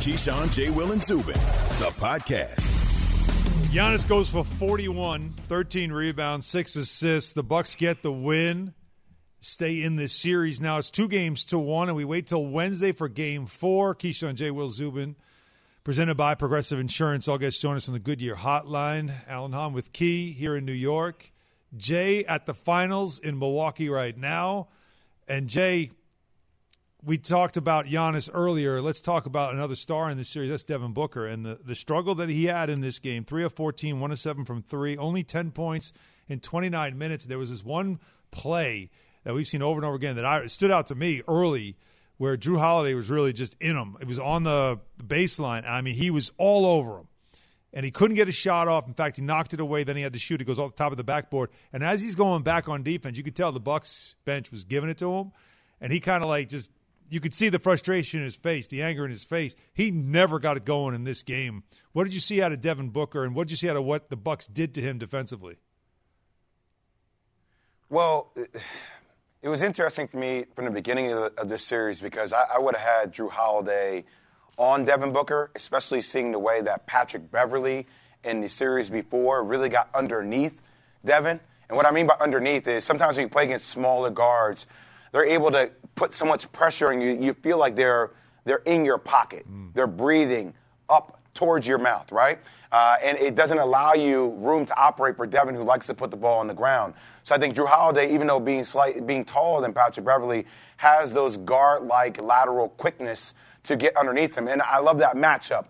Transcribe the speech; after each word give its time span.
Keyshawn, 0.00 0.50
J. 0.50 0.70
Will, 0.70 0.92
and 0.92 1.04
Zubin, 1.04 1.34
the 1.34 1.92
podcast. 1.98 2.56
Giannis 3.68 4.08
goes 4.08 4.30
for 4.30 4.42
41, 4.44 5.34
13 5.46 5.92
rebounds, 5.92 6.46
six 6.46 6.74
assists. 6.74 7.32
The 7.32 7.42
Bucks 7.42 7.74
get 7.74 8.00
the 8.00 8.10
win, 8.10 8.72
stay 9.40 9.82
in 9.82 9.96
this 9.96 10.14
series. 10.14 10.58
Now 10.58 10.78
it's 10.78 10.88
two 10.88 11.06
games 11.06 11.44
to 11.46 11.58
one, 11.58 11.88
and 11.88 11.96
we 11.98 12.06
wait 12.06 12.26
till 12.26 12.46
Wednesday 12.46 12.92
for 12.92 13.08
game 13.08 13.44
four. 13.44 13.94
Keyshawn, 13.94 14.36
J. 14.36 14.50
Will, 14.50 14.70
Zubin, 14.70 15.16
presented 15.84 16.14
by 16.14 16.34
Progressive 16.34 16.78
Insurance. 16.78 17.28
All 17.28 17.36
guests 17.36 17.60
join 17.60 17.76
us 17.76 17.86
on 17.86 17.92
the 17.92 18.00
Goodyear 18.00 18.36
Hotline. 18.36 19.12
Alan 19.28 19.52
Hahn 19.52 19.74
with 19.74 19.92
Key 19.92 20.32
here 20.32 20.56
in 20.56 20.64
New 20.64 20.72
York. 20.72 21.30
Jay 21.76 22.24
at 22.24 22.46
the 22.46 22.54
finals 22.54 23.18
in 23.18 23.38
Milwaukee 23.38 23.90
right 23.90 24.16
now. 24.16 24.68
And 25.28 25.46
Jay, 25.46 25.90
we 27.02 27.16
talked 27.16 27.56
about 27.56 27.86
Giannis 27.86 28.28
earlier. 28.32 28.80
Let's 28.80 29.00
talk 29.00 29.26
about 29.26 29.54
another 29.54 29.74
star 29.74 30.10
in 30.10 30.18
this 30.18 30.28
series. 30.28 30.50
That's 30.50 30.62
Devin 30.62 30.92
Booker 30.92 31.26
and 31.26 31.44
the, 31.44 31.58
the 31.64 31.74
struggle 31.74 32.14
that 32.16 32.28
he 32.28 32.46
had 32.46 32.68
in 32.68 32.80
this 32.80 32.98
game. 32.98 33.24
Three 33.24 33.44
of 33.44 33.54
14, 33.54 34.00
one 34.00 34.10
of 34.10 34.18
seven 34.18 34.44
from 34.44 34.62
three, 34.62 34.96
only 34.96 35.22
10 35.22 35.50
points 35.52 35.92
in 36.28 36.40
29 36.40 36.98
minutes. 36.98 37.24
There 37.24 37.38
was 37.38 37.50
this 37.50 37.64
one 37.64 38.00
play 38.30 38.90
that 39.24 39.34
we've 39.34 39.46
seen 39.46 39.62
over 39.62 39.78
and 39.78 39.84
over 39.86 39.96
again 39.96 40.16
that 40.16 40.24
I, 40.24 40.46
stood 40.46 40.70
out 40.70 40.86
to 40.88 40.94
me 40.94 41.22
early 41.26 41.76
where 42.18 42.36
Jrue 42.36 42.58
Holiday 42.58 42.94
was 42.94 43.08
really 43.08 43.32
just 43.32 43.56
in 43.60 43.76
him. 43.76 43.96
It 44.00 44.06
was 44.06 44.18
on 44.18 44.42
the 44.42 44.78
baseline. 45.02 45.66
I 45.66 45.80
mean, 45.80 45.94
he 45.94 46.10
was 46.10 46.30
all 46.36 46.66
over 46.66 46.98
him. 46.98 47.08
And 47.72 47.84
he 47.84 47.90
couldn't 47.90 48.16
get 48.16 48.28
a 48.28 48.32
shot 48.32 48.68
off. 48.68 48.86
In 48.88 48.94
fact, 48.94 49.16
he 49.16 49.22
knocked 49.22 49.54
it 49.54 49.60
away. 49.60 49.84
Then 49.84 49.96
he 49.96 50.02
had 50.02 50.12
to 50.12 50.18
shoot. 50.18 50.40
It 50.40 50.44
goes 50.44 50.58
off 50.58 50.72
the 50.72 50.76
top 50.76 50.90
of 50.90 50.98
the 50.98 51.04
backboard. 51.04 51.50
And 51.72 51.84
as 51.84 52.02
he's 52.02 52.16
going 52.16 52.42
back 52.42 52.68
on 52.68 52.82
defense, 52.82 53.16
you 53.16 53.22
could 53.22 53.36
tell 53.36 53.52
the 53.52 53.60
Bucks 53.60 54.16
bench 54.24 54.50
was 54.50 54.64
giving 54.64 54.90
it 54.90 54.98
to 54.98 55.12
him. 55.14 55.32
And 55.80 55.92
he 55.92 56.00
kind 56.00 56.22
of 56.22 56.28
like 56.28 56.48
just 56.48 56.70
you 57.10 57.20
could 57.20 57.34
see 57.34 57.48
the 57.48 57.58
frustration 57.58 58.20
in 58.20 58.24
his 58.24 58.36
face, 58.36 58.68
the 58.68 58.82
anger 58.82 59.04
in 59.04 59.10
his 59.10 59.24
face. 59.24 59.54
He 59.74 59.90
never 59.90 60.38
got 60.38 60.56
it 60.56 60.64
going 60.64 60.94
in 60.94 61.04
this 61.04 61.22
game. 61.22 61.64
What 61.92 62.04
did 62.04 62.14
you 62.14 62.20
see 62.20 62.40
out 62.40 62.52
of 62.52 62.60
Devin 62.60 62.90
Booker, 62.90 63.24
and 63.24 63.34
what 63.34 63.48
did 63.48 63.52
you 63.52 63.56
see 63.56 63.68
out 63.68 63.76
of 63.76 63.84
what 63.84 64.10
the 64.10 64.16
Bucks 64.16 64.46
did 64.46 64.74
to 64.74 64.80
him 64.80 64.98
defensively? 64.98 65.56
Well, 67.88 68.32
it 69.42 69.48
was 69.48 69.62
interesting 69.62 70.06
for 70.06 70.18
me 70.18 70.44
from 70.54 70.66
the 70.66 70.70
beginning 70.70 71.10
of, 71.10 71.18
the, 71.18 71.40
of 71.40 71.48
this 71.48 71.64
series 71.64 72.00
because 72.00 72.32
I, 72.32 72.44
I 72.54 72.58
would 72.58 72.76
have 72.76 73.02
had 73.02 73.12
Jrue 73.12 73.30
Holiday 73.30 74.04
on 74.56 74.84
Devin 74.84 75.12
Booker, 75.12 75.50
especially 75.56 76.02
seeing 76.02 76.30
the 76.30 76.38
way 76.38 76.60
that 76.60 76.86
Patrick 76.86 77.30
Beverley 77.32 77.86
in 78.22 78.40
the 78.40 78.48
series 78.48 78.88
before 78.90 79.42
really 79.42 79.68
got 79.68 79.88
underneath 79.94 80.62
Devin. 81.04 81.40
And 81.68 81.76
what 81.76 81.86
I 81.86 81.90
mean 81.90 82.06
by 82.06 82.16
underneath 82.20 82.68
is 82.68 82.84
sometimes 82.84 83.16
when 83.16 83.26
you 83.26 83.30
play 83.30 83.44
against 83.44 83.68
smaller 83.68 84.10
guards, 84.10 84.66
they're 85.12 85.24
able 85.24 85.50
to 85.50 85.70
put 85.94 86.12
so 86.12 86.24
much 86.24 86.50
pressure 86.52 86.90
on 86.90 87.00
you, 87.00 87.10
you 87.10 87.34
feel 87.34 87.58
like 87.58 87.76
they're 87.76 88.10
they're 88.44 88.62
in 88.64 88.84
your 88.84 88.98
pocket. 88.98 89.46
Mm. 89.50 89.74
They're 89.74 89.86
breathing 89.86 90.54
up 90.88 91.20
towards 91.34 91.66
your 91.66 91.78
mouth, 91.78 92.10
right? 92.10 92.38
Uh, 92.72 92.96
and 93.02 93.18
it 93.18 93.34
doesn't 93.34 93.58
allow 93.58 93.94
you 93.94 94.30
room 94.38 94.64
to 94.66 94.76
operate 94.76 95.16
for 95.16 95.26
Devin, 95.26 95.54
who 95.54 95.62
likes 95.62 95.86
to 95.86 95.94
put 95.94 96.10
the 96.10 96.16
ball 96.16 96.38
on 96.38 96.46
the 96.46 96.54
ground. 96.54 96.94
So 97.22 97.34
I 97.34 97.38
think 97.38 97.54
Jrue 97.54 97.66
Holiday, 97.66 98.12
even 98.14 98.26
though 98.26 98.40
being 98.40 98.64
slight, 98.64 99.06
being 99.06 99.24
taller 99.24 99.60
than 99.60 99.72
Patrick 99.72 100.06
Beverley, 100.06 100.46
has 100.76 101.12
those 101.12 101.36
guard-like 101.36 102.22
lateral 102.22 102.70
quickness 102.70 103.34
to 103.64 103.76
get 103.76 103.96
underneath 103.96 104.36
him, 104.36 104.48
and 104.48 104.62
I 104.62 104.78
love 104.78 104.98
that 104.98 105.16
matchup. 105.16 105.66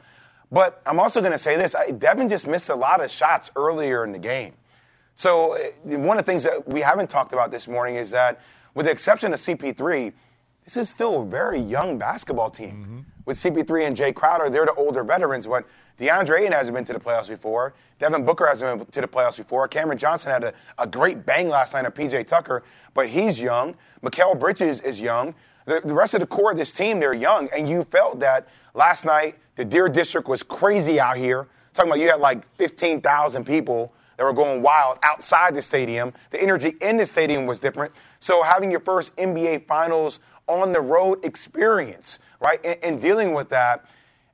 But 0.53 0.81
I'm 0.87 1.01
also 1.01 1.21
going 1.21 1.33
to 1.33 1.39
say 1.39 1.57
this: 1.57 1.75
I, 1.75 1.91
Devin 1.91 2.29
just 2.29 2.47
missed 2.47 2.69
a 2.69 2.75
lot 2.75 3.03
of 3.03 3.11
shots 3.11 3.51
earlier 3.57 4.05
in 4.05 4.13
the 4.13 4.19
game. 4.19 4.55
So 5.15 5.55
uh, 5.55 5.99
one 5.99 6.19
of 6.19 6.25
the 6.25 6.31
things 6.31 6.45
that 6.45 6.69
we 6.69 6.81
haven't 6.81 7.11
talked 7.11 7.33
about 7.33 7.51
this 7.51 7.67
morning 7.67 7.97
is 7.97 8.11
that 8.11 8.41
with 8.75 8.87
the 8.87 8.93
exception 8.93 9.33
of 9.33 9.41
CP3, 9.41 10.13
this 10.65 10.77
is 10.77 10.89
still 10.89 11.23
a 11.23 11.25
very 11.25 11.61
young 11.61 11.99
basketball 11.99 12.51
team. 12.51 12.85
Mm-hmm. 12.85 12.99
With 13.25 13.39
CP3 13.39 13.87
and 13.87 13.97
Jae 13.97 14.15
Crowder, 14.15 14.51
they're 14.51 14.67
the 14.67 14.75
older 14.75 15.03
veterans, 15.03 15.47
but 15.47 15.67
DeAndre 15.99 16.41
Ayton 16.41 16.53
hasn't 16.53 16.75
been 16.75 16.85
to 16.85 16.93
the 16.93 17.01
playoffs 17.01 17.29
before. 17.29 17.75
Devin 17.99 18.25
Booker 18.25 18.47
hasn't 18.47 18.79
been 18.79 18.87
to 18.87 19.01
the 19.01 19.09
playoffs 19.09 19.37
before. 19.37 19.69
Cameron 19.69 19.99
Johnson 19.99 20.31
had 20.31 20.45
a, 20.45 20.55
a 20.79 20.87
great 20.87 21.27
bang 21.27 21.49
last 21.49 21.75
night 21.75 21.85
of 21.85 21.95
PJ 21.95 22.27
Tucker, 22.27 22.63
but 22.95 23.09
he's 23.09 23.41
young. 23.41 23.75
Mikal 24.03 24.39
Bridges 24.39 24.81
is 24.81 25.01
young. 25.01 25.35
The, 25.67 25.83
the 25.85 25.95
rest 25.95 26.15
of 26.15 26.21
the 26.21 26.27
core 26.27 26.53
of 26.53 26.57
this 26.57 26.73
team, 26.73 27.01
they're 27.01 27.15
young. 27.15 27.49
And 27.55 27.69
you 27.69 27.85
felt 27.85 28.19
that 28.21 28.49
last 28.75 29.05
night, 29.05 29.39
the 29.57 29.65
Deer 29.65 29.89
District 29.89 30.27
was 30.27 30.43
crazy 30.43 30.99
out 30.99 31.17
here. 31.17 31.49
Talking 31.75 31.91
about 31.91 32.01
you 32.01 32.09
had 32.09 32.21
like 32.21 32.45
15,000 32.57 33.45
people 33.45 33.93
that 34.21 34.27
were 34.27 34.35
going 34.35 34.61
wild 34.61 34.99
outside 35.03 35.55
the 35.55 35.63
stadium. 35.63 36.13
The 36.29 36.43
energy 36.43 36.75
in 36.83 36.99
the 36.99 37.07
stadium 37.07 37.47
was 37.47 37.59
different. 37.59 37.91
So 38.19 38.43
having 38.43 38.71
your 38.71 38.81
first 38.81 39.17
NBA 39.17 39.67
Finals 39.67 40.21
on 40.47 40.73
the 40.73 40.81
road 40.83 41.25
experience, 41.25 42.19
right, 42.39 42.61
and, 42.63 42.77
and 42.83 43.01
dealing 43.01 43.33
with 43.33 43.49
that, 43.49 43.87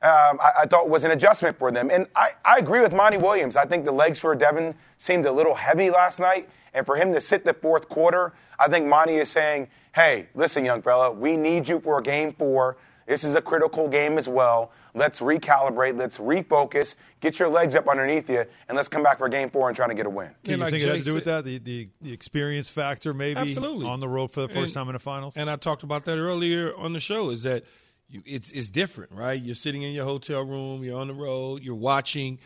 um, 0.02 0.40
I, 0.42 0.62
I, 0.62 0.66
thought 0.66 0.88
was 0.88 1.04
an 1.04 1.12
adjustment 1.12 1.56
for 1.56 1.70
them. 1.70 1.88
And 1.92 2.08
I, 2.16 2.30
I 2.44 2.56
agree 2.56 2.80
with 2.80 2.92
Monty 2.92 3.16
Williams. 3.16 3.54
I 3.54 3.64
think 3.64 3.84
the 3.84 3.92
legs 3.92 4.18
for 4.18 4.34
Devin 4.34 4.74
seemed 4.98 5.24
a 5.24 5.30
little 5.30 5.54
heavy 5.54 5.88
last 5.88 6.18
night. 6.18 6.48
And 6.74 6.84
for 6.84 6.96
him 6.96 7.12
to 7.12 7.20
sit 7.20 7.44
the 7.44 7.54
fourth 7.54 7.88
quarter, 7.88 8.32
I 8.58 8.66
think 8.66 8.86
Monty 8.86 9.14
is 9.14 9.30
saying, 9.30 9.68
hey, 9.94 10.26
listen, 10.34 10.64
young 10.64 10.82
fella, 10.82 11.12
we 11.12 11.36
need 11.36 11.68
you 11.68 11.78
for 11.78 12.00
game 12.00 12.32
four. 12.32 12.76
This 13.06 13.22
is 13.22 13.34
a 13.34 13.40
critical 13.40 13.88
game 13.88 14.18
as 14.18 14.28
well. 14.28 14.72
Let's 14.94 15.20
recalibrate. 15.20 15.96
Let's 15.96 16.18
refocus. 16.18 16.96
Get 17.20 17.38
your 17.38 17.48
legs 17.48 17.74
up 17.74 17.88
underneath 17.88 18.28
you, 18.28 18.44
and 18.68 18.76
let's 18.76 18.88
come 18.88 19.02
back 19.02 19.18
for 19.18 19.28
game 19.28 19.48
four 19.50 19.68
and 19.68 19.76
try 19.76 19.86
to 19.86 19.94
get 19.94 20.06
a 20.06 20.10
win. 20.10 20.30
Do 20.42 20.52
you 20.52 20.56
like 20.56 20.72
think 20.72 20.82
Jay 20.82 20.88
it 20.88 20.92
had 20.92 21.04
to 21.04 21.04
do 21.04 21.14
with 21.14 21.24
that? 21.24 21.44
The, 21.44 21.58
the, 21.58 21.88
the 22.00 22.12
experience 22.12 22.68
factor, 22.68 23.14
maybe 23.14 23.38
Absolutely. 23.38 23.86
on 23.86 24.00
the 24.00 24.08
road 24.08 24.32
for 24.32 24.40
the 24.40 24.48
first 24.48 24.74
and, 24.74 24.74
time 24.74 24.88
in 24.88 24.94
the 24.94 24.98
finals. 24.98 25.36
And 25.36 25.48
I 25.48 25.56
talked 25.56 25.82
about 25.82 26.04
that 26.06 26.18
earlier 26.18 26.74
on 26.76 26.92
the 26.92 27.00
show. 27.00 27.30
Is 27.30 27.44
that 27.44 27.64
you, 28.08 28.22
it's 28.26 28.50
it's 28.50 28.70
different, 28.70 29.12
right? 29.12 29.40
You're 29.40 29.54
sitting 29.54 29.82
in 29.82 29.92
your 29.92 30.04
hotel 30.04 30.42
room. 30.42 30.82
You're 30.82 30.98
on 30.98 31.08
the 31.08 31.14
road. 31.14 31.62
You're 31.62 31.74
watching 31.74 32.38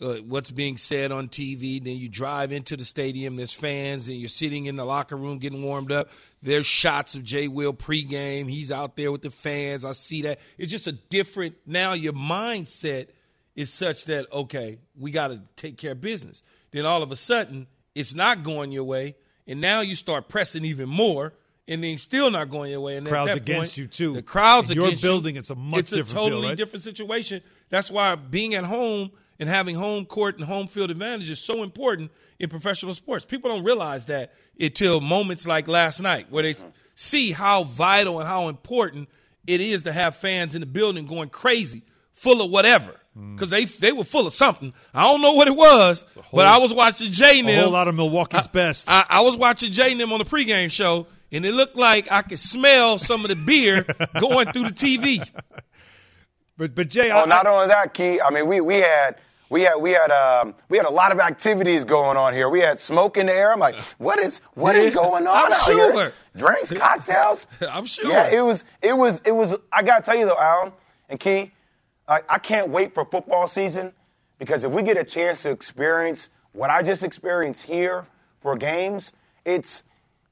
uh, 0.00 0.14
what's 0.16 0.50
being 0.50 0.76
said 0.76 1.12
on 1.12 1.28
TV. 1.28 1.82
Then 1.82 1.96
you 1.96 2.08
drive 2.08 2.52
into 2.52 2.76
the 2.76 2.84
stadium. 2.84 3.36
There's 3.36 3.52
fans, 3.52 4.08
and 4.08 4.16
you're 4.16 4.28
sitting 4.28 4.66
in 4.66 4.76
the 4.76 4.84
locker 4.84 5.16
room 5.16 5.38
getting 5.38 5.62
warmed 5.62 5.92
up. 5.92 6.10
There's 6.42 6.66
shots 6.66 7.14
of 7.14 7.24
Jay 7.24 7.48
Will 7.48 7.72
pregame. 7.72 8.48
He's 8.48 8.72
out 8.72 8.96
there 8.96 9.12
with 9.12 9.22
the 9.22 9.30
fans. 9.30 9.84
I 9.84 9.92
see 9.92 10.22
that. 10.22 10.40
It's 10.58 10.70
just 10.70 10.86
a 10.86 10.92
different. 10.92 11.56
Now 11.66 11.92
your 11.92 12.12
mindset 12.12 13.08
is 13.54 13.72
such 13.72 14.06
that 14.06 14.30
okay, 14.32 14.78
we 14.98 15.10
got 15.10 15.28
to 15.28 15.40
take 15.56 15.78
care 15.78 15.92
of 15.92 16.00
business. 16.00 16.42
Then 16.72 16.86
all 16.86 17.02
of 17.02 17.12
a 17.12 17.16
sudden, 17.16 17.66
it's 17.94 18.14
not 18.14 18.42
going 18.42 18.72
your 18.72 18.84
way, 18.84 19.14
and 19.46 19.60
now 19.60 19.80
you 19.80 19.94
start 19.94 20.28
pressing 20.28 20.64
even 20.64 20.88
more 20.88 21.34
and 21.66 21.82
then 21.82 21.96
still 21.98 22.30
not 22.30 22.50
going 22.50 22.70
your 22.70 22.80
way. 22.80 22.96
And 22.96 23.06
crowds 23.06 23.34
against 23.34 23.72
point, 23.72 23.78
you 23.78 23.86
too. 23.86 24.14
The 24.14 24.22
crowds 24.22 24.70
In 24.70 24.78
against 24.78 25.02
your 25.02 25.12
building. 25.12 25.36
You, 25.36 25.38
it's 25.40 25.50
a 25.50 25.54
much 25.54 25.80
it's 25.80 25.92
different 25.92 26.10
a 26.10 26.14
totally 26.14 26.40
feel, 26.42 26.48
right? 26.50 26.56
different 26.56 26.82
situation. 26.82 27.42
That's 27.70 27.90
why 27.90 28.14
being 28.16 28.54
at 28.54 28.64
home 28.64 29.12
and 29.38 29.48
having 29.48 29.76
home 29.76 30.04
court 30.06 30.36
and 30.36 30.44
home 30.44 30.66
field 30.66 30.90
advantage 30.90 31.30
is 31.30 31.40
so 31.40 31.62
important 31.62 32.10
in 32.38 32.48
professional 32.48 32.94
sports. 32.94 33.24
People 33.24 33.50
don't 33.50 33.64
realize 33.64 34.06
that 34.06 34.32
until 34.58 35.00
moments 35.00 35.46
like 35.46 35.68
last 35.68 36.00
night, 36.00 36.26
where 36.30 36.42
they 36.42 36.54
see 36.94 37.32
how 37.32 37.64
vital 37.64 38.20
and 38.20 38.28
how 38.28 38.48
important 38.48 39.08
it 39.46 39.60
is 39.60 39.82
to 39.84 39.92
have 39.92 40.16
fans 40.16 40.54
in 40.54 40.60
the 40.60 40.66
building 40.66 41.06
going 41.06 41.28
crazy, 41.28 41.82
full 42.12 42.42
of 42.42 42.50
whatever. 42.50 42.94
Hmm. 43.14 43.34
Because 43.34 43.50
they 43.50 43.64
they 43.64 43.92
were 43.92 44.04
full 44.04 44.26
of 44.26 44.32
something. 44.32 44.72
I 44.92 45.02
don't 45.04 45.20
know 45.20 45.32
what 45.32 45.46
it 45.46 45.56
was, 45.56 46.04
whole, 46.14 46.24
but 46.32 46.46
I 46.46 46.58
was 46.58 46.72
watching 46.74 47.12
Jay 47.12 47.40
A 47.40 47.62
whole 47.62 47.70
lot 47.70 47.88
of 47.88 47.94
Milwaukee's 47.94 48.46
I, 48.46 48.50
best. 48.50 48.88
I, 48.88 49.04
I 49.08 49.20
was 49.22 49.36
watching 49.36 49.70
Jay 49.70 49.92
on 49.92 49.98
the 49.98 50.24
pregame 50.24 50.70
show, 50.70 51.06
and 51.30 51.44
it 51.46 51.52
looked 51.54 51.76
like 51.76 52.10
I 52.10 52.22
could 52.22 52.38
smell 52.38 52.98
some 52.98 53.24
of 53.24 53.28
the 53.28 53.36
beer 53.36 53.86
going 54.20 54.48
through 54.48 54.64
the 54.64 54.74
TV. 54.74 55.28
But 56.56 56.74
but 56.74 56.88
Jay, 56.88 57.10
oh, 57.10 57.22
I, 57.22 57.26
not 57.26 57.46
only 57.46 57.68
that, 57.68 57.94
Key. 57.94 58.20
I 58.20 58.30
mean, 58.30 58.46
we 58.46 58.60
we 58.60 58.76
had 58.76 59.16
we 59.50 59.62
had 59.62 59.76
we 59.76 59.90
had 59.90 60.10
um, 60.10 60.54
we 60.68 60.76
had 60.76 60.86
a 60.86 60.90
lot 60.90 61.12
of 61.12 61.20
activities 61.20 61.84
going 61.84 62.16
on 62.16 62.32
here. 62.32 62.48
We 62.48 62.60
had 62.60 62.78
smoke 62.78 63.16
in 63.16 63.26
the 63.26 63.34
air. 63.34 63.52
I'm 63.52 63.58
like, 63.58 63.76
what 63.98 64.18
is 64.18 64.38
what 64.54 64.76
is 64.76 64.94
going 64.94 65.26
on 65.26 65.46
I'm 65.46 65.52
out 65.52 65.60
sure. 65.62 65.92
here? 65.92 66.12
Drinks, 66.36 66.72
cocktails. 66.72 67.46
I'm 67.68 67.86
sure. 67.86 68.10
Yeah, 68.10 68.28
it 68.28 68.40
was 68.40 68.64
it 68.82 68.96
was 68.96 69.20
it 69.24 69.32
was. 69.32 69.54
I 69.72 69.82
gotta 69.82 70.02
tell 70.02 70.16
you 70.16 70.26
though, 70.26 70.38
Alan 70.38 70.72
and 71.08 71.18
Key, 71.18 71.52
I, 72.06 72.22
I 72.28 72.38
can't 72.38 72.68
wait 72.68 72.94
for 72.94 73.04
football 73.04 73.48
season 73.48 73.92
because 74.38 74.64
if 74.64 74.70
we 74.70 74.82
get 74.82 74.96
a 74.96 75.04
chance 75.04 75.42
to 75.42 75.50
experience 75.50 76.28
what 76.52 76.70
I 76.70 76.82
just 76.82 77.02
experienced 77.02 77.62
here 77.62 78.06
for 78.40 78.56
games, 78.56 79.12
it's 79.44 79.82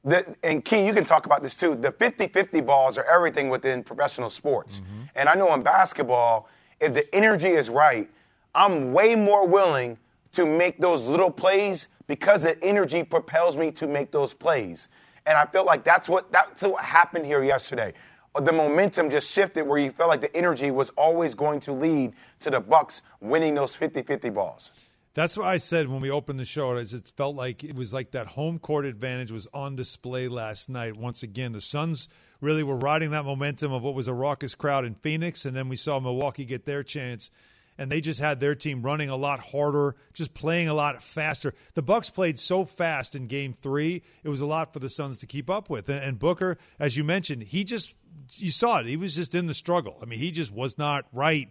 the, 0.04 0.37
and 0.43 0.64
Key, 0.64 0.84
you 0.84 0.93
can 0.93 1.04
talk 1.04 1.26
about 1.26 1.43
this 1.43 1.54
too. 1.54 1.76
The 1.76 1.93
50 1.93 2.28
50 2.28 2.60
balls 2.60 2.99
are 2.99 3.04
everything 3.04 3.49
within 3.49 3.84
professional 3.84 4.31
sports. 4.31 4.81
Mm-hmm. 4.81 5.02
And 5.14 5.28
I 5.28 5.34
know 5.34 5.52
in 5.54 5.62
basketball, 5.62 6.49
if 6.81 6.93
the 6.93 7.12
energy 7.14 7.49
is 7.49 7.70
right, 7.70 8.10
I'm 8.54 8.93
way 8.93 9.14
more 9.14 9.46
willing 9.46 9.99
to 10.32 10.46
make 10.46 10.78
those 10.81 11.06
little 11.06 11.31
plays 11.31 11.88
because 12.06 12.43
the 12.43 12.62
energy 12.64 13.04
propels 13.04 13.56
me 13.56 13.70
to 13.72 13.87
make 13.87 14.10
those 14.10 14.34
plays. 14.34 14.88
And 15.25 15.38
I 15.38 15.46
felt 15.46 15.66
like 15.66 15.84
that's 15.84 16.08
what 16.08 16.32
that's 16.32 16.62
what 16.62 16.82
happened 16.82 17.25
here 17.25 17.44
yesterday. 17.44 17.94
The 18.40 18.52
momentum 18.52 19.10
just 19.10 19.31
shifted 19.31 19.62
where 19.62 19.78
you 19.78 19.93
felt 19.93 20.08
like 20.08 20.22
the 20.22 20.34
energy 20.34 20.70
was 20.70 20.90
always 20.90 21.34
going 21.34 21.60
to 21.60 21.72
lead 21.72 22.14
to 22.40 22.50
the 22.50 22.60
Bucks 22.60 23.02
winning 23.20 23.55
those 23.55 23.76
50-50 23.76 24.32
balls. 24.32 24.72
That's 25.14 25.36
what 25.36 25.46
I 25.46 25.58
said 25.58 25.88
when 25.88 26.00
we 26.00 26.10
opened 26.10 26.40
the 26.40 26.44
show. 26.44 26.74
It 26.76 27.12
felt 27.16 27.36
like 27.36 27.62
it 27.62 27.74
was 27.74 27.92
like 27.92 28.12
that 28.12 28.28
home 28.28 28.58
court 28.58 28.86
advantage 28.86 29.30
was 29.30 29.46
on 29.52 29.76
display 29.76 30.28
last 30.28 30.70
night. 30.70 30.96
Once 30.96 31.22
again, 31.22 31.52
the 31.52 31.60
Suns 31.60 32.08
really 32.40 32.62
were 32.62 32.76
riding 32.76 33.10
that 33.10 33.24
momentum 33.24 33.72
of 33.72 33.82
what 33.82 33.94
was 33.94 34.08
a 34.08 34.14
raucous 34.14 34.54
crowd 34.54 34.84
in 34.84 34.94
Phoenix, 34.94 35.44
and 35.44 35.54
then 35.54 35.68
we 35.68 35.76
saw 35.76 36.00
Milwaukee 36.00 36.44
get 36.44 36.64
their 36.64 36.82
chance 36.82 37.30
and 37.78 37.90
they 37.90 38.00
just 38.00 38.20
had 38.20 38.40
their 38.40 38.54
team 38.54 38.82
running 38.82 39.08
a 39.08 39.16
lot 39.16 39.40
harder, 39.40 39.96
just 40.12 40.34
playing 40.34 40.68
a 40.68 40.74
lot 40.74 41.02
faster. 41.02 41.54
The 41.74 41.82
Bucks 41.82 42.10
played 42.10 42.38
so 42.38 42.64
fast 42.64 43.14
in 43.14 43.26
Game 43.26 43.52
Three; 43.52 44.02
it 44.22 44.28
was 44.28 44.40
a 44.40 44.46
lot 44.46 44.72
for 44.72 44.78
the 44.78 44.90
Suns 44.90 45.18
to 45.18 45.26
keep 45.26 45.48
up 45.48 45.70
with. 45.70 45.88
And, 45.88 46.18
Booker, 46.18 46.58
as 46.78 46.96
you 46.96 47.04
mentioned, 47.04 47.44
he 47.44 47.64
just 47.64 47.94
you 48.36 48.50
saw 48.50 48.80
it; 48.80 48.86
he 48.86 48.96
was 48.96 49.14
just 49.14 49.34
in 49.34 49.46
the 49.46 49.54
struggle. 49.54 49.98
I 50.02 50.04
mean, 50.04 50.18
he 50.18 50.30
just 50.30 50.52
was 50.52 50.78
not 50.78 51.06
right. 51.12 51.50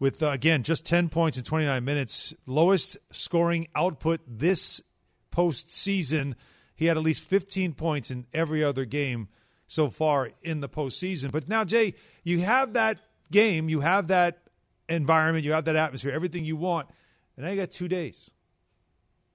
With 0.00 0.22
uh, 0.22 0.30
again, 0.30 0.64
just 0.64 0.84
ten 0.84 1.08
points 1.08 1.38
in 1.38 1.44
29 1.44 1.84
minutes, 1.84 2.34
lowest 2.46 2.96
scoring 3.12 3.68
output 3.76 4.20
this 4.26 4.80
postseason. 5.30 6.34
He 6.74 6.86
had 6.86 6.96
at 6.96 7.02
least 7.02 7.22
15 7.22 7.74
points 7.74 8.10
in 8.10 8.26
every 8.32 8.64
other 8.64 8.86
game 8.86 9.28
so 9.66 9.90
far 9.90 10.30
in 10.42 10.60
the 10.60 10.68
postseason. 10.68 11.30
But 11.30 11.48
now, 11.48 11.64
Jay, 11.64 11.94
you 12.24 12.40
have 12.40 12.72
that 12.72 12.98
game, 13.30 13.68
you 13.68 13.80
have 13.80 14.08
that 14.08 14.38
environment, 14.88 15.44
you 15.44 15.52
have 15.52 15.66
that 15.66 15.76
atmosphere, 15.76 16.12
everything 16.12 16.44
you 16.44 16.56
want. 16.56 16.88
And 17.36 17.44
now 17.44 17.52
you 17.52 17.60
got 17.60 17.70
two 17.70 17.86
days. 17.86 18.30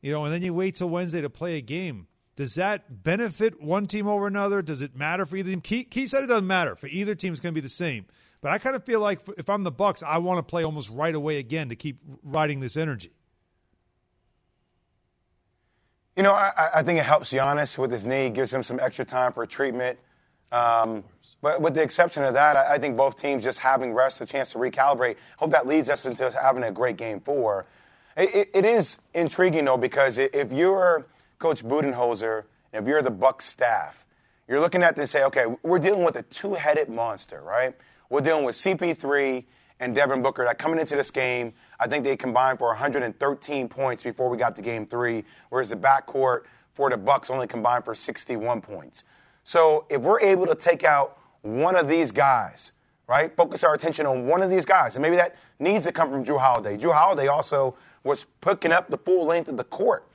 You 0.02 0.12
know, 0.12 0.26
and 0.26 0.34
then 0.34 0.42
you 0.42 0.54
wait 0.54 0.76
till 0.76 0.90
Wednesday 0.90 1.22
to 1.22 1.30
play 1.30 1.58
a 1.58 1.62
game. 1.62 2.08
Does 2.36 2.56
that 2.56 3.04
benefit 3.04 3.62
one 3.62 3.88
team 3.88 4.08
over 4.08 4.28
another? 4.28 4.62
Does 4.62 4.82
it 4.82 4.96
matter 4.96 5.26
for 5.26 5.38
either 5.38 5.50
team? 5.50 5.62
Key, 5.62 5.84
Key 5.86 6.06
said 6.06 6.24
it 6.24 6.28
doesn't 6.28 6.48
matter. 6.48 6.76
For 6.76 6.88
either 6.88 7.16
team, 7.16 7.32
it's 7.32 7.42
going 7.42 7.54
to 7.54 7.60
be 7.60 7.64
the 7.64 7.70
same. 7.70 8.06
But 8.42 8.52
I 8.52 8.58
kind 8.58 8.76
of 8.76 8.84
feel 8.84 9.00
like 9.00 9.22
if 9.38 9.50
I'm 9.50 9.64
the 9.64 9.72
Bucks, 9.72 10.04
I 10.04 10.18
want 10.18 10.40
to 10.40 10.44
play 10.44 10.64
almost 10.64 10.90
right 10.90 11.16
away 11.16 11.38
again 11.38 11.70
to 11.70 11.76
keep 11.76 12.00
riding 12.24 12.60
this 12.60 12.76
energy. 12.76 13.12
You 16.18 16.24
know, 16.24 16.34
I, 16.34 16.70
I 16.76 16.84
think 16.84 17.00
it 17.00 17.06
helps 17.06 17.32
Giannis 17.34 17.78
with 17.78 17.92
his 17.92 18.06
knee, 18.06 18.30
gives 18.30 18.54
him 18.54 18.64
some 18.64 18.80
extra 18.80 19.04
time 19.04 19.34
for 19.34 19.46
treatment. 19.46 19.98
Um, 20.52 21.04
but 21.42 21.62
with 21.62 21.74
the 21.74 21.82
exception 21.82 22.24
of 22.24 22.34
that, 22.34 22.56
I, 22.56 22.78
think 22.78 22.96
both 22.96 23.20
teams 23.22 23.44
just 23.44 23.60
having 23.60 23.94
rest, 23.94 24.22
a 24.22 24.26
chance 24.26 24.52
to 24.54 24.58
recalibrate. 24.58 25.18
Hope 25.38 25.52
that 25.52 25.68
leads 25.68 25.90
us 25.90 26.06
into 26.06 26.32
having 26.32 26.64
a 26.64 26.72
great 26.72 26.98
game 26.98 27.20
four. 27.20 27.66
It, 28.16 28.34
it, 28.34 28.50
it 28.54 28.66
is 28.66 28.98
intriguing 29.14 29.66
though 29.66 29.78
because 29.78 30.18
if 30.18 30.52
you're 30.54 31.06
Coach 31.46 31.64
Budenholzer, 31.64 32.46
and 32.74 32.84
if 32.84 32.90
you're 32.90 33.04
the 33.04 33.12
Bucks 33.12 33.46
staff, 33.46 34.08
you're 34.48 34.60
looking 34.60 34.82
at 34.82 34.96
this 34.96 35.14
and 35.14 35.22
say, 35.22 35.24
okay, 35.26 35.46
we're 35.62 35.78
dealing 35.78 36.04
with 36.04 36.16
a 36.16 36.24
two-headed 36.24 36.90
monster, 36.90 37.40
right? 37.44 37.76
We're 38.10 38.22
dealing 38.22 38.46
with 38.46 38.56
CP3 38.56 39.44
and 39.80 39.94
Devin 39.94 40.24
Booker 40.24 40.44
that 40.46 40.58
coming 40.58 40.80
into 40.80 40.96
this 40.96 41.12
game, 41.12 41.54
I 41.80 41.88
think 41.88 42.04
they 42.04 42.18
combined 42.18 42.58
for 42.58 42.70
113 42.70 43.70
points 43.70 44.02
before 44.02 44.28
we 44.28 44.40
got 44.40 44.56
to 44.56 44.64
game 44.64 44.88
three, 44.88 45.24
whereas 45.50 45.70
the 45.70 45.76
backcourt 45.76 46.46
for 46.74 46.90
the 46.90 46.98
Bucks 46.98 47.30
only 47.30 47.46
combined 47.46 47.86
for 47.86 47.94
61 47.94 48.62
points. 48.62 49.04
So 49.44 49.86
if 49.88 50.02
we're 50.02 50.22
able 50.22 50.48
to 50.48 50.56
take 50.56 50.84
out 50.84 51.20
one 51.44 51.76
of 51.76 51.88
these 51.88 52.12
guys, 52.12 52.72
right? 53.06 53.36
Focus 53.38 53.64
our 53.64 53.76
attention 53.76 54.08
on 54.08 54.26
one 54.26 54.42
of 54.42 54.50
these 54.50 54.66
guys. 54.66 54.96
And 54.96 55.04
maybe 55.04 55.18
that 55.18 55.36
needs 55.60 55.86
to 55.86 55.92
come 55.92 56.10
from 56.10 56.26
Jrue 56.26 56.40
Holiday. 56.40 56.76
Jrue 56.76 56.96
Holiday 56.96 57.28
also 57.28 57.76
was 58.04 58.26
picking 58.42 58.72
up 58.72 58.90
the 58.90 58.98
full 58.98 59.28
length 59.28 59.48
of 59.48 59.58
the 59.58 59.64
court. 59.64 60.08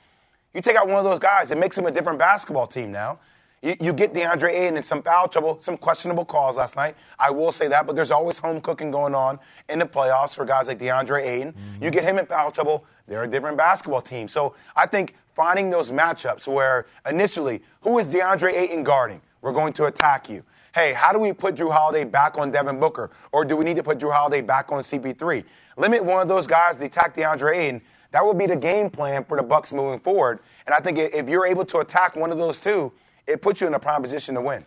You 0.53 0.61
take 0.61 0.75
out 0.75 0.87
one 0.87 0.97
of 0.97 1.05
those 1.05 1.19
guys, 1.19 1.51
it 1.51 1.57
makes 1.57 1.77
him 1.77 1.85
a 1.85 1.91
different 1.91 2.19
basketball 2.19 2.67
team 2.67 2.91
now. 2.91 3.19
You, 3.61 3.75
you 3.79 3.93
get 3.93 4.13
DeAndre 4.13 4.49
Ayton 4.49 4.77
in 4.77 4.83
some 4.83 5.03
foul 5.03 5.27
trouble, 5.27 5.59
some 5.61 5.77
questionable 5.77 6.25
calls 6.25 6.57
last 6.57 6.75
night. 6.75 6.95
I 7.19 7.29
will 7.29 7.51
say 7.51 7.67
that, 7.67 7.85
but 7.85 7.95
there's 7.95 8.11
always 8.11 8.37
home 8.37 8.59
cooking 8.59 8.91
going 8.91 9.13
on 9.13 9.39
in 9.69 9.79
the 9.79 9.85
playoffs 9.85 10.33
for 10.33 10.45
guys 10.45 10.67
like 10.67 10.79
DeAndre 10.79 11.25
Ayton. 11.25 11.53
Mm-hmm. 11.53 11.83
You 11.83 11.91
get 11.91 12.03
him 12.03 12.17
in 12.17 12.25
foul 12.25 12.51
trouble, 12.51 12.85
they're 13.07 13.23
a 13.23 13.29
different 13.29 13.57
basketball 13.57 14.01
team. 14.01 14.27
So 14.27 14.55
I 14.75 14.87
think 14.87 15.15
finding 15.35 15.69
those 15.69 15.91
matchups 15.91 16.47
where 16.47 16.87
initially, 17.07 17.61
who 17.81 17.99
is 17.99 18.07
DeAndre 18.07 18.53
Ayton 18.53 18.83
guarding? 18.83 19.21
We're 19.41 19.53
going 19.53 19.73
to 19.73 19.85
attack 19.85 20.29
you 20.29 20.43
hey, 20.73 20.93
how 20.93 21.11
do 21.11 21.19
we 21.19 21.33
put 21.33 21.55
Jrue 21.55 21.71
Holiday 21.71 22.03
back 22.03 22.37
on 22.37 22.51
Devin 22.51 22.79
Booker? 22.79 23.11
Or 23.31 23.43
do 23.43 23.55
we 23.55 23.65
need 23.65 23.75
to 23.75 23.83
put 23.83 23.99
Jrue 23.99 24.13
Holiday 24.13 24.41
back 24.41 24.71
on 24.71 24.81
CP3? 24.81 25.43
Limit 25.77 26.03
one 26.03 26.21
of 26.21 26.27
those 26.27 26.47
guys 26.47 26.77
to 26.77 26.85
attack 26.85 27.15
DeAndre 27.15 27.57
Ayton. 27.57 27.81
That 28.11 28.25
would 28.25 28.37
be 28.37 28.45
the 28.45 28.55
game 28.55 28.89
plan 28.89 29.23
for 29.23 29.37
the 29.37 29.43
Bucks 29.43 29.71
moving 29.71 29.99
forward. 29.99 30.39
And 30.65 30.75
I 30.75 30.79
think 30.79 30.97
if 30.97 31.29
you're 31.29 31.45
able 31.45 31.65
to 31.65 31.79
attack 31.79 32.15
one 32.15 32.31
of 32.31 32.37
those 32.37 32.57
two, 32.57 32.91
it 33.25 33.41
puts 33.41 33.61
you 33.61 33.67
in 33.67 33.73
a 33.73 33.79
prime 33.79 34.01
position 34.01 34.35
to 34.35 34.41
win. 34.41 34.65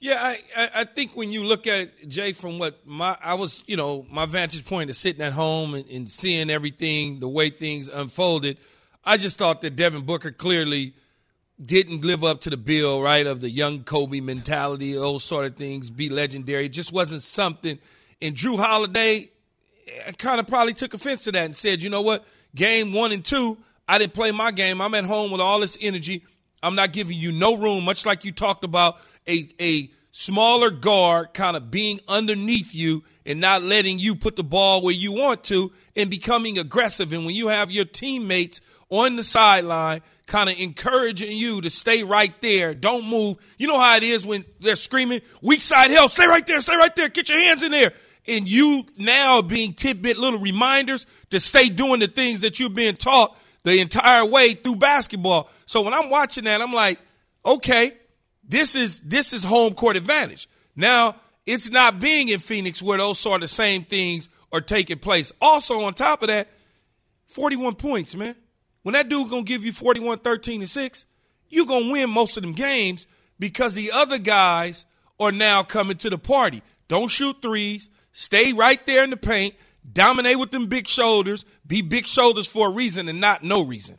Yeah, 0.00 0.18
I, 0.20 0.70
I 0.74 0.84
think 0.84 1.12
when 1.12 1.30
you 1.30 1.44
look 1.44 1.68
at 1.68 2.08
Jay 2.08 2.32
from 2.32 2.58
what 2.58 2.84
my 2.84 3.16
I 3.22 3.34
was, 3.34 3.62
you 3.68 3.76
know, 3.76 4.04
my 4.10 4.26
vantage 4.26 4.64
point 4.64 4.90
is 4.90 4.98
sitting 4.98 5.22
at 5.22 5.32
home 5.32 5.74
and, 5.74 5.88
and 5.88 6.10
seeing 6.10 6.50
everything 6.50 7.20
the 7.20 7.28
way 7.28 7.50
things 7.50 7.88
unfolded. 7.88 8.58
I 9.04 9.16
just 9.16 9.38
thought 9.38 9.60
that 9.62 9.76
Devin 9.76 10.02
Booker 10.02 10.32
clearly 10.32 10.94
didn't 11.64 12.04
live 12.04 12.24
up 12.24 12.40
to 12.42 12.50
the 12.50 12.56
bill, 12.56 13.00
right, 13.00 13.26
of 13.26 13.40
the 13.40 13.50
young 13.50 13.84
Kobe 13.84 14.18
mentality, 14.18 14.92
those 14.94 15.22
sort 15.22 15.46
of 15.46 15.56
things, 15.56 15.88
be 15.88 16.08
legendary. 16.08 16.66
It 16.66 16.70
just 16.70 16.92
wasn't 16.92 17.22
something. 17.22 17.78
And 18.20 18.34
Jrue 18.34 18.58
Holiday 18.58 19.30
kind 20.18 20.40
of 20.40 20.46
probably 20.46 20.74
took 20.74 20.94
offense 20.94 21.24
to 21.24 21.32
that 21.32 21.44
and 21.44 21.56
said, 21.56 21.82
you 21.82 21.90
know 21.90 22.02
what, 22.02 22.24
game 22.54 22.92
one 22.92 23.12
and 23.12 23.24
two, 23.24 23.58
I 23.88 23.98
didn't 23.98 24.14
play 24.14 24.30
my 24.30 24.50
game. 24.50 24.80
I'm 24.80 24.94
at 24.94 25.04
home 25.04 25.30
with 25.30 25.40
all 25.40 25.60
this 25.60 25.76
energy. 25.80 26.24
I'm 26.62 26.74
not 26.74 26.92
giving 26.92 27.16
you 27.16 27.32
no 27.32 27.56
room, 27.56 27.84
much 27.84 28.06
like 28.06 28.24
you 28.24 28.32
talked 28.32 28.64
about 28.64 28.98
a, 29.28 29.48
a 29.60 29.90
smaller 30.12 30.70
guard 30.70 31.34
kind 31.34 31.56
of 31.56 31.70
being 31.70 31.98
underneath 32.06 32.74
you 32.74 33.02
and 33.26 33.40
not 33.40 33.62
letting 33.62 33.98
you 33.98 34.14
put 34.14 34.36
the 34.36 34.44
ball 34.44 34.82
where 34.82 34.94
you 34.94 35.12
want 35.12 35.44
to 35.44 35.72
and 35.96 36.10
becoming 36.10 36.58
aggressive. 36.58 37.12
And 37.12 37.26
when 37.26 37.34
you 37.34 37.48
have 37.48 37.70
your 37.70 37.84
teammates 37.84 38.60
on 38.90 39.16
the 39.16 39.22
sideline 39.22 40.02
kind 40.26 40.48
of 40.48 40.58
encouraging 40.58 41.36
you 41.36 41.60
to 41.60 41.70
stay 41.70 42.04
right 42.04 42.32
there. 42.40 42.74
Don't 42.74 43.06
move. 43.08 43.36
You 43.58 43.66
know 43.66 43.78
how 43.78 43.96
it 43.96 44.02
is 44.02 44.24
when 44.24 44.44
they're 44.60 44.76
screaming, 44.76 45.20
weak 45.42 45.62
side 45.62 45.90
help, 45.90 46.10
stay 46.10 46.26
right 46.26 46.46
there, 46.46 46.60
stay 46.60 46.76
right 46.76 46.94
there, 46.94 47.08
get 47.08 47.28
your 47.28 47.38
hands 47.38 47.62
in 47.62 47.70
there. 47.70 47.92
And 48.26 48.48
you 48.48 48.84
now 48.96 49.42
being 49.42 49.72
tidbit 49.72 50.16
little 50.16 50.38
reminders 50.38 51.06
to 51.30 51.40
stay 51.40 51.68
doing 51.68 52.00
the 52.00 52.06
things 52.06 52.40
that 52.40 52.60
you're 52.60 52.70
being 52.70 52.96
taught 52.96 53.36
the 53.64 53.80
entire 53.80 54.24
way 54.24 54.54
through 54.54 54.76
basketball. 54.76 55.50
So 55.66 55.82
when 55.82 55.94
I'm 55.94 56.10
watching 56.10 56.44
that, 56.44 56.60
I'm 56.60 56.72
like, 56.72 56.98
okay, 57.44 57.92
this 58.46 58.74
is 58.74 59.00
this 59.00 59.32
is 59.32 59.42
home 59.42 59.74
court 59.74 59.96
advantage. 59.96 60.48
Now 60.76 61.16
it's 61.46 61.70
not 61.70 62.00
being 62.00 62.28
in 62.28 62.38
Phoenix 62.38 62.80
where 62.82 62.98
those 62.98 63.18
sort 63.18 63.42
of 63.42 63.50
same 63.50 63.84
things 63.84 64.28
are 64.52 64.60
taking 64.60 64.98
place. 64.98 65.32
Also, 65.40 65.82
on 65.82 65.94
top 65.94 66.22
of 66.22 66.28
that, 66.28 66.48
41 67.26 67.74
points, 67.74 68.14
man. 68.14 68.36
When 68.82 68.92
that 68.94 69.08
dude 69.08 69.30
gonna 69.30 69.42
give 69.42 69.64
you 69.64 69.72
41, 69.72 70.18
13, 70.18 70.60
and 70.60 70.68
6, 70.68 71.06
you're 71.48 71.66
gonna 71.66 71.90
win 71.90 72.10
most 72.10 72.36
of 72.36 72.42
them 72.42 72.52
games 72.52 73.06
because 73.38 73.74
the 73.74 73.92
other 73.92 74.18
guys 74.18 74.86
are 75.18 75.32
now 75.32 75.62
coming 75.62 75.96
to 75.98 76.10
the 76.10 76.18
party. 76.18 76.62
Don't 76.88 77.08
shoot 77.08 77.36
threes. 77.40 77.90
Stay 78.12 78.52
right 78.52 78.84
there 78.86 79.02
in 79.04 79.10
the 79.10 79.16
paint. 79.16 79.54
Dominate 79.90 80.38
with 80.38 80.52
them 80.52 80.66
big 80.66 80.86
shoulders. 80.86 81.44
Be 81.66 81.82
big 81.82 82.06
shoulders 82.06 82.46
for 82.46 82.68
a 82.68 82.70
reason 82.70 83.08
and 83.08 83.20
not 83.20 83.42
no 83.42 83.64
reason. 83.64 83.98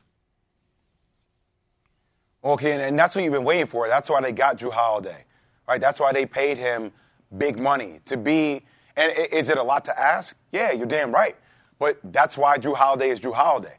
Okay, 2.43 2.87
and 2.87 2.97
that's 2.97 3.15
what 3.15 3.23
you've 3.23 3.33
been 3.33 3.43
waiting 3.43 3.65
for. 3.65 3.87
That's 3.87 4.09
why 4.09 4.21
they 4.21 4.31
got 4.31 4.57
Jrue 4.57 4.71
Holiday, 4.71 5.25
right? 5.67 5.79
That's 5.79 5.99
why 5.99 6.11
they 6.11 6.25
paid 6.25 6.57
him 6.57 6.91
big 7.37 7.57
money 7.57 7.99
to 8.05 8.17
be. 8.17 8.61
And 8.95 9.11
is 9.31 9.49
it 9.49 9.57
a 9.57 9.63
lot 9.63 9.85
to 9.85 9.99
ask? 9.99 10.35
Yeah, 10.51 10.71
you're 10.71 10.85
damn 10.85 11.11
right. 11.11 11.35
But 11.79 11.99
that's 12.03 12.37
why 12.37 12.57
Jrue 12.57 12.75
Holiday 12.75 13.09
is 13.09 13.19
Jrue 13.19 13.33
Holiday. 13.33 13.75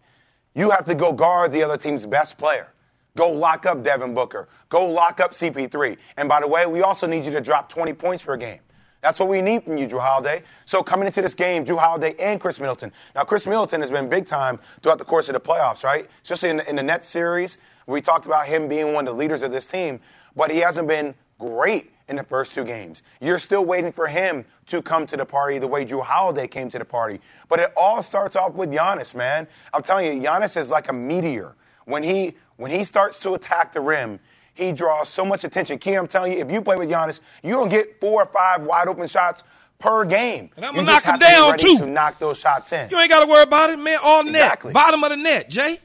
You 0.55 0.71
have 0.71 0.85
to 0.87 0.95
go 0.95 1.13
guard 1.13 1.53
the 1.53 1.63
other 1.63 1.77
team's 1.77 2.07
best 2.07 2.39
player. 2.39 2.69
Go 3.17 3.31
lock 3.31 3.67
up 3.67 3.83
Devin 3.83 4.15
Booker. 4.15 4.49
Go 4.69 4.87
lock 4.87 5.21
up 5.21 5.33
CP3. 5.33 5.97
And 6.17 6.29
by 6.29 6.41
the 6.41 6.49
way, 6.49 6.67
we 6.67 6.83
also 6.83 7.07
need 7.07 7.25
you 7.25 7.33
to 7.33 7.41
drop 7.41 7.69
20 7.69 7.93
points 7.93 8.25
per 8.25 8.37
game. 8.37 8.61
That's 9.05 9.21
what 9.21 9.29
we 9.29 9.43
need 9.43 9.65
from 9.65 9.77
you, 9.77 9.87
Jrue 9.87 10.01
Holiday. 10.01 10.43
So 10.65 10.83
coming 10.83 11.07
into 11.07 11.21
this 11.21 11.35
game, 11.35 11.67
Jrue 11.67 11.79
Holiday 11.79 12.15
and 12.19 12.41
Khris 12.41 12.59
Middleton. 12.59 12.91
Now, 13.15 13.23
Khris 13.25 13.47
Middleton 13.47 13.83
has 13.83 13.91
been 13.91 14.09
big 14.09 14.25
time 14.25 14.59
throughout 14.83 14.97
the 14.97 15.05
course 15.05 15.29
of 15.29 15.35
the 15.35 15.41
playoffs, 15.41 15.85
right? 15.85 16.09
Especially 16.23 16.49
in 16.49 16.57
the, 16.57 16.71
in 16.71 16.75
the 16.75 16.83
Nets 16.83 17.07
series. 17.07 17.59
We 17.87 18.01
talked 18.01 18.25
about 18.25 18.47
him 18.47 18.67
being 18.67 18.95
one 18.95 19.07
of 19.07 19.15
the 19.15 19.19
leaders 19.19 19.43
of 19.43 19.53
this 19.53 19.67
team, 19.67 20.01
but 20.35 20.51
he 20.51 20.57
hasn't 20.57 20.89
been 20.89 21.15
great 21.39 21.93
in 22.09 22.17
the 22.17 22.23
first 22.23 22.55
two 22.55 22.65
games. 22.65 23.03
You're 23.21 23.39
still 23.39 23.67
waiting 23.67 23.93
for 23.93 24.07
him 24.07 24.43
to 24.69 24.81
come 24.81 25.07
to 25.09 25.19
the 25.19 25.27
party 25.27 25.59
the 25.59 25.69
way 25.69 25.85
Jrue 25.85 26.03
Holiday 26.03 26.49
came 26.49 26.71
to 26.71 26.79
the 26.79 26.85
party. 26.87 27.21
But 27.51 27.61
it 27.61 27.75
all 27.77 28.03
starts 28.03 28.37
off 28.37 28.55
with 28.55 28.71
Giannis, 28.71 29.15
man. 29.15 29.47
I'm 29.75 29.83
telling 29.83 30.07
you, 30.07 30.27
Giannis 30.27 30.57
is 30.57 30.71
like 30.71 30.89
a 30.89 30.95
meteor. 30.95 31.57
When 31.85 32.03
he 32.03 32.37
when 32.57 32.71
he 32.71 32.85
starts 32.85 33.19
to 33.19 33.35
attack 33.35 33.75
the 33.75 33.83
rim, 33.83 34.19
he 34.55 34.73
draws 34.73 35.09
so 35.09 35.25
much 35.25 35.45
attention. 35.45 35.79
Key, 35.79 35.95
I'm 35.95 36.07
telling 36.07 36.33
you, 36.33 36.39
if 36.39 36.51
you 36.51 36.63
play 36.63 36.77
with 36.77 36.89
Giannis, 36.89 37.21
you 37.43 37.53
don't 37.53 37.69
get 37.69 38.01
four 38.01 38.23
or 38.23 38.27
five 38.27 38.63
wide 38.63 38.89
open 38.89 39.07
shots 39.09 39.45
per 39.79 40.05
game. 40.05 40.51
And 40.57 40.65
I'm 40.65 40.75
gonna 40.75 40.87
knock 40.87 41.05
him 41.05 41.19
down 41.19 41.59
to 41.59 41.67
too. 41.67 41.79
To 41.79 41.87
knock 41.87 42.19
those 42.19 42.39
shots 42.39 42.73
in. 42.73 42.89
You 42.91 42.99
ain't 42.99 43.11
got 43.11 43.25
to 43.25 43.31
worry 43.31 43.43
about 43.43 43.71
it, 43.71 43.79
man. 43.79 43.99
All 44.03 44.25
net, 44.25 44.61
bottom 44.73 45.03
of 45.05 45.11
the 45.11 45.17
net, 45.17 45.51
Jay. 45.51 45.79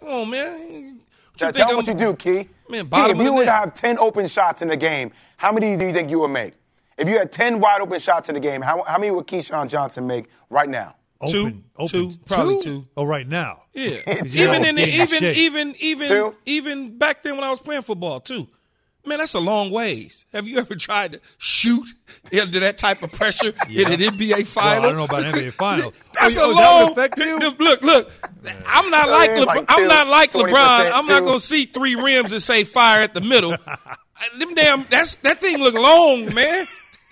Come 0.00 0.08
on, 0.08 0.30
man. 0.30 1.00
What 1.38 1.38
tell, 1.38 1.52
tell 1.52 1.76
what 1.76 1.86
you 1.86 1.94
do, 1.94 2.14
Key. 2.14 2.48
Man, 2.68 2.88
Key, 2.88 3.10
if 3.10 3.18
you 3.18 3.32
would 3.32 3.46
have 3.48 3.74
10 3.74 3.98
open 3.98 4.26
shots 4.26 4.62
in 4.62 4.68
the 4.68 4.76
game, 4.76 5.12
how 5.36 5.52
many 5.52 5.76
do 5.76 5.86
you 5.86 5.92
think 5.92 6.10
you 6.10 6.20
would 6.20 6.28
make? 6.28 6.54
If 6.98 7.08
you 7.08 7.18
had 7.18 7.30
10 7.30 7.60
wide 7.60 7.80
open 7.80 7.98
shots 8.00 8.28
in 8.28 8.34
the 8.34 8.40
game, 8.40 8.62
how, 8.62 8.82
how 8.82 8.98
many 8.98 9.10
would 9.10 9.26
Keyshawn 9.26 9.68
Johnson 9.68 10.06
make 10.06 10.26
right 10.50 10.68
now? 10.68 10.96
Open, 11.20 11.32
two, 11.32 11.62
open, 11.78 11.88
two, 11.88 12.18
probably 12.26 12.62
two. 12.62 12.86
Oh, 12.96 13.04
right 13.04 13.26
now. 13.26 13.62
Yeah, 13.72 14.00
even 14.26 14.64
in 14.64 14.74
the, 14.74 14.86
even 14.86 15.24
even 15.24 15.74
even 15.80 16.32
even 16.44 16.98
back 16.98 17.22
then 17.22 17.36
when 17.36 17.44
I 17.44 17.50
was 17.50 17.60
playing 17.60 17.82
football, 17.82 18.20
too. 18.20 18.48
Man, 19.06 19.18
that's 19.18 19.34
a 19.34 19.38
long 19.38 19.70
ways. 19.70 20.24
Have 20.32 20.48
you 20.48 20.58
ever 20.58 20.74
tried 20.74 21.12
to 21.12 21.20
shoot 21.38 21.86
under 22.32 22.58
that 22.58 22.76
type 22.76 23.04
of 23.04 23.12
pressure 23.12 23.48
in 23.68 23.92
an 23.92 24.00
NBA 24.00 24.48
final? 24.48 24.72
Well, 24.72 24.82
I 24.82 24.86
don't 24.88 24.96
know 24.96 25.04
about 25.04 25.24
an 25.24 25.32
NBA 25.32 25.52
final. 25.54 25.94
That's 26.20 26.36
oh, 26.36 26.50
a 26.50 26.52
oh, 26.52 26.56
that 26.56 26.74
would 26.74 26.82
long. 26.82 26.92
affect 26.92 27.18
you? 27.18 27.38
Look, 27.38 27.82
look. 27.82 28.10
I'm 28.66 28.90
not 28.90 29.08
like, 29.08 29.30
Le- 29.30 29.44
like 29.44 29.64
I'm 29.68 29.78
two- 29.78 29.86
not 29.86 30.08
like 30.08 30.32
LeBron. 30.32 30.90
I'm 30.92 31.06
not 31.06 31.24
gonna 31.24 31.38
see 31.38 31.66
three 31.66 31.94
rims 31.94 32.32
and 32.32 32.42
say 32.42 32.64
fire 32.64 33.02
at 33.02 33.14
the 33.14 33.20
middle. 33.20 33.56
Them 34.38 34.54
damn. 34.54 34.84
That's 34.90 35.14
that 35.16 35.40
thing 35.40 35.58
look 35.58 35.74
long, 35.74 36.34
man. 36.34 36.66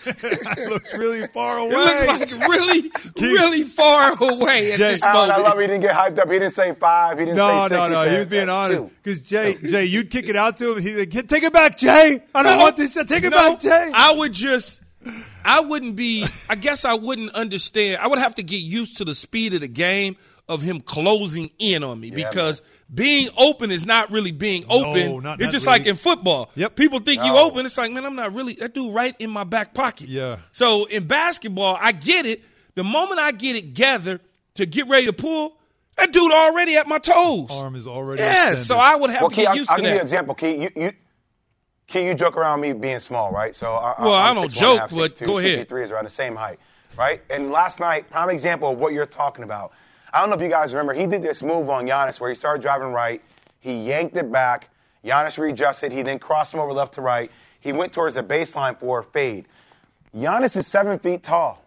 It 0.06 0.68
looks 0.70 0.92
really 0.94 1.26
far 1.28 1.58
away. 1.58 1.72
It 1.74 2.08
looks 2.08 2.30
like 2.40 2.48
really, 2.48 2.90
really 3.20 3.62
far 3.64 4.12
away 4.20 4.72
at 4.72 4.78
Jay- 4.78 4.88
this 4.92 5.02
Alan, 5.02 5.30
I 5.30 5.36
moment. 5.36 5.48
love 5.48 5.60
he 5.60 5.66
didn't 5.66 5.80
get 5.82 5.94
hyped 5.96 6.18
up. 6.18 6.30
He 6.30 6.38
didn't 6.38 6.54
say 6.54 6.74
five. 6.74 7.18
He 7.18 7.24
didn't 7.26 7.36
No, 7.38 7.48
say 7.48 7.62
six. 7.62 7.70
no, 7.70 7.88
no. 7.88 8.04
said, 8.04 8.12
He 8.12 8.18
was 8.18 8.26
being 8.26 8.48
uh, 8.48 8.54
honest. 8.54 8.82
Because 9.02 9.20
Jay, 9.20 9.54
Jay, 9.62 9.84
you'd 9.84 10.10
kick 10.10 10.28
it 10.28 10.36
out 10.36 10.56
to 10.58 10.72
him. 10.76 10.82
He'd 10.82 10.96
like, 11.14 11.26
take 11.28 11.42
it 11.42 11.52
back, 11.52 11.76
Jay. 11.76 12.20
I 12.34 12.42
don't 12.42 12.58
No. 12.58 12.64
want 12.64 12.76
this. 12.76 12.92
shit. 12.94 13.08
Take 13.08 13.24
it 13.24 13.30
No, 13.30 13.36
back, 13.36 13.60
Jay. 13.60 13.90
I 13.94 14.14
would 14.14 14.32
just, 14.32 14.82
I 15.44 15.60
wouldn't 15.60 15.96
be. 15.96 16.26
I 16.48 16.54
guess 16.54 16.84
I 16.84 16.94
wouldn't 16.94 17.32
understand. 17.34 17.98
I 18.00 18.08
would 18.08 18.18
have 18.18 18.34
to 18.36 18.42
get 18.42 18.60
used 18.60 18.98
to 18.98 19.04
the 19.04 19.14
speed 19.14 19.54
of 19.54 19.60
the 19.60 19.68
game 19.68 20.16
of 20.48 20.60
him 20.62 20.80
closing 20.80 21.50
in 21.58 21.82
on 21.82 21.98
me 22.00 22.10
because 22.10 22.62
being 22.94 23.28
open 23.36 23.70
is 23.70 23.84
not 23.84 24.10
really 24.10 24.30
being 24.32 24.64
open. 24.68 25.22
not- 25.22 25.34
it's 25.40 25.46
not 25.46 25.52
just 25.52 25.66
really. 25.66 25.78
like 25.80 25.86
in 25.88 25.96
football. 25.96 26.50
Yep. 26.54 26.76
People 26.76 27.00
think 27.00 27.22
you 27.24 27.36
open. 27.36 27.66
It's 27.66 27.76
like, 27.76 27.90
man, 27.92 28.04
I'm 28.04 28.14
not 28.14 28.32
really. 28.34 28.54
That 28.54 28.74
dude 28.74 28.94
right 28.94 29.14
in 29.18 29.30
my 29.30 29.44
back 29.44 29.74
pocket. 29.74 30.08
Yeah. 30.08 30.36
So 30.52 30.84
in 30.86 31.06
basketball, 31.06 31.76
I 31.80 31.92
get 31.92 32.26
it. 32.26 32.42
The 32.74 32.84
moment 32.84 33.20
I 33.20 33.32
get 33.32 33.56
it 33.56 33.74
gathered 33.74 34.20
to 34.54 34.66
get 34.66 34.88
ready 34.88 35.06
to 35.06 35.12
pull, 35.12 35.56
that 35.96 36.12
dude 36.12 36.32
already 36.32 36.76
at 36.76 36.86
my 36.88 36.98
toes. 36.98 37.48
Arm 37.50 37.74
is 37.76 37.86
already 37.86 38.22
Yeah, 38.22 38.32
extended. 38.52 38.64
so 38.64 38.76
I 38.78 38.96
would 38.96 39.10
have 39.10 39.20
Well, 39.22 39.30
to 39.30 39.36
Key, 39.36 39.42
get 39.42 39.50
I'll, 39.50 39.56
used 39.56 39.70
I'll 39.70 39.76
to 39.76 39.82
give 39.82 39.90
you 39.92 39.96
an 39.96 40.02
example. 40.02 40.34
Key, 40.34 40.62
you, 40.62 40.70
you, 40.76 40.92
Key, 41.86 42.06
you 42.06 42.14
joke 42.14 42.36
around 42.36 42.60
me 42.60 42.72
being 42.72 42.98
small, 42.98 43.30
right? 43.30 43.54
So, 43.54 43.74
I, 43.74 43.94
Well, 44.02 44.12
I 44.14 44.28
I'm 44.30 44.34
don't 44.34 44.50
6'1", 44.50 44.54
joke, 44.54 44.78
half, 44.80 44.90
but 44.90 45.10
6'2", 45.16 45.26
go 45.26 45.38
ahead. 45.38 45.68
CP3 45.68 45.82
is 45.84 45.90
around 45.92 46.04
the 46.04 46.10
same 46.10 46.34
height, 46.34 46.58
right? 46.96 47.22
And 47.30 47.50
last 47.52 47.78
night, 47.78 48.10
prime 48.10 48.30
example 48.30 48.70
of 48.72 48.78
what 48.78 48.92
you're 48.92 49.06
talking 49.06 49.44
about. 49.44 49.72
I 50.14 50.20
don't 50.20 50.30
know 50.30 50.36
if 50.36 50.42
you 50.42 50.48
guys 50.48 50.72
remember, 50.72 50.94
he 50.94 51.06
did 51.08 51.22
this 51.22 51.42
move 51.42 51.68
on 51.68 51.86
Giannis 51.86 52.20
where 52.20 52.30
he 52.30 52.36
started 52.36 52.62
driving 52.62 52.92
right, 52.92 53.20
he 53.58 53.88
yanked 53.88 54.16
it 54.16 54.30
back, 54.30 54.70
Giannis 55.04 55.36
readjusted, 55.38 55.90
he 55.90 56.02
then 56.02 56.20
crossed 56.20 56.54
him 56.54 56.60
over 56.60 56.72
left 56.72 56.94
to 56.94 57.00
right, 57.00 57.30
he 57.60 57.72
went 57.72 57.92
towards 57.92 58.14
the 58.14 58.22
baseline 58.22 58.78
for 58.78 59.00
a 59.00 59.04
fade. 59.04 59.46
Giannis 60.14 60.56
is 60.56 60.68
seven 60.68 61.00
feet 61.00 61.24
tall. 61.24 61.64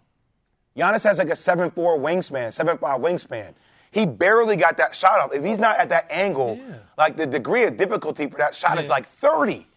Giannis 0.77 1.03
has 1.03 1.17
like 1.17 1.27
a 1.27 1.33
7'4 1.33 1.73
wingspan, 1.73 2.47
7'5 2.47 2.79
wingspan. 2.79 3.53
He 3.91 4.05
barely 4.05 4.55
got 4.55 4.77
that 4.77 4.95
shot 4.95 5.19
off. 5.19 5.33
If 5.33 5.43
he's 5.43 5.59
not 5.59 5.77
at 5.79 5.89
that 5.89 6.07
angle, 6.09 6.59
like 6.97 7.17
the 7.17 7.25
degree 7.25 7.63
of 7.65 7.75
difficulty 7.75 8.27
for 8.27 8.37
that 8.37 8.53
shot 8.55 8.79
is 8.79 8.89
like 8.89 9.07
30. 9.07 9.67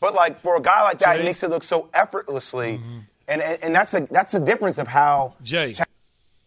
But 0.00 0.14
like 0.14 0.40
for 0.40 0.56
a 0.56 0.60
guy 0.60 0.82
like 0.82 0.98
that, 0.98 1.14
Jay. 1.14 1.22
it 1.22 1.24
makes 1.24 1.42
it 1.42 1.50
look 1.50 1.62
so 1.62 1.88
effortlessly. 1.94 2.80
And, 3.28 3.42
and 3.42 3.62
and 3.62 3.74
that's 3.74 3.94
a 3.94 4.06
that's 4.10 4.32
the 4.32 4.40
difference 4.40 4.78
of 4.78 4.88
how 4.88 5.34
Jay, 5.42 5.74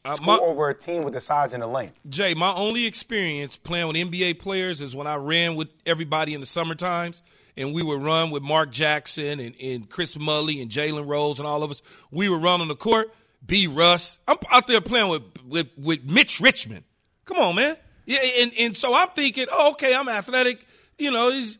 uh, 0.03 0.15
score 0.15 0.38
my- 0.38 0.39
over 0.39 0.70
a 0.70 0.74
team 0.74 1.03
with 1.03 1.13
the 1.13 1.22
size 1.22 1.53
and 1.53 1.62
the 1.62 1.67
length. 1.67 1.96
Jay, 2.10 2.34
my 2.34 2.53
only 2.53 2.86
experience 2.86 3.58
playing 3.58 3.88
with 3.88 3.96
NBA 3.96 4.39
players 4.39 4.81
is 4.81 4.96
when 4.96 5.08
I 5.08 5.15
ran 5.15 5.55
with 5.55 5.70
everybody 5.86 6.34
in 6.34 6.39
the 6.39 6.46
summer 6.46 6.75
times, 6.75 7.22
and 7.58 7.74
we 7.74 7.84
would 7.84 8.01
run 8.01 8.31
with 8.31 8.43
Mark 8.43 8.72
Jackson 8.72 9.39
and, 9.39 9.55
and 9.62 9.89
Chris 9.89 10.17
Mulley 10.17 10.62
and 10.62 10.72
Jalen 10.72 11.08
Rose 11.08 11.39
and 11.39 11.48
all 11.48 11.63
of 11.63 11.72
us. 11.72 11.81
We 12.10 12.29
would 12.29 12.41
run 12.41 12.62
on 12.62 12.67
the 12.67 12.75
court. 12.75 13.13
B. 13.46 13.67
Russ. 13.67 14.20
I'm 14.27 14.38
out 14.51 14.67
there 14.67 14.81
playing 14.81 15.10
with 15.10 15.24
with, 15.48 15.67
with 15.77 16.03
Mitch 16.03 16.39
Richmond. 16.39 16.84
Come 17.25 17.38
on, 17.38 17.55
man. 17.55 17.75
Yeah, 18.05 18.20
and, 18.39 18.51
and 18.60 18.77
so 18.77 18.93
I'm 18.93 19.10
thinking, 19.10 19.48
oh, 19.51 19.72
okay, 19.72 19.93
I'm 19.93 20.10
athletic. 20.10 20.65
You 20.98 21.12
know, 21.12 21.31
these, 21.31 21.58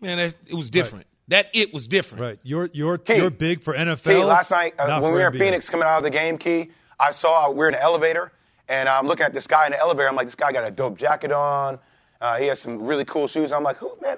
man, 0.00 0.18
that, 0.18 0.34
it 0.46 0.54
was 0.54 0.70
different. 0.70 1.06
That 1.28 1.50
it 1.54 1.72
was 1.72 1.88
different. 1.88 2.22
Right. 2.22 2.38
You're 2.42 2.70
you're 2.72 2.98
Key. 2.98 3.16
you're 3.16 3.30
big 3.30 3.62
for 3.62 3.74
NFL. 3.74 4.04
Key, 4.04 4.24
last 4.24 4.50
night 4.50 4.74
uh, 4.78 5.00
when 5.00 5.12
we 5.12 5.18
were 5.18 5.26
in 5.26 5.32
Phoenix 5.32 5.68
coming 5.68 5.86
out 5.86 5.96
of 5.98 6.02
the 6.04 6.10
game, 6.10 6.38
Key, 6.38 6.70
I 6.98 7.10
saw 7.10 7.50
we're 7.50 7.68
in 7.68 7.74
an 7.74 7.80
elevator, 7.80 8.32
and 8.68 8.88
I'm 8.88 9.06
looking 9.06 9.26
at 9.26 9.32
this 9.32 9.46
guy 9.46 9.66
in 9.66 9.72
the 9.72 9.78
elevator. 9.78 10.08
I'm 10.08 10.16
like, 10.16 10.26
this 10.26 10.34
guy 10.34 10.52
got 10.52 10.66
a 10.66 10.70
dope 10.70 10.96
jacket 10.98 11.32
on. 11.32 11.78
Uh, 12.20 12.36
he 12.38 12.46
has 12.46 12.60
some 12.60 12.82
really 12.82 13.04
cool 13.04 13.28
shoes. 13.28 13.52
I'm 13.52 13.62
like, 13.62 13.76
who, 13.76 13.92
man? 14.02 14.16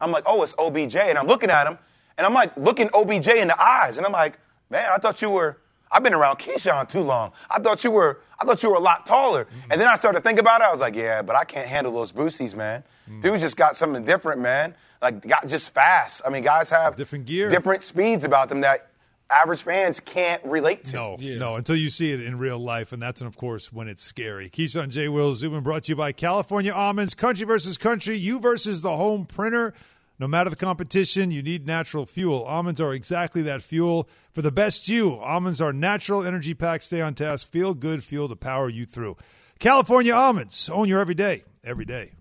I'm 0.00 0.12
like, 0.12 0.24
oh, 0.26 0.42
it's 0.42 0.54
OBJ. 0.58 0.96
And 0.96 1.18
I'm 1.18 1.26
looking 1.26 1.50
at 1.50 1.66
him, 1.66 1.78
and 2.16 2.26
I'm 2.26 2.34
like, 2.34 2.56
looking 2.56 2.88
OBJ 2.94 3.28
in 3.28 3.48
the 3.48 3.60
eyes, 3.60 3.96
and 3.96 4.06
I'm 4.06 4.12
like, 4.12 4.38
man, 4.70 4.88
I 4.90 4.98
thought 4.98 5.22
you 5.22 5.30
were. 5.30 5.58
I've 5.90 6.02
been 6.02 6.12
around 6.12 6.36
Keyshawn 6.38 6.86
too 6.86 7.00
long. 7.00 7.32
I 7.48 7.58
thought 7.60 7.82
you 7.82 7.90
were. 7.90 8.20
I 8.38 8.44
thought 8.44 8.62
you 8.62 8.68
were 8.68 8.76
a 8.76 8.80
lot 8.80 9.06
taller. 9.06 9.46
Mm-hmm. 9.46 9.72
And 9.72 9.80
then 9.80 9.88
I 9.88 9.96
started 9.96 10.18
to 10.18 10.22
think 10.22 10.38
about 10.38 10.60
it. 10.60 10.64
I 10.64 10.70
was 10.70 10.80
like, 10.80 10.94
yeah, 10.94 11.22
but 11.22 11.34
I 11.34 11.44
can't 11.44 11.66
handle 11.66 11.92
those 11.92 12.12
boosties, 12.12 12.54
man. 12.54 12.84
Mm. 13.10 13.22
Dude's 13.22 13.40
just 13.40 13.56
got 13.56 13.74
something 13.74 14.04
different, 14.04 14.40
man. 14.40 14.74
Like, 15.00 15.26
got 15.26 15.46
just 15.48 15.70
fast. 15.70 16.22
I 16.26 16.28
mean, 16.28 16.42
guys 16.44 16.68
have 16.70 16.94
Different 16.94 17.24
gear. 17.24 17.48
different 17.48 17.82
speeds 17.82 18.24
about 18.24 18.48
them 18.50 18.60
that 18.60 18.87
average 19.30 19.62
fans 19.62 20.00
can't 20.00 20.42
relate 20.44 20.84
to. 20.84 20.92
No, 20.94 21.16
Yeah. 21.18 21.38
no, 21.38 21.56
until 21.56 21.76
you 21.76 21.90
see 21.90 22.12
it 22.12 22.20
in 22.22 22.38
real 22.38 22.58
life, 22.58 22.92
and 22.92 23.02
that's, 23.02 23.20
of 23.20 23.36
course, 23.36 23.72
when 23.72 23.86
it's 23.88 24.02
scary. 24.02 24.48
Keyshawn 24.48 24.88
J. 24.88 25.08
Will 25.08 25.34
Zubin 25.34 25.62
brought 25.62 25.84
to 25.84 25.92
you 25.92 25.96
by 25.96 26.12
California 26.12 26.72
Almonds, 26.72 27.14
country 27.14 27.44
versus 27.46 27.76
country, 27.76 28.16
you 28.16 28.40
versus 28.40 28.80
the 28.82 28.96
home 28.96 29.26
printer. 29.26 29.74
No 30.18 30.26
matter 30.26 30.50
the 30.50 30.56
competition, 30.56 31.30
you 31.30 31.42
need 31.42 31.66
natural 31.66 32.04
fuel. 32.06 32.42
Almonds 32.44 32.80
are 32.80 32.92
exactly 32.92 33.42
that 33.42 33.62
fuel 33.62 34.08
for 34.32 34.42
the 34.42 34.50
best 34.50 34.88
you. 34.88 35.12
Almonds 35.20 35.60
are 35.60 35.72
natural, 35.72 36.24
energy 36.26 36.54
packed, 36.54 36.84
stay 36.84 37.00
on 37.00 37.14
task, 37.14 37.48
feel 37.50 37.74
good 37.74 38.02
fuel 38.02 38.28
to 38.28 38.34
power 38.36 38.68
you 38.68 38.84
through. 38.84 39.16
California 39.60 40.12
Almonds, 40.14 40.68
own 40.70 40.88
your 40.88 41.00
everyday, 41.00 41.44
every 41.62 41.84
day. 41.84 42.12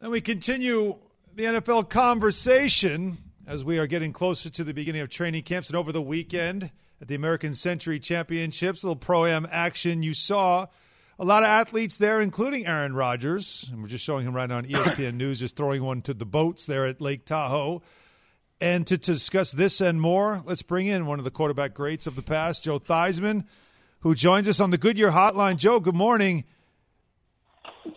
And 0.00 0.10
we 0.10 0.20
continue 0.20 0.96
the 1.34 1.44
NFL 1.44 1.88
conversation 1.88 3.18
as 3.48 3.64
we 3.64 3.78
are 3.78 3.86
getting 3.86 4.12
closer 4.12 4.50
to 4.50 4.62
the 4.62 4.74
beginning 4.74 5.00
of 5.00 5.08
training 5.08 5.42
camps 5.42 5.70
and 5.70 5.76
over 5.76 5.90
the 5.90 6.02
weekend 6.02 6.70
at 7.00 7.08
the 7.08 7.14
American 7.14 7.54
Century 7.54 7.98
Championships, 7.98 8.82
a 8.82 8.86
little 8.86 8.94
pro 8.94 9.24
am 9.24 9.48
action. 9.50 10.02
You 10.02 10.12
saw 10.12 10.66
a 11.18 11.24
lot 11.24 11.42
of 11.42 11.46
athletes 11.46 11.96
there, 11.96 12.20
including 12.20 12.66
Aaron 12.66 12.92
Rodgers. 12.92 13.66
And 13.72 13.80
we're 13.80 13.88
just 13.88 14.04
showing 14.04 14.26
him 14.26 14.34
right 14.34 14.50
now 14.50 14.58
on 14.58 14.64
ESPN 14.66 15.14
News, 15.14 15.40
just 15.40 15.56
throwing 15.56 15.82
one 15.82 16.02
to 16.02 16.12
the 16.12 16.26
boats 16.26 16.66
there 16.66 16.84
at 16.84 17.00
Lake 17.00 17.24
Tahoe. 17.24 17.80
And 18.60 18.86
to, 18.86 18.98
to 18.98 19.12
discuss 19.12 19.52
this 19.52 19.80
and 19.80 19.98
more, 19.98 20.42
let's 20.44 20.60
bring 20.60 20.86
in 20.86 21.06
one 21.06 21.18
of 21.18 21.24
the 21.24 21.30
quarterback 21.30 21.72
greats 21.72 22.06
of 22.06 22.16
the 22.16 22.22
past, 22.22 22.64
Joe 22.64 22.78
Theismann, 22.78 23.46
who 24.00 24.14
joins 24.14 24.46
us 24.46 24.60
on 24.60 24.72
the 24.72 24.78
Goodyear 24.78 25.12
Hotline. 25.12 25.56
Joe, 25.56 25.80
good 25.80 25.94
morning. 25.94 26.44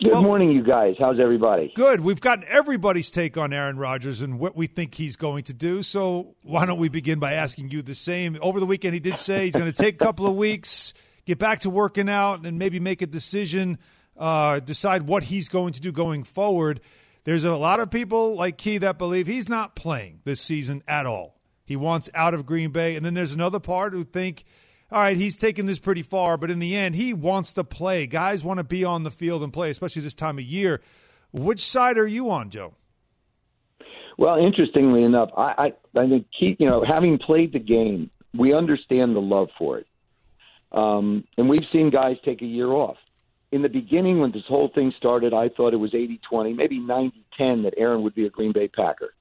Good 0.00 0.12
Well- 0.12 0.22
morning, 0.22 0.50
you 0.50 0.62
guys. 0.62 0.96
How's 0.98 1.20
everybody? 1.20 1.72
Good. 1.74 2.00
We've 2.00 2.20
gotten 2.20 2.44
everybody's 2.48 3.10
take 3.10 3.36
on 3.36 3.52
Aaron 3.52 3.76
Rodgers 3.76 4.22
and 4.22 4.38
what 4.38 4.56
we 4.56 4.66
think 4.66 4.94
he's 4.94 5.16
going 5.16 5.44
to 5.44 5.52
do. 5.52 5.82
So 5.82 6.34
why 6.42 6.66
don't 6.66 6.78
we 6.78 6.88
begin 6.88 7.18
by 7.18 7.32
asking 7.32 7.70
you 7.70 7.82
the 7.82 7.94
same? 7.94 8.36
Over 8.40 8.58
the 8.58 8.66
weekend, 8.66 8.94
he 8.94 9.00
did 9.00 9.16
say 9.16 9.44
he's 9.46 9.54
going 9.54 9.70
to 9.70 9.82
take 9.82 9.96
a 9.96 10.04
couple 10.04 10.26
of 10.26 10.34
weeks, 10.34 10.92
get 11.26 11.38
back 11.38 11.60
to 11.60 11.70
working 11.70 12.08
out, 12.08 12.44
and 12.44 12.58
maybe 12.58 12.80
make 12.80 13.02
a 13.02 13.06
decision, 13.06 13.78
uh, 14.16 14.60
decide 14.60 15.02
what 15.02 15.24
he's 15.24 15.48
going 15.48 15.72
to 15.74 15.80
do 15.80 15.92
going 15.92 16.24
forward. 16.24 16.80
There's 17.24 17.44
a 17.44 17.54
lot 17.54 17.78
of 17.78 17.90
people 17.90 18.34
like 18.34 18.58
Key 18.58 18.78
that 18.78 18.98
believe 18.98 19.26
he's 19.26 19.48
not 19.48 19.76
playing 19.76 20.20
this 20.24 20.40
season 20.40 20.82
at 20.88 21.06
all. 21.06 21.38
He 21.64 21.76
wants 21.76 22.10
out 22.14 22.34
of 22.34 22.44
Green 22.44 22.70
Bay. 22.70 22.96
And 22.96 23.04
then 23.06 23.14
there's 23.14 23.34
another 23.34 23.60
part 23.60 23.92
who 23.92 24.02
think, 24.04 24.44
all 24.92 25.00
right, 25.00 25.16
he's 25.16 25.38
taken 25.38 25.64
this 25.64 25.78
pretty 25.78 26.02
far, 26.02 26.36
but 26.36 26.50
in 26.50 26.58
the 26.58 26.76
end, 26.76 26.94
he 26.94 27.14
wants 27.14 27.54
to 27.54 27.64
play. 27.64 28.06
Guys 28.06 28.44
want 28.44 28.58
to 28.58 28.64
be 28.64 28.84
on 28.84 29.04
the 29.04 29.10
field 29.10 29.42
and 29.42 29.50
play, 29.50 29.70
especially 29.70 30.02
this 30.02 30.14
time 30.14 30.38
of 30.38 30.44
year. 30.44 30.82
Which 31.32 31.60
side 31.60 31.96
are 31.96 32.06
you 32.06 32.30
on, 32.30 32.50
Joe? 32.50 32.74
Well, 34.18 34.36
interestingly 34.36 35.02
enough, 35.02 35.30
I, 35.34 35.72
I, 35.96 35.98
I 35.98 36.08
think 36.08 36.26
keep, 36.38 36.60
you 36.60 36.68
know, 36.68 36.84
having 36.86 37.18
played 37.18 37.54
the 37.54 37.58
game, 37.58 38.10
we 38.36 38.54
understand 38.54 39.16
the 39.16 39.20
love 39.20 39.48
for 39.58 39.78
it, 39.78 39.86
um, 40.72 41.24
and 41.38 41.48
we've 41.48 41.66
seen 41.72 41.88
guys 41.88 42.16
take 42.22 42.42
a 42.42 42.46
year 42.46 42.68
off. 42.68 42.98
In 43.50 43.62
the 43.62 43.70
beginning, 43.70 44.20
when 44.20 44.30
this 44.30 44.44
whole 44.46 44.70
thing 44.74 44.92
started, 44.98 45.32
I 45.32 45.48
thought 45.48 45.72
it 45.72 45.78
was 45.78 45.92
80-20, 45.92 46.54
maybe 46.54 46.78
90-10 46.78 47.62
that 47.62 47.74
Aaron 47.78 48.02
would 48.02 48.14
be 48.14 48.26
a 48.26 48.30
Green 48.30 48.52
Bay 48.52 48.68
Packer. 48.68 49.14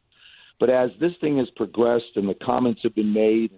But 0.60 0.70
as 0.70 0.92
this 1.00 1.14
thing 1.22 1.38
has 1.38 1.50
progressed 1.56 2.18
and 2.18 2.28
the 2.28 2.36
comments 2.36 2.82
have 2.84 2.94
been 2.94 3.14
made, 3.14 3.52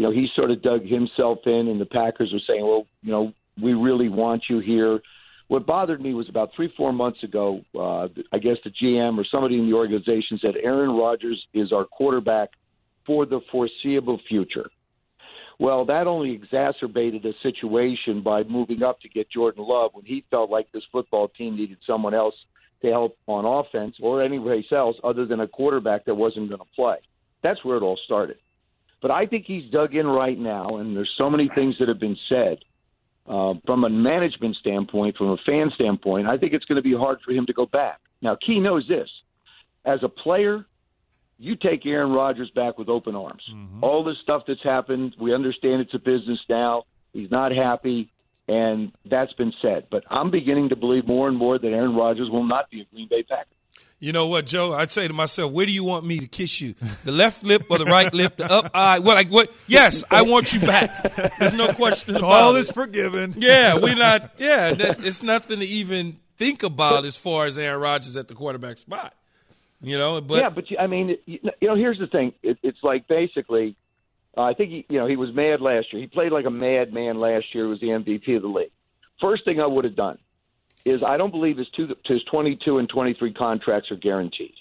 you 0.00 0.06
know, 0.06 0.12
he 0.12 0.28
sort 0.34 0.50
of 0.50 0.62
dug 0.62 0.86
himself 0.86 1.40
in, 1.44 1.68
and 1.68 1.78
the 1.78 1.84
Packers 1.84 2.32
were 2.32 2.40
saying, 2.46 2.66
"Well, 2.66 2.86
you 3.02 3.12
know, 3.12 3.34
we 3.62 3.74
really 3.74 4.08
want 4.08 4.44
you 4.48 4.60
here." 4.60 5.02
What 5.48 5.66
bothered 5.66 6.00
me 6.00 6.14
was 6.14 6.26
about 6.30 6.54
three, 6.56 6.72
four 6.74 6.90
months 6.90 7.22
ago. 7.22 7.60
Uh, 7.74 8.08
I 8.32 8.38
guess 8.38 8.56
the 8.64 8.70
GM 8.70 9.18
or 9.18 9.24
somebody 9.24 9.58
in 9.58 9.68
the 9.68 9.76
organization 9.76 10.38
said 10.38 10.54
Aaron 10.56 10.92
Rodgers 10.92 11.46
is 11.52 11.70
our 11.70 11.84
quarterback 11.84 12.48
for 13.04 13.26
the 13.26 13.40
foreseeable 13.52 14.18
future. 14.26 14.70
Well, 15.58 15.84
that 15.84 16.06
only 16.06 16.30
exacerbated 16.30 17.26
a 17.26 17.34
situation 17.42 18.22
by 18.22 18.44
moving 18.44 18.82
up 18.82 19.02
to 19.02 19.08
get 19.10 19.28
Jordan 19.28 19.66
Love 19.68 19.90
when 19.92 20.06
he 20.06 20.24
felt 20.30 20.48
like 20.48 20.72
this 20.72 20.84
football 20.90 21.28
team 21.28 21.56
needed 21.56 21.76
someone 21.86 22.14
else 22.14 22.36
to 22.80 22.88
help 22.88 23.18
on 23.26 23.44
offense 23.44 23.96
or 24.00 24.22
anybody 24.22 24.66
else 24.72 24.96
other 25.04 25.26
than 25.26 25.40
a 25.40 25.46
quarterback 25.46 26.06
that 26.06 26.14
wasn't 26.14 26.48
going 26.48 26.60
to 26.60 26.74
play. 26.74 26.96
That's 27.42 27.62
where 27.66 27.76
it 27.76 27.82
all 27.82 27.98
started. 28.06 28.38
But 29.02 29.10
I 29.10 29.26
think 29.26 29.46
he's 29.46 29.70
dug 29.70 29.94
in 29.94 30.06
right 30.06 30.38
now, 30.38 30.66
and 30.68 30.96
there's 30.96 31.12
so 31.16 31.30
many 31.30 31.48
things 31.54 31.76
that 31.78 31.88
have 31.88 32.00
been 32.00 32.18
said 32.28 32.58
uh, 33.26 33.54
from 33.64 33.84
a 33.84 33.88
management 33.88 34.56
standpoint, 34.56 35.16
from 35.16 35.30
a 35.30 35.36
fan 35.46 35.70
standpoint. 35.74 36.26
I 36.26 36.36
think 36.36 36.52
it's 36.52 36.64
going 36.66 36.76
to 36.76 36.82
be 36.82 36.94
hard 36.94 37.18
for 37.24 37.32
him 37.32 37.46
to 37.46 37.52
go 37.52 37.66
back. 37.66 38.00
Now, 38.20 38.36
Key 38.44 38.60
knows 38.60 38.86
this: 38.88 39.08
as 39.84 40.00
a 40.02 40.08
player, 40.08 40.66
you 41.38 41.56
take 41.56 41.86
Aaron 41.86 42.12
Rodgers 42.12 42.50
back 42.54 42.76
with 42.76 42.88
open 42.88 43.16
arms. 43.16 43.42
Mm-hmm. 43.50 43.82
All 43.82 44.04
this 44.04 44.16
stuff 44.22 44.42
that's 44.46 44.62
happened, 44.62 45.16
we 45.18 45.34
understand 45.34 45.80
it's 45.80 45.94
a 45.94 45.98
business 45.98 46.38
now. 46.48 46.84
He's 47.14 47.30
not 47.30 47.52
happy, 47.52 48.10
and 48.48 48.92
that's 49.10 49.32
been 49.32 49.52
said. 49.62 49.86
But 49.90 50.04
I'm 50.10 50.30
beginning 50.30 50.68
to 50.68 50.76
believe 50.76 51.06
more 51.06 51.28
and 51.28 51.36
more 51.36 51.58
that 51.58 51.66
Aaron 51.66 51.94
Rodgers 51.96 52.28
will 52.30 52.44
not 52.44 52.70
be 52.70 52.82
a 52.82 52.84
Green 52.92 53.08
Bay 53.08 53.22
Packer. 53.22 53.48
You 54.02 54.12
know 54.12 54.28
what, 54.28 54.46
Joe? 54.46 54.72
I'd 54.72 54.90
say 54.90 55.06
to 55.06 55.12
myself, 55.12 55.52
where 55.52 55.66
do 55.66 55.72
you 55.72 55.84
want 55.84 56.06
me 56.06 56.18
to 56.20 56.26
kiss 56.26 56.58
you? 56.58 56.74
The 57.04 57.12
left 57.12 57.44
lip 57.44 57.64
or 57.68 57.76
the 57.76 57.84
right 57.84 58.12
lip? 58.14 58.38
The 58.38 58.50
up 58.50 58.70
eye? 58.72 58.98
Well, 58.98 59.14
like 59.14 59.28
what? 59.28 59.52
Yes, 59.66 60.02
I 60.10 60.22
want 60.22 60.54
you 60.54 60.60
back. 60.60 61.14
There's 61.38 61.52
no 61.52 61.68
question 61.74 62.16
about 62.16 62.30
All 62.30 62.56
it. 62.56 62.60
is 62.60 62.70
forgiven. 62.70 63.34
Yeah, 63.36 63.78
we're 63.78 63.94
not. 63.94 64.32
Yeah, 64.38 64.72
that, 64.72 65.04
it's 65.04 65.22
nothing 65.22 65.60
to 65.60 65.66
even 65.66 66.18
think 66.38 66.62
about 66.62 67.04
as 67.04 67.18
far 67.18 67.44
as 67.44 67.58
Aaron 67.58 67.82
Rodgers 67.82 68.16
at 68.16 68.28
the 68.28 68.34
quarterback 68.34 68.78
spot. 68.78 69.14
You 69.82 69.98
know, 69.98 70.20
but 70.22 70.38
yeah, 70.38 70.48
but 70.48 70.64
I 70.78 70.86
mean, 70.86 71.18
you 71.26 71.38
know, 71.60 71.74
here's 71.74 71.98
the 71.98 72.06
thing. 72.06 72.32
It, 72.42 72.58
it's 72.62 72.82
like 72.82 73.06
basically, 73.06 73.76
uh, 74.36 74.42
I 74.42 74.54
think 74.54 74.70
he, 74.70 74.86
you 74.88 74.98
know, 74.98 75.06
he 75.06 75.16
was 75.16 75.34
mad 75.34 75.60
last 75.60 75.92
year. 75.92 76.00
He 76.00 76.06
played 76.06 76.32
like 76.32 76.46
a 76.46 76.50
madman 76.50 77.18
last 77.18 77.54
year. 77.54 77.64
He 77.64 77.70
was 77.70 77.80
the 77.80 77.88
MVP 77.88 78.36
of 78.36 78.42
the 78.42 78.48
league. 78.48 78.72
First 79.20 79.44
thing 79.44 79.60
I 79.60 79.66
would 79.66 79.84
have 79.84 79.96
done 79.96 80.18
is 80.84 81.02
I 81.02 81.16
don't 81.16 81.30
believe 81.30 81.58
his 81.58 81.68
two, 81.70 81.94
his 82.04 82.22
22 82.24 82.78
and 82.78 82.88
23 82.88 83.32
contracts 83.34 83.90
are 83.90 83.96
guaranteed. 83.96 84.54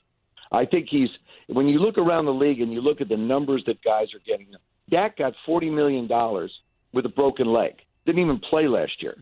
I 0.52 0.66
think 0.66 0.88
he's 0.90 1.10
when 1.48 1.68
you 1.68 1.80
look 1.80 1.98
around 1.98 2.26
the 2.26 2.34
league 2.34 2.62
and 2.62 2.74
you 2.74 2.82
look 2.82 3.02
at 3.02 3.10
the 3.10 3.18
numbers 3.18 3.64
that 3.66 3.84
guys 3.84 4.14
are 4.14 4.22
getting. 4.26 4.48
Dak 4.90 5.18
got 5.18 5.34
40 5.46 5.70
million 5.70 6.08
dollars 6.08 6.52
with 6.94 7.06
a 7.06 7.10
broken 7.10 7.48
leg. 7.48 7.76
Didn't 8.06 8.22
even 8.22 8.40
play 8.40 8.68
last 8.68 9.04
year. 9.04 9.16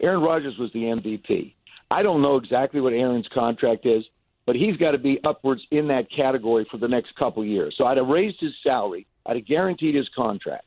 Aaron 0.00 0.20
Rodgers 0.20 0.56
was 0.58 0.72
the 0.72 0.84
MVP. 0.84 1.54
I 1.90 2.02
don't 2.02 2.22
know 2.22 2.36
exactly 2.36 2.80
what 2.80 2.92
Aaron's 2.92 3.26
contract 3.28 3.84
is 3.84 4.04
but 4.48 4.56
he's 4.56 4.78
got 4.78 4.92
to 4.92 4.98
be 4.98 5.20
upwards 5.24 5.60
in 5.70 5.88
that 5.88 6.10
category 6.10 6.66
for 6.70 6.78
the 6.78 6.88
next 6.88 7.14
couple 7.16 7.44
years. 7.44 7.74
So 7.76 7.84
I'd 7.84 7.98
have 7.98 8.08
raised 8.08 8.40
his 8.40 8.54
salary. 8.62 9.06
I'd 9.26 9.36
have 9.36 9.44
guaranteed 9.44 9.94
his 9.94 10.08
contract. 10.16 10.64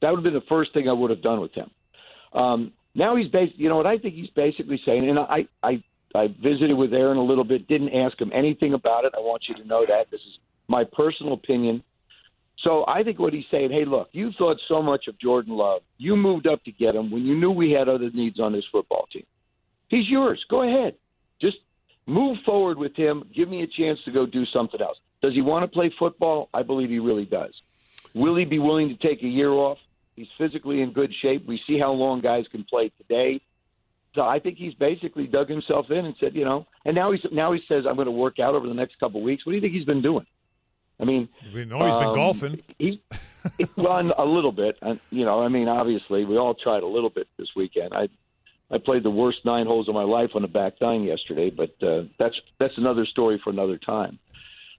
That 0.00 0.08
would 0.08 0.16
have 0.16 0.24
been 0.24 0.32
the 0.32 0.48
first 0.48 0.72
thing 0.72 0.88
I 0.88 0.94
would 0.94 1.10
have 1.10 1.20
done 1.20 1.38
with 1.38 1.52
him. 1.52 1.70
Um, 2.32 2.72
now 2.94 3.16
he's 3.16 3.28
basically, 3.28 3.64
you 3.64 3.68
know 3.68 3.76
what 3.76 3.86
I 3.86 3.98
think 3.98 4.14
he's 4.14 4.30
basically 4.30 4.80
saying, 4.84 5.08
and 5.08 5.18
I, 5.18 5.46
I, 5.62 5.82
I 6.14 6.28
visited 6.28 6.74
with 6.74 6.92
Aaron 6.92 7.18
a 7.18 7.22
little 7.22 7.44
bit, 7.44 7.68
didn't 7.68 7.94
ask 7.94 8.20
him 8.20 8.30
anything 8.34 8.74
about 8.74 9.04
it. 9.04 9.12
I 9.16 9.20
want 9.20 9.44
you 9.48 9.54
to 9.56 9.64
know 9.64 9.84
that 9.86 10.10
this 10.10 10.20
is 10.20 10.38
my 10.68 10.84
personal 10.84 11.32
opinion. 11.34 11.82
So 12.58 12.84
I 12.86 13.02
think 13.02 13.18
what 13.18 13.32
he's 13.32 13.46
saying, 13.50 13.70
hey, 13.70 13.84
look, 13.84 14.10
you 14.12 14.32
thought 14.32 14.58
so 14.68 14.82
much 14.82 15.08
of 15.08 15.18
Jordan 15.18 15.56
Love. 15.56 15.82
You 15.96 16.16
moved 16.16 16.46
up 16.46 16.62
to 16.64 16.72
get 16.72 16.94
him 16.94 17.10
when 17.10 17.24
you 17.24 17.34
knew 17.34 17.50
we 17.50 17.70
had 17.70 17.88
other 17.88 18.10
needs 18.10 18.38
on 18.38 18.52
this 18.52 18.64
football 18.70 19.06
team. 19.12 19.24
He's 19.88 20.08
yours. 20.08 20.44
Go 20.48 20.62
ahead. 20.62 20.96
Just 21.40 21.58
move 22.06 22.38
forward 22.44 22.76
with 22.76 22.94
him. 22.94 23.24
Give 23.34 23.48
me 23.48 23.62
a 23.62 23.66
chance 23.66 23.98
to 24.04 24.10
go 24.10 24.26
do 24.26 24.44
something 24.46 24.80
else. 24.80 24.98
Does 25.22 25.32
he 25.34 25.42
want 25.42 25.62
to 25.62 25.68
play 25.68 25.92
football? 25.98 26.48
I 26.52 26.62
believe 26.62 26.90
he 26.90 26.98
really 26.98 27.24
does. 27.24 27.54
Will 28.14 28.36
he 28.36 28.44
be 28.44 28.58
willing 28.58 28.88
to 28.88 28.96
take 28.96 29.22
a 29.22 29.28
year 29.28 29.50
off? 29.50 29.78
He's 30.20 30.28
physically 30.36 30.82
in 30.82 30.92
good 30.92 31.14
shape. 31.22 31.46
We 31.46 31.58
see 31.66 31.78
how 31.78 31.92
long 31.92 32.20
guys 32.20 32.44
can 32.52 32.62
play 32.64 32.92
today. 32.98 33.40
So 34.14 34.20
I 34.20 34.38
think 34.38 34.58
he's 34.58 34.74
basically 34.74 35.26
dug 35.26 35.48
himself 35.48 35.90
in 35.90 36.04
and 36.04 36.14
said, 36.20 36.34
you 36.34 36.44
know, 36.44 36.66
and 36.84 36.94
now 36.94 37.10
he's 37.12 37.22
now 37.32 37.54
he 37.54 37.60
says 37.66 37.84
I'm 37.88 37.94
going 37.94 38.04
to 38.04 38.12
work 38.12 38.38
out 38.38 38.54
over 38.54 38.68
the 38.68 38.74
next 38.74 39.00
couple 39.00 39.20
of 39.20 39.24
weeks. 39.24 39.46
What 39.46 39.52
do 39.52 39.56
you 39.56 39.62
think 39.62 39.72
he's 39.72 39.86
been 39.86 40.02
doing? 40.02 40.26
I 41.00 41.04
mean, 41.04 41.30
we 41.54 41.64
know 41.64 41.86
he's 41.86 41.94
um, 41.94 42.04
been 42.04 42.14
golfing. 42.14 42.62
He, 42.76 43.00
well, 43.76 44.12
a 44.18 44.26
little 44.26 44.52
bit. 44.52 44.76
You 45.08 45.24
know, 45.24 45.42
I 45.42 45.48
mean, 45.48 45.68
obviously, 45.68 46.26
we 46.26 46.36
all 46.36 46.52
tried 46.52 46.82
a 46.82 46.86
little 46.86 47.08
bit 47.08 47.28
this 47.38 47.48
weekend. 47.56 47.94
I 47.94 48.08
I 48.70 48.76
played 48.76 49.02
the 49.02 49.10
worst 49.10 49.38
nine 49.46 49.64
holes 49.64 49.88
of 49.88 49.94
my 49.94 50.04
life 50.04 50.32
on 50.34 50.42
the 50.42 50.48
back 50.48 50.74
nine 50.82 51.04
yesterday, 51.04 51.48
but 51.48 51.70
uh, 51.82 52.02
that's 52.18 52.38
that's 52.58 52.76
another 52.76 53.06
story 53.06 53.40
for 53.42 53.48
another 53.48 53.78
time. 53.78 54.18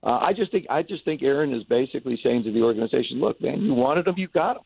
Uh, 0.04 0.20
I 0.22 0.34
just 0.34 0.52
think 0.52 0.68
I 0.70 0.84
just 0.84 1.04
think 1.04 1.24
Aaron 1.24 1.52
is 1.52 1.64
basically 1.64 2.20
saying 2.22 2.44
to 2.44 2.52
the 2.52 2.62
organization, 2.62 3.20
"Look, 3.20 3.42
man, 3.42 3.62
you 3.62 3.74
wanted 3.74 4.08
him, 4.08 4.16
you 4.18 4.28
got 4.28 4.58
him, 4.58 4.64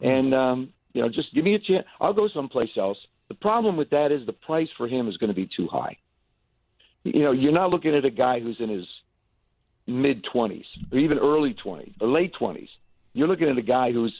and 0.00 0.34
um, 0.34 0.72
you 0.92 1.02
know, 1.02 1.08
just 1.08 1.34
give 1.34 1.44
me 1.44 1.54
a 1.54 1.58
chance. 1.58 1.86
I'll 2.00 2.14
go 2.14 2.28
someplace 2.28 2.76
else." 2.76 2.98
The 3.28 3.34
problem 3.34 3.76
with 3.76 3.90
that 3.90 4.12
is 4.12 4.26
the 4.26 4.32
price 4.32 4.68
for 4.76 4.86
him 4.86 5.08
is 5.08 5.16
going 5.16 5.28
to 5.28 5.34
be 5.34 5.48
too 5.56 5.66
high. 5.66 5.96
You 7.04 7.22
know, 7.22 7.32
you're 7.32 7.52
not 7.52 7.70
looking 7.70 7.94
at 7.94 8.04
a 8.04 8.10
guy 8.10 8.40
who's 8.40 8.60
in 8.60 8.68
his 8.68 8.86
mid 9.86 10.24
20s 10.24 10.64
or 10.92 10.98
even 10.98 11.18
early 11.18 11.54
20s 11.54 11.94
or 12.00 12.08
late 12.08 12.34
20s. 12.38 12.68
You're 13.14 13.28
looking 13.28 13.48
at 13.48 13.58
a 13.58 13.62
guy 13.62 13.92
who's 13.92 14.14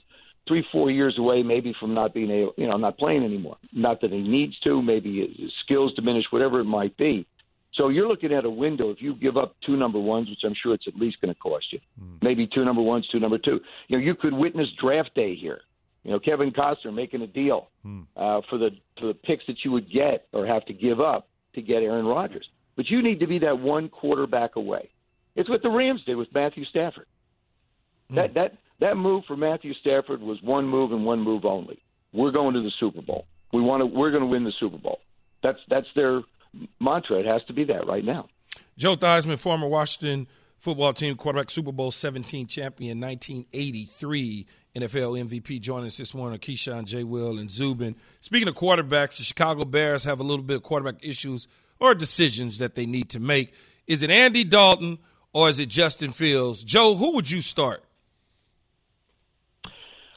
three, 0.49 0.65
four 0.73 0.91
years 0.91 1.19
away, 1.19 1.43
maybe 1.43 1.75
from 1.79 1.95
not 1.95 2.15
being 2.15 2.31
able, 2.31 2.55
you 2.57 2.67
know, 2.67 2.77
not 2.77 2.99
playing 2.99 3.25
anymore. 3.25 3.57
Not 3.73 4.01
that 4.01 4.11
he 4.11 4.23
needs 4.23 4.59
to, 4.61 4.83
maybe 4.83 5.35
his 5.39 5.53
skills 5.65 5.95
diminish, 5.95 6.25
whatever 6.31 6.61
it 6.61 6.65
might 6.65 6.97
be. 6.97 7.27
So 7.75 7.89
you're 7.89 8.09
looking 8.09 8.33
at 8.33 8.45
a 8.45 8.51
window. 8.51 8.91
If 8.91 9.01
you 9.01 9.15
give 9.15 9.37
up 9.37 9.57
two 9.65 9.77
number 9.77 9.99
ones, 9.99 10.29
which 10.29 10.41
I'm 10.45 10.55
sure 10.55 10.75
it's 10.75 10.87
at 10.87 10.97
least 10.97 11.21
going 11.21 11.33
to 11.33 11.41
cost 11.41 11.73
you, 11.73 11.81
mm. 12.01 12.23
maybe 12.23 12.47
two 12.47 12.65
number 12.65 12.83
ones, 12.83 13.09
two 13.09 13.19
number 13.19 13.39
two. 13.39 13.61
You 13.89 13.99
know, 13.99 14.05
you 14.05 14.15
could 14.15 14.35
witness 14.35 14.69
draft 14.81 15.15
day 15.15 15.35
here. 15.35 15.61
You 16.05 16.11
know, 16.11 16.19
Kevin 16.19 16.51
Costner 16.51 16.93
making 16.93 17.23
a 17.23 17.27
deal 17.27 17.69
mm. 17.87 18.07
uh, 18.17 18.41
for 18.51 18.59
the 18.59 18.71
for 19.01 19.07
the 19.07 19.15
picks 19.15 19.47
that 19.47 19.65
you 19.65 19.71
would 19.73 19.91
get 19.91 20.27
or 20.33 20.47
have 20.47 20.65
to 20.67 20.73
give 20.73 21.01
up 21.01 21.29
to 21.55 21.63
get 21.63 21.83
Aaron 21.83 22.07
Rodgers. 22.07 22.49
But 22.77 22.91
you 22.91 23.03
need 23.03 23.21
to 23.21 23.27
be 23.27 23.39
that 23.41 23.59
one 23.59 23.89
quarterback 23.89 24.57
away. 24.57 24.91
It's 25.37 25.49
what 25.49 25.63
the 25.63 25.71
Rams 25.71 26.03
did 26.05 26.17
with 26.17 26.33
Matthew 26.35 26.65
Stafford. 26.65 27.07
Mm. 28.11 28.17
That 28.17 28.35
that 28.35 28.59
that 28.81 28.97
move 28.97 29.25
for 29.27 29.37
Matthew 29.37 29.75
Stafford 29.75 30.21
was 30.21 30.43
one 30.43 30.67
move 30.67 30.93
and 30.93 31.05
one 31.05 31.21
move 31.21 31.45
only. 31.45 31.81
We're 32.13 32.33
going 32.33 32.55
to 32.55 32.63
the 32.63 32.73
Super 32.79 33.01
Bowl. 33.01 33.27
We 33.53 33.61
want 33.61 33.81
to. 33.81 33.87
We're 33.87 34.11
going 34.11 34.29
to 34.29 34.37
win 34.37 34.45
the 34.45 34.53
Super 34.59 34.79
Bowl. 34.79 35.01
That's 35.43 35.59
that's 35.69 35.87
their 35.95 36.23
mantra. 36.81 37.19
It 37.19 37.27
has 37.27 37.45
to 37.45 37.53
be 37.53 37.65
that 37.65 37.87
right 37.87 38.05
now. 38.05 38.29
Joe 38.77 38.97
Theismann, 38.97 39.39
former 39.39 39.69
Washington 39.69 40.27
football 40.59 40.93
team 40.93 41.17
quarterback, 41.17 41.51
Super 41.51 41.73
Bowl 41.73 41.91
17 41.91 42.47
champion, 42.47 43.01
1983 43.01 44.47
NFL 44.75 45.23
MVP, 45.29 45.61
joining 45.61 45.87
us 45.87 45.99
this 45.99 46.15
morning, 46.15 46.39
Keyshawn, 46.39 46.87
J. 46.87 47.05
Will, 47.05 47.39
and 47.39 47.51
Zubin. 47.51 47.95
Speaking 48.21 48.49
of 48.49 48.55
quarterbacks, 48.55 49.19
the 49.19 49.25
Chicago 49.25 49.67
Bears 49.67 50.05
have 50.05 50.19
a 50.19 50.23
little 50.23 50.45
bit 50.45 50.57
of 50.57 50.63
quarterback 50.63 51.05
issues 51.05 51.47
or 51.79 51.95
decisions 51.95 52.57
that 52.57 52.75
they 52.75 52.87
need 52.87 53.11
to 53.11 53.21
make. 53.21 53.53
Is 53.87 54.03
it 54.03 54.11
Andy 54.11 54.45
Dalton 54.45 54.99
or 55.35 55.51
is 55.51 55.59
it 55.59 55.69
Justin 55.69 56.13
Fields? 56.13 56.65
Joe, 56.65 56.95
who 56.95 57.15
would 57.17 57.31
you 57.31 57.43
start? 57.43 57.83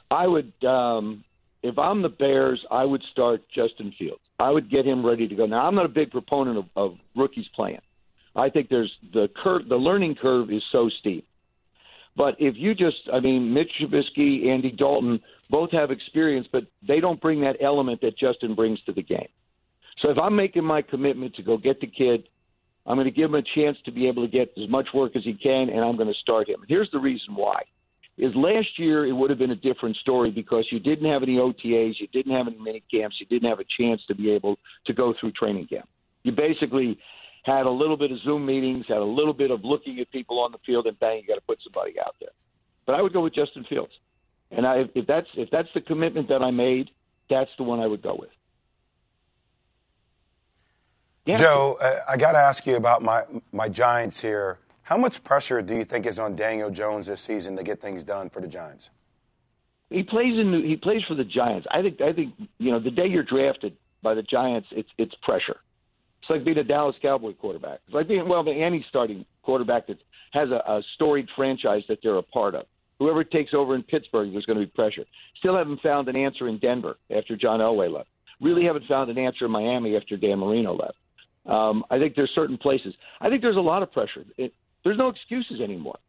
I 0.10 0.26
would, 0.26 0.54
um, 0.64 1.26
if 1.62 1.78
I'm 1.78 2.02
the 2.02 2.10
Bears, 2.10 2.64
I 2.72 2.86
would 2.86 3.04
start 3.12 3.42
Justin 3.54 3.94
Fields. 4.00 4.22
I 4.40 4.52
would 4.52 4.70
get 4.70 4.86
him 4.86 5.06
ready 5.06 5.28
to 5.28 5.36
go. 5.36 5.48
Now, 5.48 5.68
I'm 5.68 5.76
not 5.76 5.86
a 5.86 5.90
big 5.90 6.12
proponent 6.12 6.60
of, 6.60 6.66
of 6.78 6.98
rookies 7.14 7.48
playing. 7.54 7.82
I 8.38 8.50
think 8.50 8.70
there's 8.70 8.94
the 9.14 9.30
curve, 9.44 9.68
the 9.68 9.76
learning 9.76 10.16
curve 10.16 10.50
is 10.50 10.64
so 10.72 10.90
steep. 11.00 11.28
But 12.16 12.36
if 12.40 12.56
you 12.58 12.74
just, 12.74 13.10
I 13.12 13.20
mean, 13.20 13.54
Mitch 13.54 13.72
Trubisky, 13.80 14.48
Andy 14.48 14.72
Dalton, 14.72 15.20
both 15.50 15.72
have 15.72 15.92
experience, 15.92 16.48
but 16.52 16.64
they 16.88 17.00
don't 17.00 17.20
bring 17.20 17.42
that 17.42 17.58
element 17.62 18.02
that 18.02 18.18
Justin 18.18 18.56
brings 18.56 18.82
to 18.84 18.94
the 18.94 19.02
game. 19.02 19.28
So 20.04 20.12
if 20.12 20.18
I'm 20.18 20.36
making 20.36 20.64
my 20.64 20.82
commitment 20.82 21.36
to 21.36 21.44
go 21.44 21.58
get 21.58 21.82
the 21.82 21.88
kid, 21.88 22.28
I'm 22.86 22.96
going 22.96 23.06
to 23.06 23.12
give 23.12 23.26
him 23.26 23.36
a 23.36 23.42
chance 23.56 23.78
to 23.86 23.92
be 23.92 24.08
able 24.08 24.26
to 24.26 24.32
get 24.32 24.54
as 24.62 24.70
much 24.70 24.88
work 24.94 25.16
as 25.16 25.24
he 25.24 25.34
can, 25.34 25.70
and 25.70 25.80
I'm 25.80 25.98
going 25.98 26.08
to 26.08 26.20
start 26.20 26.48
him. 26.48 26.64
Here's 26.68 26.90
the 26.92 27.00
reason 27.00 27.36
why 27.36 27.64
is 28.18 28.34
last 28.36 28.80
year 28.80 29.06
it 29.06 29.12
would 29.12 29.30
have 29.30 29.40
been 29.40 29.52
a 29.52 29.56
different 29.56 29.98
story 29.98 30.32
because 30.32 30.66
you 30.72 30.80
didn't 30.80 31.10
have 31.10 31.22
any 31.22 31.36
OTAs, 31.36 31.96
you 32.00 32.08
didn't 32.14 32.32
have 32.32 32.48
any 32.48 32.58
mini 32.58 32.84
camps, 32.90 33.18
you 33.20 33.26
didn't 33.26 33.50
have 33.50 33.60
a 33.60 33.66
chance 33.78 34.02
to 34.08 34.16
be 34.16 34.32
able 34.32 34.58
to 34.86 34.94
go 34.94 35.14
through 35.20 35.32
training 35.32 35.68
camp. 35.68 35.90
You 36.24 36.32
basically 36.32 36.98
had 37.46 37.66
a 37.66 37.70
little 37.70 37.98
bit 37.98 38.12
of 38.12 38.20
Zoom 38.22 38.46
meetings, 38.46 38.86
had 38.88 38.98
a 38.98 39.04
little 39.04 39.34
bit 39.34 39.52
of 39.52 39.64
looking 39.64 40.00
at 40.00 40.12
people 40.12 40.40
on 40.40 40.52
the 40.52 40.58
field, 40.66 40.88
and 40.88 41.00
bang, 41.00 41.22
you 41.22 41.28
got 41.28 41.36
to 41.36 41.42
put 41.42 41.60
somebody 41.64 42.00
out 42.00 42.16
there. 42.20 42.32
But 42.86 42.96
I 42.96 43.02
would 43.02 43.14
go 43.14 43.22
with 43.22 43.36
Justin 43.36 43.66
Fields, 43.70 43.94
and 44.52 44.66
I, 44.66 44.86
if 44.96 45.08
that's 45.08 45.28
if 45.36 45.50
that's 45.52 45.70
the 45.74 45.82
commitment 45.82 46.28
that 46.30 46.42
I 46.42 46.52
made, 46.52 46.90
that's 47.30 47.52
the 47.58 47.64
one 47.64 47.80
I 47.80 47.88
would 47.88 48.02
go 48.02 48.16
with. 48.20 48.30
Yeah. 51.26 51.36
Joe, 51.36 51.78
uh, 51.82 52.02
I 52.08 52.18
got 52.18 52.34
to 52.34 52.40
ask 52.40 52.66
you 52.66 52.76
about 52.76 53.04
my 53.04 53.24
my 53.52 53.70
Giants 53.70 54.20
here. 54.20 54.60
How 54.84 54.98
much 54.98 55.24
pressure 55.24 55.62
do 55.62 55.76
you 55.76 55.84
think 55.84 56.06
is 56.06 56.20
on 56.20 56.36
Daniel 56.36 56.70
Jones 56.70 57.08
this 57.08 57.22
season 57.22 57.56
to 57.58 57.64
get 57.64 57.82
things 57.82 58.04
done 58.04 58.30
for 58.30 58.42
the 58.42 58.48
Giants? 58.48 58.90
He 59.90 60.04
plays 60.04 60.38
in 60.40 60.64
he 60.66 60.76
plays 60.78 61.02
for 61.08 61.16
the 61.16 61.24
Giants. 61.24 61.68
I 61.72 61.82
think 61.82 62.02
I 62.02 62.14
think 62.14 62.34
you 62.58 62.72
know 62.72 62.80
the 62.80 62.92
day 62.92 63.08
you're 63.08 63.24
drafted 63.24 63.78
by 64.02 64.14
the 64.14 64.24
Giants, 64.24 64.68
it's 64.72 64.90
it's 64.98 65.16
pressure. 65.24 65.58
It's 66.26 66.32
like 66.32 66.44
being 66.44 66.58
a 66.58 66.64
Dallas 66.64 66.96
Cowboy 67.04 67.34
quarterback. 67.34 67.82
It's 67.86 67.94
like 67.94 68.08
being 68.08 68.28
well 68.28 68.44
any 68.48 68.84
starting 68.90 69.26
quarterback 69.44 69.86
that 69.88 70.00
has 70.34 70.50
a, 70.50 70.56
a 70.56 70.82
storied 70.96 71.28
franchise 71.36 71.84
that 71.88 72.00
they're 72.02 72.18
a 72.18 72.24
part 72.24 72.56
of. 72.56 72.66
Whoever 72.98 73.24
takes 73.24 73.54
over 73.54 73.76
in 73.76 73.84
Pittsburgh, 73.84 74.32
there's 74.32 74.46
going 74.46 74.60
to 74.60 74.66
be 74.66 74.72
pressure. 74.72 75.06
Still 75.38 75.56
haven't 75.56 75.82
found 75.82 76.08
an 76.08 76.18
answer 76.18 76.48
in 76.48 76.58
Denver 76.58 76.98
after 77.16 77.36
John 77.36 77.60
Elway 77.60 77.94
left. 77.94 78.10
Really 78.42 78.66
haven't 78.66 78.88
found 78.88 79.12
an 79.12 79.20
answer 79.20 79.46
in 79.46 79.52
Miami 79.52 79.96
after 79.96 80.18
Dan 80.18 80.40
Marino 80.40 80.74
left. 80.74 80.96
Um, 81.46 81.86
I 81.92 82.00
think 82.00 82.16
there's 82.16 82.32
certain 82.34 82.58
places. 82.58 82.96
I 83.22 83.30
think 83.30 83.44
there's 83.44 83.56
a 83.56 83.62
lot 83.62 83.84
of 83.84 83.92
pressure. 83.92 84.26
It, 84.36 84.52
there's 84.84 84.98
no 84.98 85.10
excuses 85.10 85.62
anymore. 85.62 86.00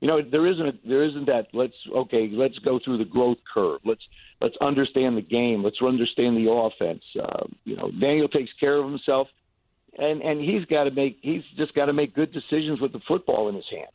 You 0.00 0.06
know, 0.06 0.22
there 0.22 0.46
isn't 0.46 0.66
a, 0.66 0.74
there 0.86 1.02
isn't 1.02 1.26
that. 1.26 1.48
Let's 1.52 1.74
okay, 1.90 2.28
let's 2.30 2.58
go 2.58 2.78
through 2.78 2.98
the 2.98 3.04
growth 3.04 3.38
curve. 3.52 3.80
Let's 3.84 4.02
let's 4.40 4.56
understand 4.60 5.16
the 5.16 5.22
game. 5.22 5.64
Let's 5.64 5.80
understand 5.82 6.36
the 6.36 6.52
offense. 6.52 7.02
Uh, 7.20 7.46
you 7.64 7.76
know, 7.76 7.90
Daniel 7.90 8.28
takes 8.28 8.52
care 8.60 8.76
of 8.76 8.84
himself, 8.88 9.28
and 9.98 10.22
and 10.22 10.40
he's 10.40 10.64
got 10.66 10.84
to 10.84 10.90
make 10.90 11.18
he's 11.22 11.42
just 11.56 11.74
got 11.74 11.86
to 11.86 11.92
make 11.92 12.14
good 12.14 12.32
decisions 12.32 12.80
with 12.80 12.92
the 12.92 13.00
football 13.06 13.48
in 13.48 13.54
his 13.54 13.64
hand. 13.70 13.88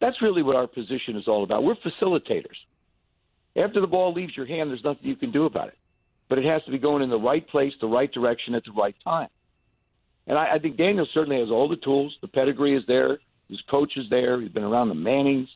That's 0.00 0.20
really 0.20 0.42
what 0.42 0.56
our 0.56 0.66
position 0.66 1.16
is 1.16 1.28
all 1.28 1.44
about. 1.44 1.62
We're 1.62 1.76
facilitators. 1.76 2.58
After 3.56 3.80
the 3.80 3.86
ball 3.86 4.12
leaves 4.12 4.36
your 4.36 4.46
hand, 4.46 4.70
there's 4.70 4.84
nothing 4.84 5.06
you 5.06 5.16
can 5.16 5.30
do 5.30 5.44
about 5.44 5.68
it. 5.68 5.78
But 6.28 6.38
it 6.38 6.44
has 6.44 6.62
to 6.64 6.70
be 6.70 6.78
going 6.78 7.02
in 7.02 7.10
the 7.10 7.20
right 7.20 7.46
place, 7.46 7.72
the 7.80 7.86
right 7.86 8.10
direction 8.10 8.54
at 8.54 8.64
the 8.64 8.72
right 8.72 8.96
time. 9.04 9.28
And 10.26 10.38
I, 10.38 10.54
I 10.54 10.58
think 10.58 10.76
Daniel 10.76 11.06
certainly 11.12 11.38
has 11.40 11.50
all 11.50 11.68
the 11.68 11.76
tools. 11.76 12.16
The 12.20 12.28
pedigree 12.28 12.76
is 12.76 12.82
there. 12.86 13.18
His 13.48 13.60
coach 13.70 13.92
is 13.96 14.06
there. 14.08 14.40
He's 14.40 14.50
been 14.50 14.64
around 14.64 14.88
the 14.88 14.94
Mannings. 14.94 15.48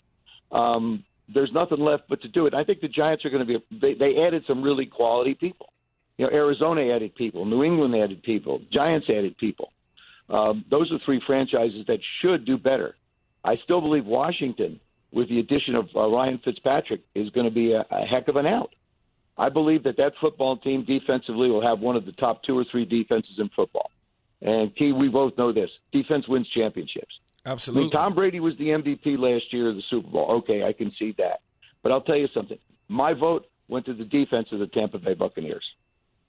Um, 0.53 1.05
there's 1.33 1.51
nothing 1.53 1.81
left 1.81 2.05
but 2.09 2.21
to 2.23 2.29
do 2.29 2.47
it. 2.47 2.55
I 2.55 2.63
think 2.63 2.81
the 2.81 2.89
Giants 2.89 3.25
are 3.25 3.31
going 3.31 3.47
to 3.47 3.59
be. 3.59 3.65
They, 3.81 3.95
they 3.95 4.23
added 4.23 4.45
some 4.47 4.63
really 4.63 4.87
quality 4.87 5.35
people. 5.35 5.73
You 6.19 6.27
know, 6.27 6.33
Arizona 6.33 6.95
added 6.95 7.15
people. 7.15 7.45
New 7.45 7.65
England 7.65 7.95
added 7.95 8.23
people. 8.23 8.61
Giants 8.73 9.07
added 9.09 9.37
people. 9.39 9.73
Um, 10.29 10.65
those 10.71 10.91
are 10.93 10.99
three 11.05 11.21
franchises 11.27 11.85
that 11.87 11.99
should 12.21 12.45
do 12.45 12.59
better. 12.59 12.97
I 13.45 13.57
still 13.65 13.81
believe 13.81 14.05
Washington, 14.05 14.81
with 15.13 15.29
the 15.29 15.39
addition 15.39 15.77
of 15.77 15.89
uh, 15.95 16.09
Ryan 16.09 16.41
Fitzpatrick, 16.45 17.03
is 17.15 17.31
going 17.31 17.47
to 17.47 17.53
be 17.53 17.73
a, 17.73 17.85
a 17.91 18.05
heck 18.05 18.29
of 18.29 18.37
an 18.37 18.47
out. 18.47 18.71
I 19.39 19.51
believe 19.51 19.85
that 19.85 19.99
that 19.99 20.13
football 20.21 20.57
team 20.57 20.85
defensively 20.85 21.51
will 21.51 21.63
have 21.63 21.81
one 21.81 21.95
of 21.95 22.07
the 22.07 22.13
top 22.13 22.43
two 22.43 22.59
or 22.59 22.65
three 22.71 22.85
defenses 22.85 23.35
in 23.39 23.51
football. 23.55 23.91
And 24.41 24.75
Key, 24.75 24.93
we 24.93 25.09
both 25.09 25.37
know 25.39 25.53
this: 25.53 25.71
defense 25.93 26.27
wins 26.29 26.49
championships. 26.55 27.15
Absolutely. 27.45 27.83
I 27.83 27.85
mean, 27.85 27.93
Tom 27.93 28.15
Brady 28.15 28.41
was 28.41 28.55
the 28.59 28.69
MVP 28.69 29.19
last 29.19 29.53
year 29.53 29.69
of 29.69 29.77
the 29.77 29.83
Super 29.89 30.09
Bowl. 30.09 30.27
Okay, 30.39 30.65
I 30.65 30.73
can 30.73 30.91
see 30.99 31.15
that. 31.19 31.41
But 31.83 31.93
I'll 31.93 32.01
tell 32.01 32.17
you 32.17 32.29
something. 32.35 32.59
My 32.89 33.15
vote 33.15 33.47
went 33.69 33.87
to 33.87 33.95
the 33.95 34.05
defense 34.05 34.49
of 34.53 34.59
the 34.59 34.67
Tampa 34.67 34.99
Bay 34.99 35.15
Buccaneers. 35.15 35.65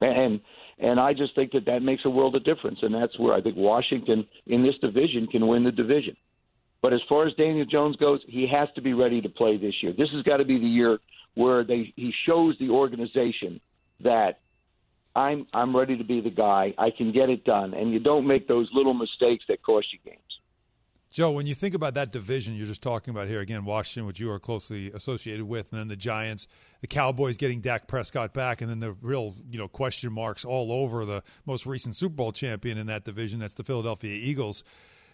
And 0.01 0.41
and 0.79 0.99
I 0.99 1.13
just 1.13 1.33
think 1.35 1.51
that 1.53 1.65
that 1.65 1.81
makes 1.81 2.03
a 2.05 2.09
world 2.09 2.35
of 2.35 2.43
difference. 2.43 2.79
And 2.81 2.93
that's 2.93 3.17
where 3.17 3.33
I 3.33 3.41
think 3.41 3.55
Washington 3.57 4.27
in 4.45 4.63
this 4.63 4.75
division 4.79 5.27
can 5.27 5.47
win 5.47 5.63
the 5.63 5.71
division. 5.71 6.15
But 6.81 6.93
as 6.93 7.01
far 7.09 7.27
as 7.27 7.33
Daniel 7.33 7.65
Jones 7.65 7.95
goes, 7.95 8.19
he 8.27 8.47
has 8.51 8.69
to 8.75 8.81
be 8.81 8.93
ready 8.93 9.19
to 9.21 9.29
play 9.29 9.57
this 9.57 9.73
year. 9.81 9.93
This 9.97 10.09
has 10.13 10.23
got 10.23 10.37
to 10.37 10.45
be 10.45 10.59
the 10.59 10.67
year 10.67 10.99
where 11.33 11.63
they 11.63 11.93
he 11.95 12.13
shows 12.25 12.55
the 12.59 12.69
organization 12.69 13.59
that 14.03 14.39
I'm 15.15 15.47
I'm 15.53 15.75
ready 15.75 15.97
to 15.97 16.03
be 16.03 16.21
the 16.21 16.29
guy. 16.29 16.73
I 16.77 16.91
can 16.95 17.11
get 17.11 17.29
it 17.29 17.43
done, 17.43 17.73
and 17.73 17.91
you 17.91 17.99
don't 17.99 18.27
make 18.27 18.47
those 18.47 18.69
little 18.73 18.93
mistakes 18.93 19.43
that 19.47 19.63
cost 19.63 19.87
you 19.91 19.99
games. 20.05 20.21
Joe, 21.17 21.31
when 21.31 21.47
you 21.47 21.55
think 21.55 21.73
about 21.73 21.95
that 21.95 22.11
division 22.11 22.53
you're 22.53 22.67
just 22.67 22.83
talking 22.83 23.09
about 23.09 23.27
here, 23.27 23.39
again, 23.39 23.65
Washington, 23.65 24.05
which 24.05 24.19
you 24.19 24.29
are 24.29 24.37
closely 24.37 24.91
associated 24.91 25.47
with, 25.47 25.71
and 25.71 25.79
then 25.79 25.87
the 25.87 25.95
Giants, 25.95 26.47
the 26.79 26.85
Cowboys 26.85 27.37
getting 27.37 27.59
Dak 27.59 27.87
Prescott 27.87 28.35
back, 28.35 28.61
and 28.61 28.69
then 28.69 28.81
the 28.81 28.91
real, 29.01 29.33
you 29.49 29.57
know, 29.57 29.67
question 29.67 30.13
marks 30.13 30.45
all 30.45 30.71
over 30.71 31.05
the 31.05 31.23
most 31.47 31.65
recent 31.65 31.95
Super 31.95 32.13
Bowl 32.13 32.31
champion 32.31 32.77
in 32.77 32.85
that 32.85 33.03
division, 33.03 33.39
that's 33.39 33.55
the 33.55 33.63
Philadelphia 33.63 34.13
Eagles. 34.13 34.63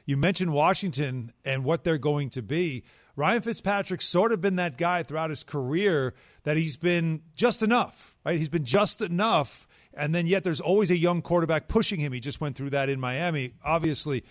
You 0.05 0.17
mentioned 0.17 0.51
Washington 0.51 1.31
and 1.45 1.63
what 1.63 1.85
they're 1.85 1.97
going 1.97 2.31
to 2.31 2.41
be. 2.41 2.83
Ryan 3.15 3.41
Fitzpatrick's 3.41 4.05
sort 4.05 4.33
of 4.33 4.41
been 4.41 4.57
that 4.57 4.77
guy 4.77 5.03
throughout 5.03 5.29
his 5.29 5.45
career 5.45 6.15
that 6.43 6.57
he's 6.57 6.75
been 6.75 7.21
just 7.33 7.63
enough, 7.63 8.13
right? 8.25 8.37
He's 8.37 8.49
been 8.49 8.65
just 8.65 8.99
enough, 8.99 9.69
and 9.93 10.13
then 10.13 10.27
yet 10.27 10.43
there's 10.43 10.59
always 10.59 10.91
a 10.91 10.97
young 10.97 11.21
quarterback 11.21 11.69
pushing 11.69 12.01
him. 12.01 12.11
He 12.11 12.19
just 12.19 12.41
went 12.41 12.57
through 12.57 12.71
that 12.71 12.89
in 12.89 12.99
Miami, 12.99 13.53
obviously 13.63 14.25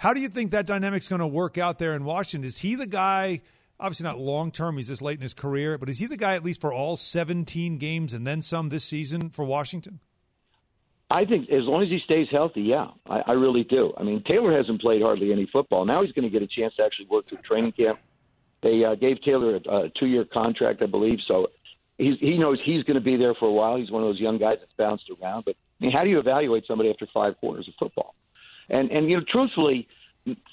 how 0.00 0.14
do 0.14 0.20
you 0.20 0.28
think 0.28 0.52
that 0.52 0.64
dynamic's 0.64 1.08
going 1.08 1.20
to 1.20 1.26
work 1.26 1.58
out 1.58 1.78
there 1.78 1.94
in 1.94 2.04
Washington? 2.04 2.48
Is 2.48 2.56
he 2.56 2.74
the 2.74 2.86
guy? 2.86 3.42
Obviously 3.78 4.04
not 4.04 4.18
long 4.18 4.50
term. 4.50 4.78
He's 4.78 4.88
this 4.88 5.02
late 5.02 5.18
in 5.18 5.20
his 5.20 5.34
career, 5.34 5.76
but 5.76 5.90
is 5.90 5.98
he 5.98 6.06
the 6.06 6.16
guy 6.16 6.34
at 6.34 6.42
least 6.42 6.58
for 6.58 6.72
all 6.72 6.96
17 6.96 7.76
games 7.76 8.14
and 8.14 8.26
then 8.26 8.40
some 8.40 8.70
this 8.70 8.82
season 8.82 9.28
for 9.28 9.44
Washington? 9.44 10.00
I 11.10 11.26
think 11.26 11.50
as 11.50 11.64
long 11.64 11.82
as 11.82 11.90
he 11.90 12.00
stays 12.02 12.28
healthy, 12.30 12.62
yeah, 12.62 12.86
I, 13.10 13.20
I 13.26 13.32
really 13.32 13.62
do. 13.62 13.92
I 13.94 14.02
mean, 14.02 14.24
Taylor 14.26 14.56
hasn't 14.56 14.80
played 14.80 15.02
hardly 15.02 15.32
any 15.32 15.46
football. 15.52 15.84
Now 15.84 16.00
he's 16.00 16.12
going 16.12 16.24
to 16.24 16.30
get 16.30 16.40
a 16.40 16.46
chance 16.46 16.74
to 16.76 16.82
actually 16.82 17.08
work 17.10 17.28
through 17.28 17.38
training 17.44 17.72
camp. 17.72 17.98
They 18.62 18.82
uh, 18.82 18.94
gave 18.94 19.20
Taylor 19.20 19.56
a, 19.56 19.70
a 19.70 19.90
two-year 19.90 20.24
contract, 20.24 20.80
I 20.80 20.86
believe, 20.86 21.18
so 21.28 21.48
he's, 21.98 22.18
he 22.20 22.38
knows 22.38 22.58
he's 22.64 22.84
going 22.84 22.94
to 22.94 23.02
be 23.02 23.18
there 23.18 23.34
for 23.34 23.50
a 23.50 23.52
while. 23.52 23.76
He's 23.76 23.90
one 23.90 24.02
of 24.02 24.08
those 24.08 24.20
young 24.20 24.38
guys 24.38 24.54
that's 24.60 24.72
bounced 24.78 25.10
around. 25.20 25.44
But 25.44 25.56
I 25.78 25.84
mean, 25.84 25.92
how 25.92 26.04
do 26.04 26.08
you 26.08 26.16
evaluate 26.16 26.64
somebody 26.66 26.88
after 26.88 27.06
five 27.12 27.36
quarters 27.36 27.68
of 27.68 27.74
football? 27.78 28.14
And 28.70 28.90
and 28.90 29.10
you 29.10 29.18
know, 29.18 29.24
truthfully, 29.28 29.88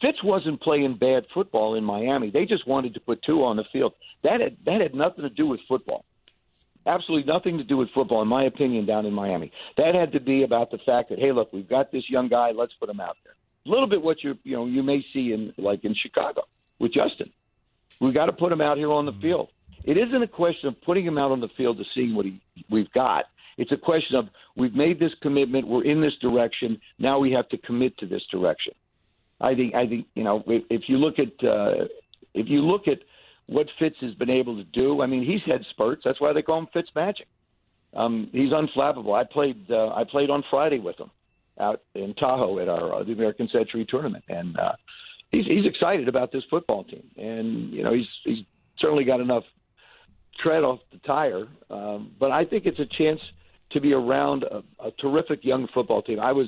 Fitz 0.01 0.23
wasn't 0.23 0.62
playing 0.62 0.95
bad 0.95 1.25
football 1.34 1.75
in 1.75 1.84
Miami. 1.84 2.32
They 2.32 2.45
just 2.45 2.67
wanted 2.67 2.95
to 2.95 2.99
put 2.99 3.21
two 3.21 3.43
on 3.43 3.58
the 3.58 3.65
field. 3.71 3.93
That 4.23 4.41
had 4.41 4.58
that 4.65 4.82
had 4.82 4.95
nothing 4.95 5.23
to 5.23 5.30
do 5.30 5.45
with 5.45 5.62
football. 5.67 6.03
Absolutely 6.86 7.32
nothing 7.32 7.58
to 7.58 7.63
do 7.63 7.75
with 7.75 7.89
football, 7.89 8.21
in 8.21 8.30
my 8.30 8.45
opinion, 8.45 8.86
down 8.86 9.06
in 9.06 9.13
Miami. 9.13 9.51
That 9.75 9.93
had 9.93 10.13
to 10.13 10.21
be 10.21 10.43
about 10.43 10.71
the 10.71 10.77
fact 10.80 11.10
that 11.10 11.19
hey, 11.19 11.32
look, 11.32 11.53
we've 11.53 11.67
got 11.67 11.91
this 11.91 12.10
young 12.10 12.27
guy. 12.27 12.51
Let's 12.51 12.73
put 12.73 12.89
him 12.89 12.99
out 12.99 13.17
there. 13.23 13.34
A 13.65 13.69
little 13.69 13.88
bit 13.88 14.01
what 14.01 14.23
you 14.23 14.38
you 14.43 14.56
know 14.56 14.65
you 14.65 14.84
may 14.84 15.06
see 15.13 15.32
in 15.32 15.53
like 15.58 15.84
in 15.86 15.93
Chicago 15.93 16.43
with 16.80 16.93
Justin. 16.93 17.30
We 17.99 18.12
got 18.12 18.27
to 18.27 18.34
put 18.34 18.51
him 18.51 18.62
out 18.62 18.77
here 18.77 18.91
on 18.91 19.06
the 19.06 19.13
field. 19.13 19.49
It 19.84 19.97
isn't 19.97 20.21
a 20.21 20.27
question 20.27 20.69
of 20.69 20.82
putting 20.82 21.06
him 21.06 21.17
out 21.17 21.32
on 21.32 21.39
the 21.39 21.47
field 21.49 21.77
to 21.77 21.86
seeing 21.95 22.13
what 22.15 22.25
he, 22.25 22.41
we've 22.69 22.91
got. 22.91 23.25
It's 23.57 23.71
a 23.71 23.77
question 23.77 24.15
of 24.15 24.27
we've 24.55 24.75
made 24.75 24.99
this 24.99 25.11
commitment, 25.21 25.67
we're 25.67 25.83
in 25.83 25.99
this 26.01 26.13
direction, 26.21 26.79
now 26.99 27.19
we 27.19 27.31
have 27.31 27.49
to 27.49 27.57
commit 27.57 27.97
to 27.99 28.05
this 28.05 28.21
direction. 28.31 28.73
I 29.39 29.55
think 29.55 29.75
I 29.75 29.87
think 29.87 30.07
you 30.15 30.23
know 30.23 30.43
if, 30.47 30.83
you 30.87 30.97
look 30.97 31.19
at 31.19 31.47
uh, 31.47 31.85
if 32.33 32.49
you 32.49 32.61
look 32.61 32.87
at 32.87 32.99
what 33.47 33.67
Fitz 33.79 33.95
has 34.01 34.13
been 34.15 34.29
able 34.29 34.55
to 34.57 34.63
do, 34.63 35.01
I 35.01 35.05
mean 35.05 35.23
he's 35.23 35.41
had 35.45 35.63
spurts. 35.69 36.01
That's 36.03 36.19
why 36.19 36.33
they 36.33 36.41
call 36.41 36.59
him 36.59 36.67
Fitz 36.73 36.89
Magic. 36.95 37.27
Um, 37.95 38.29
he's 38.31 38.51
unflappable. 38.51 39.13
I 39.17 39.23
played 39.23 39.69
uh, 39.69 39.89
I 39.89 40.03
played 40.09 40.29
on 40.29 40.43
Friday 40.49 40.79
with 40.79 40.99
him 40.99 41.11
out 41.59 41.81
in 41.95 42.13
Tahoe 42.15 42.59
at 42.59 42.69
our 42.69 42.95
uh, 42.95 43.03
the 43.03 43.13
American 43.13 43.47
Century 43.49 43.85
tournament, 43.87 44.23
and 44.27 44.57
uh, 44.57 44.73
he's 45.31 45.45
he's 45.45 45.65
excited 45.65 46.07
about 46.07 46.31
this 46.31 46.43
football 46.49 46.83
team, 46.83 47.03
and 47.17 47.71
you 47.71 47.83
know 47.83 47.93
he's 47.93 48.07
he's 48.23 48.45
certainly 48.79 49.03
got 49.03 49.19
enough 49.19 49.43
tread 50.39 50.63
off 50.63 50.79
the 50.91 50.99
tire. 50.99 51.47
Um, 51.69 52.11
but 52.19 52.31
I 52.31 52.45
think 52.45 52.65
it's 52.65 52.79
a 52.79 52.85
chance 52.85 53.19
to 53.71 53.82
be 53.82 53.93
around 53.93 54.43
a, 54.43 54.63
a 54.84 54.91
terrific 54.91 55.43
young 55.43 55.67
football 55.73 56.01
team. 56.01 56.19
I 56.19 56.32
was 56.32 56.47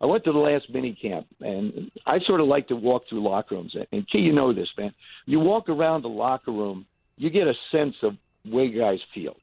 I 0.00 0.06
went 0.06 0.24
to 0.24 0.32
the 0.32 0.38
last 0.38 0.68
mini 0.70 0.92
camp, 1.00 1.26
and 1.40 1.90
I 2.06 2.18
sort 2.20 2.40
of 2.40 2.46
like 2.46 2.68
to 2.68 2.76
walk 2.76 3.04
through 3.08 3.22
locker 3.22 3.54
rooms. 3.54 3.74
And 3.92 4.08
Key, 4.08 4.18
you 4.18 4.32
know 4.32 4.52
this, 4.52 4.68
man. 4.78 4.92
You 5.24 5.40
walk 5.40 5.68
around 5.68 6.02
the 6.02 6.08
locker 6.08 6.50
room, 6.50 6.86
you 7.16 7.30
get 7.30 7.46
a 7.46 7.54
sense 7.70 7.94
of 8.02 8.16
way 8.44 8.70
guys 8.70 8.98
feel, 9.14 9.36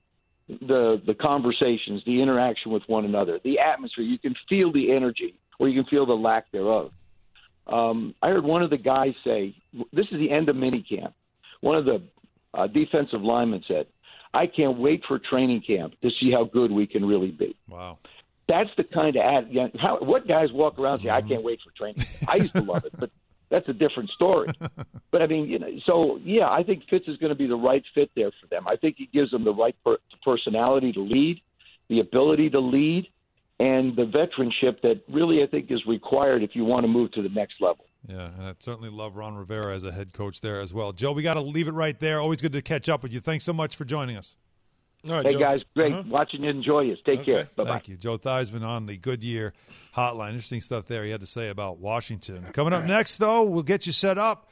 the 0.48 1.02
the 1.06 1.16
conversations, 1.16 2.04
the 2.06 2.22
interaction 2.22 2.72
with 2.72 2.84
one 2.88 3.06
another, 3.06 3.40
the 3.44 3.60
atmosphere. 3.60 4.04
You 4.04 4.20
can 4.20 4.36
feel 4.50 4.72
the 4.72 4.92
energy, 4.92 5.36
or 5.60 5.68
you 5.68 5.82
can 5.82 5.90
feel 5.90 6.06
the 6.06 6.14
lack 6.14 6.52
thereof. 6.52 6.92
Um, 7.68 8.16
I 8.22 8.30
heard 8.30 8.44
one 8.44 8.62
of 8.62 8.70
the 8.70 8.78
guys 8.78 9.14
say, 9.24 9.56
"This 9.94 10.08
is 10.12 10.20
the 10.20 10.32
end 10.32 10.50
of 10.50 10.56
mini 10.56 10.82
camp." 10.82 11.14
One 11.62 11.78
of 11.78 11.86
the 11.86 12.02
uh, 12.54 12.68
defensive 12.68 13.22
linemen 13.22 13.64
said, 13.68 13.88
"I 14.34 14.48
can't 14.48 14.78
wait 14.78 15.04
for 15.08 15.20
training 15.20 15.62
camp 15.66 15.94
to 16.02 16.10
see 16.20 16.32
how 16.32 16.46
good 16.46 16.72
we 16.72 16.88
can 16.88 17.06
really 17.06 17.32
be." 17.32 17.56
Wow 17.70 17.98
that's 18.52 18.70
the 18.76 18.84
kind 18.84 19.16
of 19.16 19.22
ad. 19.24 19.48
You 19.50 19.62
know, 19.62 19.72
how, 19.80 19.98
what 20.00 20.28
guys 20.28 20.50
walk 20.52 20.78
around 20.78 20.96
and 20.96 21.04
say, 21.04 21.10
"I 21.10 21.20
mm-hmm. 21.20 21.30
can't 21.30 21.44
wait 21.44 21.60
for 21.64 21.72
training." 21.72 22.06
I 22.28 22.36
used 22.36 22.54
to 22.56 22.62
love 22.62 22.84
it, 22.86 22.92
but 22.98 23.10
that's 23.50 23.68
a 23.70 23.74
different 23.74 24.10
story. 24.10 24.50
but 25.12 25.22
I 25.22 25.28
mean, 25.28 25.48
you 25.48 25.60
know, 25.60 25.68
so 25.86 26.20
yeah, 26.24 26.50
I 26.50 26.64
think 26.64 26.84
Fitz 26.90 27.08
is 27.08 27.18
going 27.18 27.30
to 27.30 27.36
be 27.36 27.48
the 27.48 27.56
right 27.56 27.84
fit 27.96 28.12
there 28.16 28.32
for 28.42 28.48
them. 28.48 28.68
I 28.68 28.76
think 28.76 28.96
he 28.98 29.08
gives 29.14 29.32
them 29.32 29.44
the 29.44 29.54
right 29.54 29.76
per- 29.86 30.00
personality 30.24 30.92
to 30.94 31.02
lead, 31.02 31.42
the 31.90 32.00
ability 32.00 32.50
to 32.52 32.60
lead, 32.60 33.08
and 33.60 33.96
the 33.96 34.06
veteranship 34.06 34.82
that 34.82 35.02
really 35.10 35.44
I 35.44 35.48
think 35.48 35.72
is 35.72 35.82
required 35.88 36.44
if 36.44 36.52
you 36.54 36.66
want 36.66 36.84
to 36.84 36.88
move 36.88 37.12
to 37.14 37.22
the 37.22 37.30
next 37.30 37.56
level. 37.62 37.86
Yeah, 38.08 38.30
and 38.38 38.48
I 38.48 38.54
certainly 38.60 38.90
love 38.90 39.16
Ron 39.16 39.36
Rivera 39.36 39.76
as 39.76 39.84
a 39.84 39.92
head 39.92 40.12
coach 40.12 40.42
there 40.42 40.60
as 40.60 40.74
well. 40.74 40.92
Joe, 40.92 41.12
we 41.12 41.22
got 41.22 41.36
to 41.36 41.42
leave 41.42 41.68
it 41.68 41.74
right 41.74 42.00
there. 42.00 42.20
Always 42.20 42.42
good 42.42 42.54
to 42.54 42.62
catch 42.62 42.90
up 42.90 43.04
with 43.04 43.14
you. 43.14 43.20
Thanks 43.20 43.44
so 43.44 43.54
much 43.54 43.76
for 43.76 43.86
joining 43.86 44.18
us. 44.18 44.36
All 45.08 45.16
right, 45.16 45.26
hey, 45.26 45.32
Joe. 45.34 45.40
guys, 45.40 45.62
great. 45.76 45.94
Uh-huh. 45.94 46.04
Watching 46.08 46.44
you. 46.44 46.50
Enjoy 46.50 46.82
you. 46.82 46.96
Take 47.06 47.22
okay. 47.22 47.26
care. 47.26 47.50
Bye 47.56 47.66
Thank 47.66 47.88
you. 47.88 47.98
Joe 47.98 48.18
Theismann 48.18 48.64
on 48.64 48.86
the 48.86 48.98
Goodyear 48.98 49.54
hotline. 49.96 50.30
Interesting 50.30 50.62
stuff 50.62 50.86
there 50.86 51.04
he 51.04 51.12
had 51.12 51.22
to 51.22 51.28
say 51.28 51.50
about 51.50 51.80
Washington. 51.80 52.46
Coming 52.54 52.74
up 52.74 52.86
next, 52.86 53.18
though, 53.18 53.44
we'll 53.44 53.64
get 53.64 53.86
you 53.86 53.92
set 53.92 54.18
up. 54.18 54.48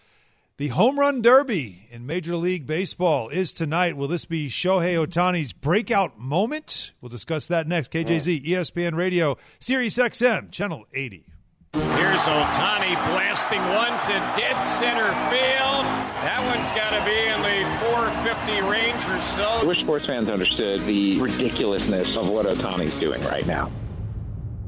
The 0.57 0.67
Home 0.69 0.99
Run 0.99 1.21
Derby 1.21 1.87
in 1.89 2.05
Major 2.05 2.35
League 2.35 2.65
Baseball 2.65 3.29
is 3.29 3.53
tonight. 3.53 3.95
Will 3.95 4.09
this 4.09 4.25
be 4.25 4.49
Shohei 4.49 4.95
Ohtani's 4.95 5.53
breakout 5.53 6.19
moment? 6.19 6.91
We'll 6.99 7.07
discuss 7.09 7.47
that 7.47 7.65
next. 7.65 7.93
KJZ, 7.93 8.43
ESPN 8.43 8.95
Radio, 8.95 9.37
Sirius 9.59 9.97
XM, 9.97 10.51
Channel 10.51 10.85
80. 10.93 11.28
Here's 11.73 12.21
Ohtani 12.21 12.95
blasting 13.11 13.61
one 13.61 13.91
to 14.07 14.13
dead 14.39 14.59
center 14.63 15.07
field. 15.29 15.85
That 16.23 16.43
one's 16.55 16.71
got 16.71 16.97
to 16.97 17.05
be 17.05 17.27
in 17.27 17.41
the 17.41 17.79
450 17.85 18.61
range 18.67 19.05
or 19.05 19.21
so. 19.21 19.43
I 19.43 19.63
wish 19.63 19.81
sports 19.81 20.05
fans 20.07 20.29
understood 20.29 20.81
the 20.85 21.19
ridiculousness 21.19 22.17
of 22.17 22.29
what 22.29 22.47
Ohtani's 22.47 22.99
doing 22.99 23.21
right 23.23 23.45
now. 23.45 23.71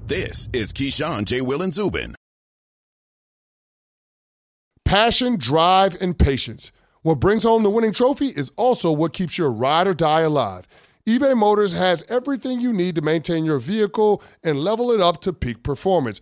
This 0.05 0.47
is 0.53 0.71
Keyshawn, 0.71 1.25
J. 1.25 1.41
Will, 1.41 1.61
and 1.61 1.73
Zubin. 1.73 2.15
Passion, 4.85 5.37
drive, 5.37 5.99
and 6.01 6.17
patience. 6.17 6.71
What 7.01 7.19
brings 7.19 7.43
home 7.43 7.63
the 7.63 7.69
winning 7.69 7.93
trophy 7.93 8.27
is 8.27 8.51
also 8.57 8.91
what 8.91 9.13
keeps 9.13 9.37
your 9.37 9.51
ride 9.51 9.87
or 9.87 9.93
die 9.93 10.21
alive. 10.21 10.67
eBay 11.07 11.35
Motors 11.35 11.71
has 11.71 12.03
everything 12.09 12.59
you 12.59 12.71
need 12.71 12.93
to 12.95 13.01
maintain 13.01 13.43
your 13.43 13.57
vehicle 13.57 14.21
and 14.43 14.59
level 14.59 14.91
it 14.91 15.01
up 15.01 15.21
to 15.21 15.33
peak 15.33 15.63
performance 15.63 16.21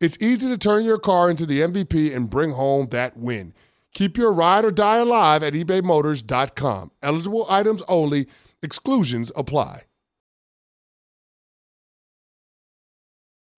it's 0.00 0.16
easy 0.20 0.48
to 0.48 0.58
turn 0.58 0.84
your 0.84 0.98
car 0.98 1.30
into 1.30 1.46
the 1.46 1.60
MVP 1.60 2.14
and 2.14 2.30
bring 2.30 2.52
home 2.52 2.88
that 2.90 3.16
win. 3.16 3.54
Keep 3.92 4.16
your 4.16 4.32
ride 4.32 4.64
or 4.64 4.70
die 4.70 4.98
alive 4.98 5.42
at 5.42 5.52
ebaymotors.com. 5.52 6.90
Eligible 7.02 7.46
items 7.48 7.82
only, 7.88 8.26
exclusions 8.62 9.30
apply. 9.36 9.82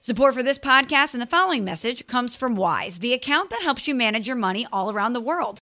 Support 0.01 0.35
for 0.35 0.43
this 0.43 0.59
podcast 0.59 1.13
and 1.13 1.23
the 1.23 1.27
following 1.27 1.63
message 1.63 2.09
comes 2.09 2.35
from 2.35 2.57
Wise, 2.57 2.99
the 2.99 3.13
account 3.13 3.51
that 3.51 3.63
helps 3.63 3.87
you 3.87 3.95
manage 3.95 4.27
your 4.27 4.35
money 4.35 4.67
all 4.73 4.91
around 4.91 5.13
the 5.13 5.21
world. 5.21 5.62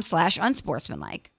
slash 0.00 0.38
unsportsmanlike. 0.40 1.30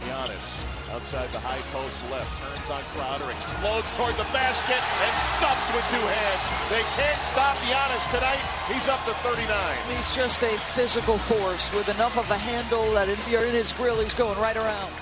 Giannis 0.00 0.62
outside 0.92 1.28
the 1.32 1.40
high 1.40 1.60
post 1.72 1.96
left, 2.10 2.28
turns 2.40 2.70
on 2.72 2.82
Crowder, 2.96 3.30
explodes 3.32 3.88
toward 3.96 4.16
the 4.16 4.28
basket, 4.32 4.80
and 4.80 5.12
stops 5.36 5.66
with 5.76 5.84
two 5.92 6.00
hands. 6.00 6.42
They 6.72 6.84
can't 6.96 7.20
stop 7.20 7.56
Giannis 7.68 8.04
tonight. 8.12 8.40
He's 8.68 8.88
up 8.88 9.04
to 9.04 9.12
39. 9.20 9.44
He's 9.92 10.14
just 10.16 10.42
a 10.42 10.52
physical 10.72 11.18
force 11.18 11.72
with 11.74 11.88
enough 11.88 12.16
of 12.16 12.30
a 12.30 12.36
handle 12.36 12.92
that 12.92 13.08
if 13.08 13.20
you're 13.28 13.44
in 13.44 13.52
his 13.52 13.72
grill, 13.72 14.00
he's 14.00 14.14
going 14.14 14.38
right 14.38 14.56
around. 14.56 14.92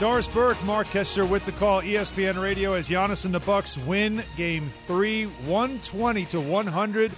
Doris 0.00 0.28
Burke, 0.28 0.62
Mark 0.64 0.86
Kestecher 0.86 1.28
with 1.28 1.44
the 1.44 1.50
call. 1.50 1.82
ESPN 1.82 2.40
Radio 2.40 2.74
as 2.74 2.88
Giannis 2.88 3.24
and 3.24 3.34
the 3.34 3.40
Bucks 3.40 3.76
win 3.76 4.22
Game 4.36 4.70
Three, 4.86 5.24
120 5.24 6.24
to 6.26 6.40
100. 6.40 7.12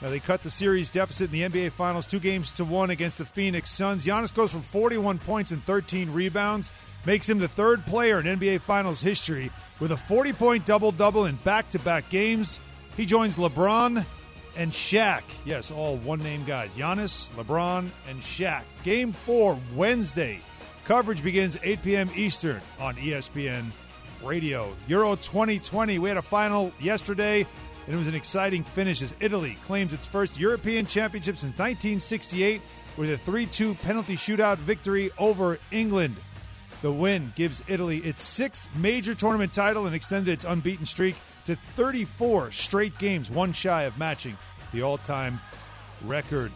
Now 0.00 0.08
they 0.08 0.20
cut 0.20 0.44
the 0.44 0.50
series 0.50 0.88
deficit 0.88 1.32
in 1.32 1.50
the 1.50 1.60
NBA 1.64 1.72
Finals, 1.72 2.06
two 2.06 2.20
games 2.20 2.52
to 2.52 2.64
one 2.64 2.90
against 2.90 3.18
the 3.18 3.24
Phoenix 3.24 3.70
Suns. 3.70 4.06
Giannis 4.06 4.32
goes 4.32 4.52
from 4.52 4.62
41 4.62 5.18
points 5.18 5.50
and 5.50 5.64
13 5.64 6.12
rebounds, 6.12 6.70
makes 7.06 7.28
him 7.28 7.40
the 7.40 7.48
third 7.48 7.84
player 7.86 8.20
in 8.20 8.26
NBA 8.26 8.60
Finals 8.60 9.00
history 9.00 9.50
with 9.80 9.90
a 9.90 9.96
40-point 9.96 10.64
double-double 10.64 11.24
in 11.24 11.34
back-to-back 11.36 12.08
games. 12.08 12.60
He 12.96 13.04
joins 13.04 13.36
LeBron 13.36 14.04
and 14.56 14.70
Shaq. 14.70 15.22
Yes, 15.44 15.72
all 15.72 15.96
one-name 15.96 16.44
guys: 16.44 16.76
Giannis, 16.76 17.32
LeBron, 17.32 17.90
and 18.08 18.20
Shaq. 18.20 18.62
Game 18.84 19.12
four 19.12 19.58
Wednesday. 19.74 20.40
Coverage 20.84 21.22
begins 21.22 21.56
8 21.62 21.82
p.m. 21.82 22.10
Eastern 22.16 22.60
on 22.80 22.94
ESPN 22.96 23.70
Radio. 24.24 24.74
Euro 24.88 25.14
2020. 25.14 25.98
We 26.00 26.08
had 26.08 26.18
a 26.18 26.22
final 26.22 26.72
yesterday, 26.80 27.46
and 27.86 27.94
it 27.94 27.96
was 27.96 28.08
an 28.08 28.16
exciting 28.16 28.64
finish 28.64 29.00
as 29.00 29.14
Italy 29.20 29.56
claims 29.62 29.92
its 29.92 30.06
first 30.06 30.38
European 30.40 30.84
championship 30.86 31.36
since 31.36 31.52
1968 31.52 32.60
with 32.96 33.12
a 33.12 33.16
3 33.16 33.46
2 33.46 33.74
penalty 33.74 34.16
shootout 34.16 34.58
victory 34.58 35.10
over 35.18 35.58
England. 35.70 36.16
The 36.82 36.92
win 36.92 37.32
gives 37.36 37.62
Italy 37.68 37.98
its 37.98 38.20
sixth 38.20 38.68
major 38.74 39.14
tournament 39.14 39.52
title 39.52 39.86
and 39.86 39.94
extended 39.94 40.32
its 40.32 40.44
unbeaten 40.44 40.84
streak 40.84 41.14
to 41.44 41.54
34 41.54 42.50
straight 42.50 42.98
games, 42.98 43.30
one 43.30 43.52
shy 43.52 43.84
of 43.84 43.96
matching 43.98 44.36
the 44.72 44.82
all 44.82 44.98
time 44.98 45.40
record. 46.04 46.50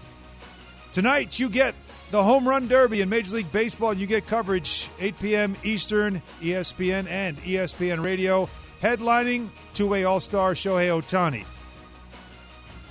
Tonight, 0.97 1.39
you 1.39 1.51
get 1.51 1.75
the 2.11 2.25
Home 2.25 2.49
Run 2.49 2.69
Derby 2.69 3.03
in 3.03 3.11
Major 3.11 3.35
League 3.35 3.53
Baseball. 3.53 3.93
You 3.93 4.07
get 4.07 4.27
coverage 4.27 4.89
8 4.99 5.19
p.m. 5.19 5.57
Eastern, 5.63 6.23
ESPN 6.41 7.07
and 7.07 7.37
ESPN 7.43 8.03
Radio, 8.03 8.49
headlining 8.81 9.51
two-way 9.75 10.05
All-Star 10.05 10.55
Shohei 10.55 10.89
Ohtani. 10.89 11.45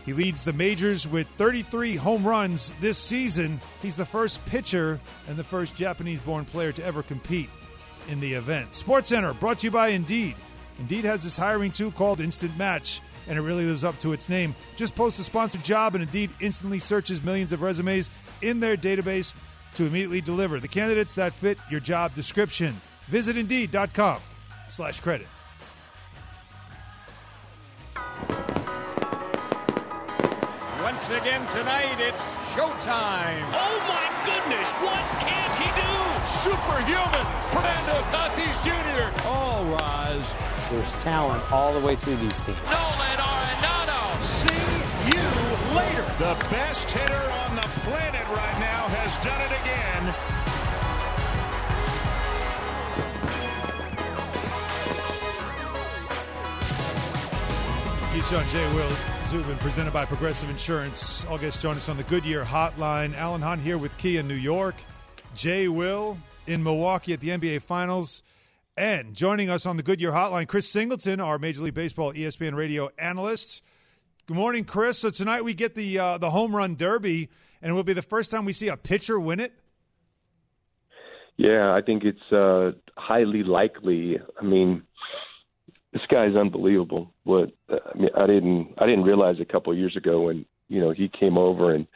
He 0.06 0.14
leads 0.14 0.44
the 0.44 0.54
majors 0.54 1.08
with 1.08 1.28
33 1.30 1.96
home 1.96 2.28
runs 2.28 2.76
this 2.80 3.00
season. 3.00 3.60
He's 3.82 3.96
the 3.96 4.06
first 4.06 4.46
pitcher 4.46 5.00
and 5.28 5.36
the 5.36 5.44
first 5.44 5.76
Japanese-born 5.76 6.46
player 6.46 6.72
to 6.74 6.86
ever 6.86 7.02
compete 7.02 7.50
in 8.08 8.20
the 8.20 8.36
event. 8.36 8.76
Sports 8.76 9.10
Center 9.10 9.34
brought 9.34 9.58
to 9.58 9.66
you 9.66 9.72
by 9.72 9.88
Indeed. 9.88 10.36
Indeed 10.78 11.06
has 11.06 11.24
this 11.24 11.38
hiring 11.38 11.72
tool 11.72 11.90
called 11.90 12.20
Instant 12.20 12.56
Match, 12.56 13.02
and 13.28 13.38
it 13.38 13.42
really 13.42 13.66
lives 13.66 13.84
up 13.84 13.98
to 14.00 14.14
its 14.14 14.30
name. 14.30 14.56
Just 14.76 14.96
post 14.96 15.20
a 15.20 15.24
sponsored 15.24 15.64
job, 15.64 15.96
and 15.96 16.04
Indeed 16.04 16.30
instantly 16.40 16.80
searches 16.80 17.24
millions 17.24 17.52
of 17.54 17.62
resumes 17.62 18.10
in 18.42 18.60
their 18.60 18.78
database 18.78 19.34
to 19.76 19.86
immediately 19.86 20.22
deliver 20.22 20.60
the 20.60 20.68
candidates 20.68 21.14
that 21.16 21.34
fit 21.34 21.58
your 21.70 21.80
job 21.80 22.14
description. 22.16 22.80
Visit 23.08 23.38
Indeed.com 23.38 24.20
slash 24.68 25.00
credit. 25.00 25.28
Once 30.82 31.10
again 31.10 31.46
tonight, 31.52 31.98
it's 32.00 32.18
showtime. 32.56 33.44
Oh 33.52 33.78
my 33.90 34.06
goodness, 34.26 34.70
what 34.82 35.04
can't 35.20 35.56
he 35.60 35.68
do? 35.76 36.06
Superhuman, 36.26 37.26
Fernando 37.52 38.02
Tatis 38.10 38.56
Jr. 38.64 39.28
All 39.28 39.66
rise. 39.66 40.55
There's 40.72 40.92
talent 41.04 41.44
all 41.52 41.74
the 41.80 41.86
way 41.86 41.96
through 41.96 42.16
these 42.18 42.40
teams. 42.46 42.58
Nolan 42.66 43.20
Arenado. 43.22 44.24
See 44.24 44.50
you 45.14 45.76
later. 45.76 46.06
The 46.18 46.36
best 46.50 46.90
hitter 46.90 47.14
on 47.14 47.56
the 47.56 47.68
planet 47.86 48.28
right 48.30 48.60
now 48.60 48.88
has 48.90 49.18
done 49.20 49.40
it 49.42 49.52
again. 49.62 50.16
Keyshawn 58.12 58.52
J. 58.52 58.74
Will 58.74 58.90
Zubin, 59.28 59.58
presented 59.58 59.94
by 59.94 60.06
Progressive 60.06 60.50
Insurance. 60.50 61.26
All 61.26 61.38
guests 61.38 61.62
join 61.62 61.76
us 61.76 61.90
on 61.90 61.98
the 61.98 62.04
Goodyear 62.04 62.44
Hotline. 62.44 63.16
Alan 63.16 63.42
Hahn 63.42 63.60
here 63.60 63.78
with 63.78 63.98
Key 63.98 64.18
in 64.18 64.28
New 64.28 64.34
York. 64.34 64.76
Jay 65.36 65.68
Will 65.68 66.18
in 66.48 66.64
Milwaukee 66.64 67.14
at 67.14 67.20
the 67.20 67.30
NBA 67.30 67.62
Finals. 67.62 68.24
And 68.78 69.14
joining 69.14 69.50
us 69.50 69.66
on 69.66 69.78
the 69.78 69.84
Goodyear 69.84 70.12
Hotline, 70.12 70.50
Chris 70.50 70.68
Singleton, 70.68 71.22
our 71.22 71.40
Major 71.40 71.62
League 71.62 71.74
Baseball 71.74 72.12
ESPN 72.12 72.56
radio 72.56 72.90
analyst. 72.98 73.62
Good 74.26 74.36
morning, 74.36 74.66
Chris. 74.66 75.00
So 75.00 75.10
tonight 75.10 75.46
we 75.46 75.54
get 75.54 75.76
the 75.76 75.98
uh, 75.98 76.18
the 76.18 76.30
home 76.30 76.54
run 76.54 76.76
derby, 76.76 77.30
and 77.62 77.72
it 77.72 77.74
will 77.74 77.86
be 77.86 77.94
the 77.94 78.02
first 78.02 78.32
time 78.32 78.44
we 78.44 78.52
see 78.52 78.68
a 78.68 78.76
pitcher 78.76 79.18
win 79.18 79.40
it. 79.40 79.54
Yeah, 81.38 81.74
I 81.74 81.80
think 81.82 82.04
it's 82.04 82.34
uh, 82.34 82.72
highly 82.98 83.44
likely. 83.44 84.20
I 84.38 84.44
mean, 84.44 84.84
this 85.94 86.02
guy's 86.12 86.36
unbelievable. 86.36 87.14
What 87.24 87.54
I 87.70 87.98
mean, 87.98 88.10
I 88.14 88.28
didn't 88.28 88.74
I 88.78 88.88
didn't 88.88 89.06
realize 89.06 89.38
a 89.40 89.46
couple 89.46 89.72
of 89.72 89.80
years 89.80 89.96
ago 89.96 90.24
when 90.24 90.46
you 90.68 90.82
know 90.82 90.92
he 90.92 91.08
came 91.08 91.38
over 91.38 91.74
and 91.74 91.88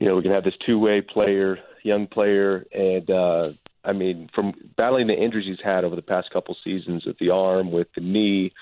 you 0.00 0.08
know 0.08 0.16
we 0.16 0.22
can 0.22 0.32
have 0.32 0.42
this 0.42 0.58
two 0.66 0.80
way 0.80 1.00
player, 1.00 1.60
young 1.84 2.08
player, 2.08 2.66
and 2.72 3.08
uh, 3.08 3.52
I 3.84 3.92
mean 3.92 4.28
from 4.34 4.54
battling 4.76 5.06
the 5.06 5.14
injuries 5.14 5.46
he's 5.46 5.64
had 5.64 5.84
over 5.84 5.96
the 5.96 6.02
past 6.02 6.30
couple 6.32 6.56
seasons 6.64 7.04
with 7.06 7.18
the 7.18 7.30
arm, 7.30 7.70
with 7.70 7.88
the 7.94 8.00
knee, 8.00 8.52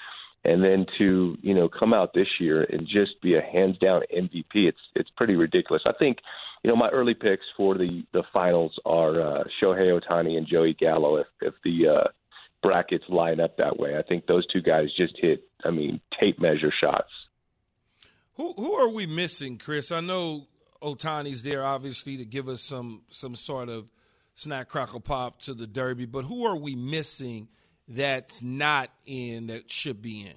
and 0.45 0.63
then 0.63 0.87
to 0.99 1.37
you 1.43 1.55
know 1.55 1.69
come 1.69 1.93
out 1.93 2.15
this 2.15 2.29
year 2.41 2.65
and 2.65 2.87
just 2.87 3.21
be 3.23 3.35
a 3.35 3.41
hands 3.41 3.79
down 3.79 4.03
MVP. 4.15 4.55
It's 4.55 4.79
it's 4.95 5.11
pretty 5.17 5.37
ridiculous. 5.37 5.83
I 5.87 5.93
think 5.99 6.19
you 6.63 6.71
know 6.71 6.77
my 6.77 6.89
early 6.91 7.15
picks 7.15 7.47
for 7.57 7.77
the 7.77 8.05
the 8.13 8.23
finals 8.33 8.79
are 8.85 9.21
uh, 9.21 9.45
Shohei 9.63 9.99
Ohtani 10.01 10.37
and 10.37 10.47
Joey 10.47 10.75
Gallo. 10.75 11.17
If 11.17 11.27
if 11.41 11.55
the 11.65 11.89
uh, 11.89 12.09
brackets 12.67 13.05
line 13.09 13.41
up 13.41 13.57
that 13.59 13.79
way. 13.79 13.97
I 13.97 14.03
think 14.03 14.27
those 14.27 14.47
two 14.47 14.61
guys 14.61 14.89
just 14.97 15.15
hit, 15.21 15.45
I 15.65 15.71
mean, 15.71 16.01
tape 16.19 16.41
measure 16.41 16.73
shots. 16.81 17.11
Who 18.37 18.53
who 18.55 18.73
are 18.73 18.91
we 18.91 19.07
missing, 19.07 19.57
Chris? 19.57 19.91
I 19.91 20.01
know 20.01 20.47
Ohtani's 20.83 21.43
there, 21.43 21.65
obviously, 21.65 22.17
to 22.19 22.25
give 22.25 22.49
us 22.49 22.63
some 22.63 23.03
some 23.11 23.35
sort 23.35 23.69
of 23.69 23.87
snack 24.37 24.69
crackle 24.69 25.01
pop 25.01 25.41
to 25.41 25.55
the 25.55 25.67
Derby, 25.67 26.07
but 26.07 26.25
who 26.25 26.47
are 26.47 26.57
we 26.57 26.77
missing 26.77 27.49
that's 27.89 28.43
not 28.43 28.91
in 29.07 29.49
that 29.49 29.71
should 29.71 30.01
be 30.01 30.21
in? 30.23 30.35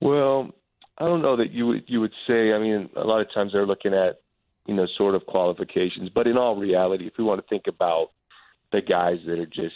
Well, 0.00 0.50
I 0.98 1.06
don't 1.06 1.22
know 1.22 1.36
that 1.36 1.52
you 1.52 1.66
would 1.68 1.84
you 1.86 2.00
would 2.00 2.12
say. 2.26 2.52
I 2.52 2.58
mean, 2.58 2.90
a 2.96 3.04
lot 3.04 3.20
of 3.20 3.32
times 3.32 3.52
they're 3.52 3.66
looking 3.66 3.94
at 3.94 4.20
you 4.66 4.74
know 4.74 4.86
sort 4.96 5.14
of 5.14 5.26
qualifications, 5.26 6.10
but 6.14 6.26
in 6.26 6.36
all 6.36 6.56
reality, 6.56 7.06
if 7.06 7.14
we 7.18 7.24
want 7.24 7.40
to 7.40 7.46
think 7.48 7.66
about 7.68 8.08
the 8.72 8.80
guys 8.80 9.18
that 9.26 9.38
are 9.38 9.46
just 9.46 9.74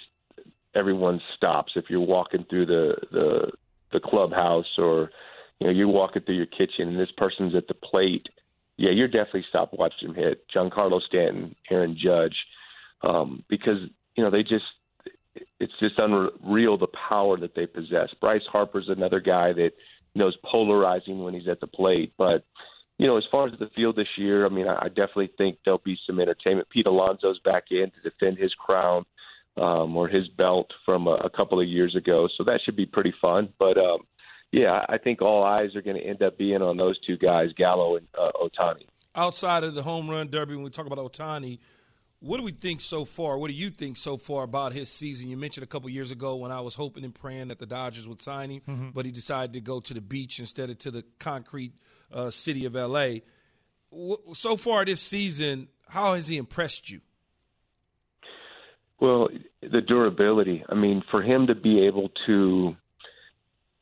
everyone 0.74 1.20
stops 1.36 1.72
if 1.76 1.84
you're 1.88 2.00
walking 2.00 2.44
through 2.48 2.66
the 2.66 2.94
the 3.12 3.50
the 3.92 4.00
clubhouse 4.00 4.78
or 4.78 5.10
you 5.60 5.66
know 5.66 5.72
you're 5.72 5.88
walking 5.88 6.22
through 6.22 6.36
your 6.36 6.46
kitchen 6.46 6.88
and 6.88 6.98
this 6.98 7.12
person's 7.16 7.54
at 7.54 7.68
the 7.68 7.74
plate 7.74 8.26
yeah 8.76 8.90
you're 8.90 9.08
definitely 9.08 9.44
stop 9.48 9.70
watching 9.72 10.08
him 10.08 10.14
hit 10.14 10.44
Giancarlo 10.54 11.00
Stanton 11.02 11.54
Aaron 11.70 11.96
Judge 12.00 12.36
um, 13.02 13.44
because 13.48 13.78
you 14.16 14.24
know 14.24 14.30
they 14.30 14.42
just 14.42 14.64
it's 15.58 15.72
just 15.80 15.98
unreal 15.98 16.78
the 16.78 16.88
power 17.08 17.36
that 17.38 17.54
they 17.54 17.66
possess 17.66 18.08
Bryce 18.20 18.46
Harper's 18.50 18.88
another 18.88 19.20
guy 19.20 19.52
that 19.52 19.70
you 20.14 20.18
know 20.20 20.28
is 20.28 20.36
polarizing 20.44 21.22
when 21.22 21.34
he's 21.34 21.48
at 21.48 21.60
the 21.60 21.66
plate 21.66 22.12
but 22.16 22.44
you 22.98 23.06
know, 23.06 23.16
as 23.16 23.24
far 23.30 23.48
as 23.48 23.58
the 23.58 23.70
field 23.74 23.96
this 23.96 24.08
year, 24.16 24.46
I 24.46 24.48
mean, 24.48 24.68
I 24.68 24.88
definitely 24.88 25.30
think 25.36 25.58
there'll 25.64 25.82
be 25.84 25.98
some 26.06 26.20
entertainment. 26.20 26.68
Pete 26.70 26.86
Alonso's 26.86 27.40
back 27.40 27.64
in 27.70 27.90
to 27.90 28.08
defend 28.08 28.38
his 28.38 28.54
crown 28.54 29.04
um, 29.56 29.96
or 29.96 30.08
his 30.08 30.28
belt 30.28 30.70
from 30.84 31.08
a, 31.08 31.14
a 31.14 31.30
couple 31.30 31.60
of 31.60 31.66
years 31.66 31.96
ago. 31.96 32.28
So 32.36 32.44
that 32.44 32.60
should 32.64 32.76
be 32.76 32.86
pretty 32.86 33.12
fun. 33.20 33.48
But 33.58 33.78
um, 33.78 34.06
yeah, 34.54 34.86
I 34.88 34.98
think 34.98 35.20
all 35.20 35.42
eyes 35.42 35.74
are 35.74 35.82
going 35.82 35.96
to 35.96 36.02
end 36.02 36.22
up 36.22 36.38
being 36.38 36.62
on 36.62 36.76
those 36.76 36.96
two 37.00 37.16
guys, 37.16 37.48
Gallo 37.56 37.96
and 37.96 38.06
uh, 38.16 38.30
Ohtani. 38.40 38.86
Outside 39.16 39.64
of 39.64 39.74
the 39.74 39.82
home 39.82 40.08
run 40.08 40.28
derby, 40.28 40.54
when 40.54 40.62
we 40.62 40.70
talk 40.70 40.86
about 40.86 40.98
Ohtani, 40.98 41.58
what 42.20 42.36
do 42.36 42.44
we 42.44 42.52
think 42.52 42.80
so 42.80 43.04
far? 43.04 43.36
What 43.36 43.50
do 43.50 43.56
you 43.56 43.70
think 43.70 43.96
so 43.96 44.16
far 44.16 44.44
about 44.44 44.72
his 44.72 44.88
season? 44.88 45.28
You 45.28 45.36
mentioned 45.36 45.64
a 45.64 45.66
couple 45.66 45.90
years 45.90 46.12
ago 46.12 46.36
when 46.36 46.52
I 46.52 46.60
was 46.60 46.76
hoping 46.76 47.02
and 47.02 47.12
praying 47.12 47.48
that 47.48 47.58
the 47.58 47.66
Dodgers 47.66 48.06
would 48.06 48.20
sign 48.20 48.50
him, 48.50 48.60
mm-hmm. 48.60 48.88
but 48.90 49.04
he 49.04 49.10
decided 49.10 49.54
to 49.54 49.60
go 49.60 49.80
to 49.80 49.92
the 49.92 50.00
beach 50.00 50.38
instead 50.38 50.70
of 50.70 50.78
to 50.78 50.92
the 50.92 51.04
concrete 51.18 51.72
uh, 52.12 52.30
city 52.30 52.64
of 52.64 52.74
LA. 52.74 53.16
So 54.34 54.56
far 54.56 54.84
this 54.84 55.00
season, 55.00 55.66
how 55.88 56.14
has 56.14 56.28
he 56.28 56.36
impressed 56.36 56.90
you? 56.90 57.00
Well, 59.00 59.28
the 59.60 59.80
durability. 59.80 60.64
I 60.68 60.76
mean, 60.76 61.02
for 61.10 61.22
him 61.22 61.48
to 61.48 61.56
be 61.56 61.84
able 61.86 62.10
to, 62.26 62.76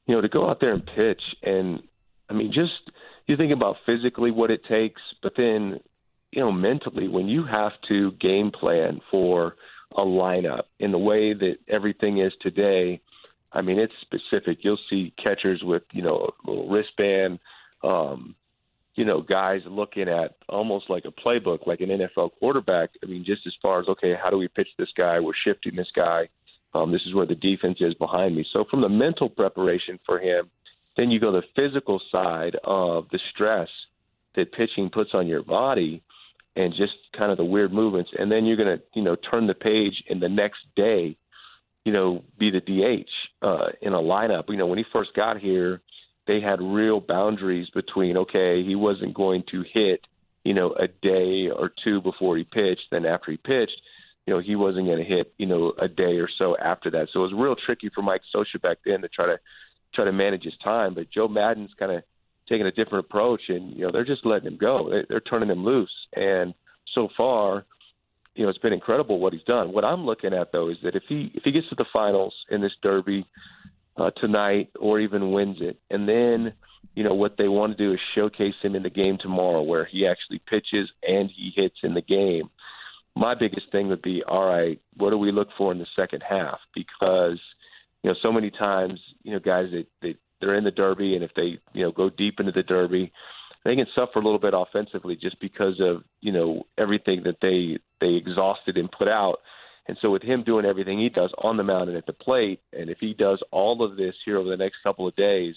you 0.07 0.15
know, 0.15 0.21
to 0.21 0.29
go 0.29 0.49
out 0.49 0.61
there 0.61 0.73
and 0.73 0.85
pitch, 0.85 1.23
and 1.43 1.81
I 2.29 2.35
mean, 2.35 2.53
just 2.53 2.91
you 3.27 3.37
think 3.37 3.53
about 3.53 3.77
physically 3.87 4.31
what 4.31 4.51
it 4.51 4.65
takes, 4.69 5.01
but 5.23 5.33
then, 5.37 5.81
you 6.31 6.41
know, 6.41 6.51
mentally 6.51 7.09
when 7.09 7.29
you 7.29 7.45
have 7.45 7.73
to 7.88 8.12
game 8.12 8.51
plan 8.51 9.01
for 9.11 9.55
a 9.97 10.01
lineup 10.01 10.62
in 10.79 10.93
the 10.93 10.99
way 10.99 11.35
that 11.35 11.57
everything 11.69 12.19
is 12.19 12.33
today. 12.41 13.01
I 13.53 13.61
mean, 13.61 13.79
it's 13.79 13.93
specific. 14.01 14.59
You'll 14.62 14.79
see 14.88 15.12
catchers 15.23 15.62
with 15.62 15.83
you 15.93 16.03
know 16.03 16.31
a 16.47 16.51
little 16.51 16.69
wristband. 16.69 17.38
Um, 17.85 18.35
you 18.95 19.05
know, 19.05 19.23
guys 19.23 19.61
looking 19.67 20.09
at 20.09 20.37
almost 20.49 20.91
like 20.91 21.05
a 21.05 21.12
playbook, 21.12 21.67
like 21.67 21.81
an 21.81 21.88
NFL 21.88 22.31
quarterback. 22.38 22.91
I 23.03 23.07
mean, 23.07 23.25
just 23.25 23.47
as 23.47 23.55
far 23.61 23.81
as 23.81 23.88
okay, 23.88 24.15
how 24.21 24.31
do 24.31 24.38
we 24.38 24.49
pitch 24.49 24.69
this 24.79 24.91
guy? 24.97 25.21
We're 25.21 25.33
shifting 25.45 25.77
this 25.77 25.91
guy. 25.95 26.29
Um, 26.75 26.91
this 26.93 27.03
is 27.07 27.15
where 27.15 27.27
the 27.27 27.35
defense 27.35 27.79
is 27.81 27.95
behind 27.95 28.35
me. 28.35 28.47
So 28.53 28.65
from 28.71 28.81
the 28.81 28.89
mental 28.89 29.29
preparation 29.29 29.99
for 30.07 30.19
him, 30.19 30.51
then 30.97 31.11
you 31.11 31.21
go 31.21 31.33
the 31.33 31.43
physical 31.55 32.01
side 32.11 32.57
of 32.65 33.07
the 33.13 33.21
stress 33.35 33.69
that 34.37 34.53
pitching 34.53 34.91
puts 34.91 35.11
on 35.13 35.27
your 35.27 35.43
body, 35.43 36.03
and 36.57 36.73
just 36.75 36.93
kind 37.17 37.31
of 37.31 37.39
the 37.39 37.45
weird 37.45 37.73
movements, 37.73 38.11
and 38.19 38.31
then 38.31 38.45
you're 38.45 38.57
gonna 38.57 38.79
you 38.95 39.03
know 39.03 39.17
turn 39.31 39.47
the 39.47 39.55
page 39.55 40.03
and 40.09 40.21
the 40.21 40.29
next 40.29 40.61
day, 40.77 41.17
you 41.85 41.93
know, 41.93 42.23
be 42.39 42.51
the 42.51 42.61
DH 42.61 43.45
uh, 43.45 43.69
in 43.81 43.93
a 43.93 43.99
lineup. 43.99 44.45
You 44.49 44.57
know, 44.57 44.67
when 44.67 44.79
he 44.79 44.85
first 44.93 45.15
got 45.15 45.39
here 45.39 45.81
they 46.27 46.41
had 46.41 46.61
real 46.61 47.01
boundaries 47.01 47.69
between 47.75 48.17
okay, 48.17 48.63
he 48.65 48.75
wasn't 48.75 49.15
going 49.15 49.43
to 49.51 49.65
hit, 49.73 50.01
you 50.45 50.55
know, 50.55 50.75
a 50.79 50.87
day 50.87 51.49
or 51.51 51.71
two 51.85 52.01
before 52.01 52.37
he 52.37 52.45
pitched, 52.45 52.83
then 52.91 53.05
after 53.05 53.31
he 53.31 53.37
pitched, 53.37 53.81
you 54.27 54.35
know, 54.35 54.41
he 54.41 54.57
wasn't 54.57 54.87
going 54.87 54.99
to 54.99 55.05
hit, 55.05 55.33
you 55.39 55.47
know, 55.47 55.73
a 55.81 55.89
day 55.89 56.19
or 56.19 56.29
so 56.39 56.57
after 56.57 56.91
that. 56.91 57.09
So 57.13 57.21
it 57.21 57.33
was 57.33 57.33
real 57.35 57.57
tricky 57.57 57.91
for 57.95 58.03
Mike 58.03 58.23
Scioscia 58.35 58.61
back 58.63 58.79
then 58.85 59.03
to 59.03 59.09
try 59.09 59.27
to 59.27 59.39
try 59.95 60.05
to 60.05 60.13
manage 60.13 60.45
his 60.45 60.55
time. 60.63 60.95
But 60.95 61.11
Joe 61.11 61.29
Maddon's 61.29 61.73
kind 61.79 61.93
of 61.93 62.03
taking 62.49 62.67
a 62.67 62.73
different 62.73 63.07
approach, 63.07 63.43
and 63.49 63.73
you 63.77 63.85
know, 63.85 63.93
they're 63.93 64.05
just 64.05 64.25
letting 64.25 64.49
him 64.49 64.59
go. 64.59 65.03
They're 65.09 65.21
turning 65.21 65.51
him 65.51 65.65
loose, 65.65 65.93
and 66.15 66.55
so 66.95 67.09
far, 67.17 67.65
you 68.35 68.45
know, 68.45 68.49
it's 68.49 68.59
been 68.59 68.73
incredible 68.73 69.19
what 69.19 69.33
he's 69.33 69.43
done. 69.43 69.73
What 69.73 69.85
I'm 69.85 70.05
looking 70.05 70.35
at 70.35 70.53
though 70.53 70.71
is 70.71 70.77
that 70.83 70.95
if 70.95 71.03
he 71.09 71.31
if 71.35 71.43
he 71.45 71.53
gets 71.53 71.69
to 71.71 71.75
the 71.75 71.85
finals 71.93 72.35
in 72.51 72.61
this 72.61 72.73
Derby, 72.83 73.27
uh, 73.97 74.11
tonight 74.17 74.71
or 74.79 75.01
even 75.01 75.33
wins 75.33 75.59
it. 75.61 75.79
And 75.91 76.09
then, 76.09 76.53
you 76.95 77.05
know, 77.05 77.15
what 77.15 77.37
they 77.37 77.49
want 77.49 77.77
to 77.77 77.85
do 77.85 77.93
is 77.93 78.01
showcase 78.15 78.55
him 78.63 78.75
in 78.75 78.83
the 78.83 78.91
game 78.91 79.19
tomorrow 79.21 79.63
where 79.63 79.85
he 79.85 80.07
actually 80.07 80.41
pitches 80.49 80.91
and 81.07 81.31
he 81.35 81.53
hits 81.55 81.77
in 81.83 81.95
the 81.95 82.03
game. 82.03 82.51
My 83.14 83.35
biggest 83.35 83.70
thing 83.70 83.88
would 83.88 84.03
be, 84.03 84.22
all 84.27 84.46
right, 84.46 84.81
what 84.96 85.11
do 85.11 85.18
we 85.18 85.33
look 85.33 85.48
for 85.59 85.70
in 85.72 85.79
the 85.79 85.87
second 85.94 86.22
half? 86.29 86.59
Because, 86.75 87.38
you 88.03 88.11
know, 88.11 88.16
so 88.22 88.33
many 88.33 88.51
times, 88.51 88.98
you 89.22 89.33
know, 89.33 89.38
guys, 89.38 89.66
they, 89.70 89.87
they, 90.01 90.16
they're 90.40 90.57
in 90.57 90.64
the 90.64 90.70
Derby, 90.70 91.14
and 91.14 91.22
if 91.22 91.31
they, 91.37 91.59
you 91.72 91.83
know, 91.85 91.92
go 91.92 92.11
deep 92.11 92.40
into 92.40 92.53
the 92.53 92.62
Derby, 92.62 93.12
they 93.64 93.77
can 93.77 93.87
suffer 93.94 94.18
a 94.18 94.22
little 94.22 94.38
bit 94.38 94.55
offensively 94.57 95.14
just 95.14 95.38
because 95.40 95.81
of, 95.81 96.03
you 96.20 96.33
know, 96.33 96.64
everything 96.79 97.22
that 97.25 97.37
they, 97.42 97.79
they 98.01 98.14
exhausted 98.14 98.77
and 98.77 98.90
put 98.90 99.09
out 99.09 99.38
and 99.88 99.98
so 100.01 100.11
with 100.11 100.22
him 100.22 100.44
doing 100.44 100.64
everything 100.64 101.01
he 101.01 101.09
does 101.09 101.33
on 101.38 101.57
the 101.57 101.64
mound 101.64 101.88
and 101.88 101.98
at 101.98 102.07
the 102.07 102.12
plate, 102.12 102.61
and 102.72 102.88
if 102.88 102.98
he 103.01 103.14
does 103.14 103.42
all 103.51 103.85
of 103.85 103.96
this 103.96 104.14
here 104.25 104.38
over 104.38 104.48
the 104.48 104.57
next 104.57 104.77
couple 104.83 105.09
of 105.09 105.16
days, 105.16 105.55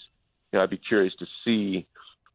you 0.52 0.58
know, 0.58 0.62
I'd 0.62 0.70
be 0.70 0.78
curious 0.78 1.14
to 1.18 1.26
see 1.44 1.86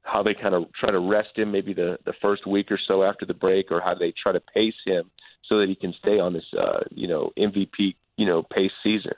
how 0.04 0.24
they 0.24 0.34
kind 0.34 0.56
of 0.56 0.66
try 0.74 0.92
to 0.92 1.00
rest 1.00 1.30
him 1.36 1.52
maybe 1.52 1.74
the 1.74 1.98
the 2.06 2.14
first 2.22 2.48
week 2.48 2.72
or 2.72 2.80
so 2.88 3.04
after 3.04 3.26
the 3.26 3.34
break, 3.34 3.72
or 3.72 3.82
how 3.82 3.96
they 3.96 4.14
try 4.22 4.32
to 4.32 4.42
pace 4.54 4.76
him 4.86 5.10
so 5.48 5.60
that 5.60 5.70
he 5.70 5.76
can 5.76 5.94
stay 6.00 6.20
on 6.20 6.34
this 6.34 6.46
uh, 6.58 6.80
you 6.92 7.08
know 7.08 7.32
MVP 7.38 7.96
you 8.18 8.26
know 8.26 8.44
pace 8.44 8.72
season. 8.84 9.14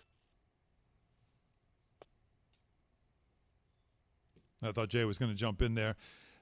I 4.61 4.71
thought 4.71 4.89
Jay 4.89 5.03
was 5.03 5.17
going 5.17 5.31
to 5.31 5.37
jump 5.37 5.61
in 5.61 5.75
there. 5.75 5.95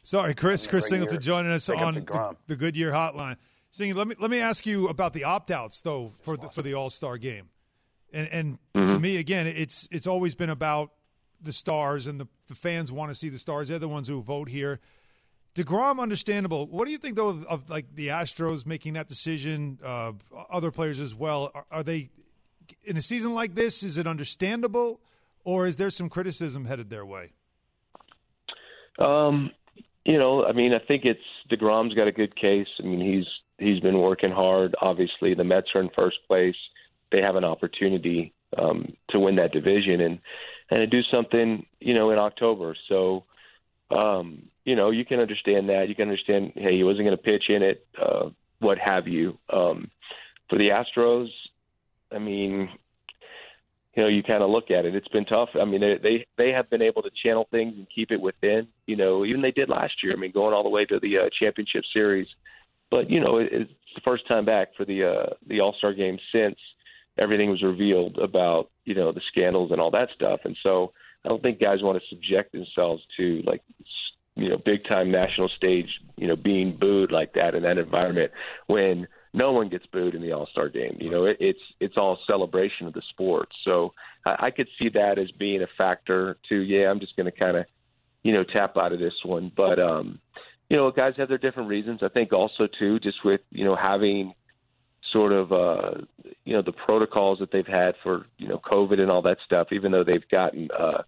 Sorry, 0.03 0.33
Chris. 0.33 0.67
Chris 0.67 0.87
Singleton 0.87 1.15
year. 1.15 1.21
joining 1.21 1.51
us 1.51 1.69
on 1.69 1.95
the, 1.95 2.35
the 2.47 2.55
Goodyear 2.55 2.91
Hotline. 2.91 3.37
Singing, 3.71 3.95
let 3.95 4.07
me 4.07 4.15
let 4.19 4.29
me 4.29 4.39
ask 4.39 4.65
you 4.65 4.89
about 4.89 5.13
the 5.13 5.23
opt 5.23 5.49
outs 5.49 5.81
though 5.81 6.13
for 6.19 6.35
the, 6.35 6.49
for 6.49 6.61
the 6.61 6.73
All 6.73 6.89
Star 6.89 7.17
game, 7.17 7.49
and 8.11 8.27
and 8.27 8.59
mm-hmm. 8.75 8.91
to 8.91 8.99
me 8.99 9.17
again, 9.17 9.47
it's 9.47 9.87
it's 9.91 10.07
always 10.07 10.35
been 10.35 10.49
about 10.49 10.91
the 11.41 11.51
stars 11.51 12.07
and 12.07 12.19
the, 12.19 12.27
the 12.47 12.55
fans 12.55 12.91
want 12.91 13.09
to 13.09 13.15
see 13.15 13.29
the 13.29 13.39
stars. 13.39 13.67
They're 13.69 13.79
the 13.79 13.87
ones 13.87 14.07
who 14.07 14.21
vote 14.21 14.49
here. 14.49 14.79
Degrom, 15.53 15.99
understandable. 15.99 16.67
What 16.67 16.85
do 16.85 16.91
you 16.91 16.97
think 16.97 17.15
though 17.15 17.29
of, 17.29 17.45
of 17.47 17.69
like 17.69 17.95
the 17.95 18.07
Astros 18.07 18.65
making 18.65 18.93
that 18.93 19.07
decision? 19.07 19.79
Uh, 19.83 20.13
other 20.49 20.71
players 20.71 20.99
as 20.99 21.13
well. 21.13 21.51
Are, 21.53 21.65
are 21.71 21.83
they 21.83 22.09
in 22.83 22.95
a 22.95 23.01
season 23.01 23.33
like 23.33 23.55
this? 23.55 23.83
Is 23.83 23.97
it 23.97 24.07
understandable, 24.07 25.01
or 25.43 25.67
is 25.67 25.75
there 25.75 25.89
some 25.89 26.09
criticism 26.09 26.65
headed 26.65 26.89
their 26.89 27.05
way? 27.05 27.33
Um, 28.97 29.51
you 30.05 30.17
know, 30.17 30.45
I 30.45 30.53
mean, 30.53 30.73
I 30.73 30.79
think 30.79 31.03
it's 31.05 31.19
Degrom's 31.51 31.93
got 31.93 32.07
a 32.07 32.11
good 32.11 32.35
case. 32.35 32.67
I 32.79 32.83
mean, 32.83 33.01
he's 33.01 33.27
he's 33.57 33.79
been 33.81 33.99
working 33.99 34.31
hard. 34.31 34.73
Obviously, 34.81 35.33
the 35.33 35.43
Mets 35.43 35.67
are 35.75 35.81
in 35.81 35.89
first 35.95 36.17
place. 36.27 36.55
They 37.11 37.21
have 37.21 37.35
an 37.35 37.43
opportunity 37.43 38.33
um, 38.57 38.93
to 39.09 39.19
win 39.19 39.35
that 39.35 39.51
division 39.51 40.01
and 40.01 40.19
and 40.71 40.79
to 40.79 40.87
do 40.87 41.03
something, 41.03 41.65
you 41.79 41.93
know, 41.93 42.09
in 42.11 42.17
October. 42.17 42.75
So, 42.87 43.25
um, 43.91 44.43
you 44.63 44.75
know, 44.75 44.89
you 44.89 45.03
can 45.05 45.19
understand 45.19 45.69
that. 45.69 45.89
You 45.89 45.95
can 45.95 46.03
understand, 46.03 46.53
hey, 46.55 46.77
he 46.77 46.83
wasn't 46.83 47.05
going 47.05 47.17
to 47.17 47.21
pitch 47.21 47.49
in 47.49 47.61
it, 47.61 47.85
uh, 48.01 48.29
what 48.59 48.77
have 48.77 49.07
you. 49.07 49.37
Um, 49.51 49.91
for 50.49 50.57
the 50.57 50.69
Astros, 50.69 51.27
I 52.11 52.19
mean, 52.19 52.69
you 53.95 54.03
know, 54.03 54.09
you 54.09 54.23
kind 54.23 54.41
of 54.41 54.49
look 54.49 54.71
at 54.71 54.85
it. 54.85 54.95
It's 54.95 55.07
been 55.09 55.25
tough. 55.25 55.49
I 55.59 55.65
mean, 55.65 55.81
they, 55.81 55.97
they 56.01 56.25
they 56.37 56.51
have 56.51 56.69
been 56.69 56.81
able 56.81 57.01
to 57.01 57.09
channel 57.21 57.47
things 57.51 57.73
and 57.75 57.87
keep 57.93 58.11
it 58.11 58.21
within. 58.21 58.67
You 58.85 58.95
know, 58.95 59.25
even 59.25 59.41
they 59.41 59.51
did 59.51 59.67
last 59.67 59.93
year. 60.01 60.13
I 60.13 60.15
mean, 60.15 60.31
going 60.31 60.53
all 60.53 60.63
the 60.63 60.69
way 60.69 60.85
to 60.85 60.99
the 60.99 61.17
uh, 61.17 61.29
championship 61.37 61.83
series. 61.91 62.27
But 62.89 63.09
you 63.09 63.19
know, 63.19 63.37
it, 63.37 63.49
it's 63.51 63.71
the 63.95 64.01
first 64.01 64.27
time 64.27 64.45
back 64.45 64.69
for 64.77 64.85
the 64.85 65.03
uh, 65.03 65.33
the 65.47 65.59
All 65.59 65.75
Star 65.77 65.93
game 65.93 66.17
since 66.31 66.57
everything 67.21 67.49
was 67.49 67.61
revealed 67.61 68.17
about 68.17 68.69
you 68.85 68.95
know 68.95 69.11
the 69.11 69.21
scandals 69.31 69.71
and 69.71 69.79
all 69.79 69.91
that 69.91 70.09
stuff. 70.13 70.41
And 70.43 70.57
so 70.63 70.93
I 71.23 71.29
don't 71.29 71.41
think 71.41 71.59
guys 71.59 71.81
want 71.81 72.01
to 72.01 72.07
subject 72.09 72.51
themselves 72.51 73.03
to 73.17 73.41
like 73.45 73.61
you 74.35 74.49
know 74.49 74.57
big 74.57 74.83
time 74.85 75.11
national 75.11 75.49
stage 75.49 75.99
you 76.17 76.27
know 76.27 76.35
being 76.35 76.75
booed 76.75 77.11
like 77.11 77.33
that 77.33 77.53
in 77.53 77.63
that 77.63 77.77
environment 77.77 78.31
when 78.67 79.07
no 79.33 79.51
one 79.51 79.69
gets 79.69 79.85
booed 79.87 80.15
in 80.15 80.21
the 80.21 80.33
All 80.33 80.47
Star 80.47 80.69
game. 80.69 80.97
You 80.99 81.09
know, 81.09 81.25
it, 81.25 81.37
it's 81.39 81.61
it's 81.79 81.97
all 81.97 82.19
celebration 82.27 82.87
of 82.87 82.93
the 82.93 83.01
sport. 83.09 83.49
So 83.63 83.93
I, 84.25 84.47
I 84.47 84.51
could 84.51 84.67
see 84.81 84.89
that 84.89 85.17
as 85.17 85.31
being 85.31 85.61
a 85.61 85.67
factor 85.77 86.37
too. 86.49 86.61
yeah, 86.61 86.89
I'm 86.89 86.99
just 86.99 87.15
going 87.15 87.31
to 87.31 87.37
kind 87.37 87.57
of 87.57 87.65
you 88.23 88.33
know 88.33 88.43
tap 88.43 88.77
out 88.77 88.93
of 88.93 88.99
this 88.99 89.13
one. 89.23 89.51
But 89.55 89.79
um, 89.79 90.19
you 90.69 90.77
know, 90.77 90.91
guys 90.91 91.13
have 91.17 91.29
their 91.29 91.37
different 91.37 91.69
reasons. 91.69 92.01
I 92.03 92.09
think 92.09 92.33
also 92.33 92.67
too, 92.67 92.99
just 92.99 93.23
with 93.23 93.41
you 93.51 93.63
know 93.63 93.75
having 93.75 94.33
sort 95.11 95.31
of 95.31 95.51
uh, 95.51 95.91
you 96.45 96.53
know 96.53 96.61
the 96.61 96.71
protocols 96.71 97.39
that 97.39 97.51
they've 97.51 97.65
had 97.65 97.95
for 98.03 98.25
you 98.37 98.47
know 98.47 98.59
COVID 98.59 98.99
and 98.99 99.11
all 99.11 99.21
that 99.23 99.37
stuff, 99.45 99.67
even 99.71 99.91
though 99.91 100.03
they've 100.03 100.27
gotten 100.29 100.69
uh, 100.77 101.03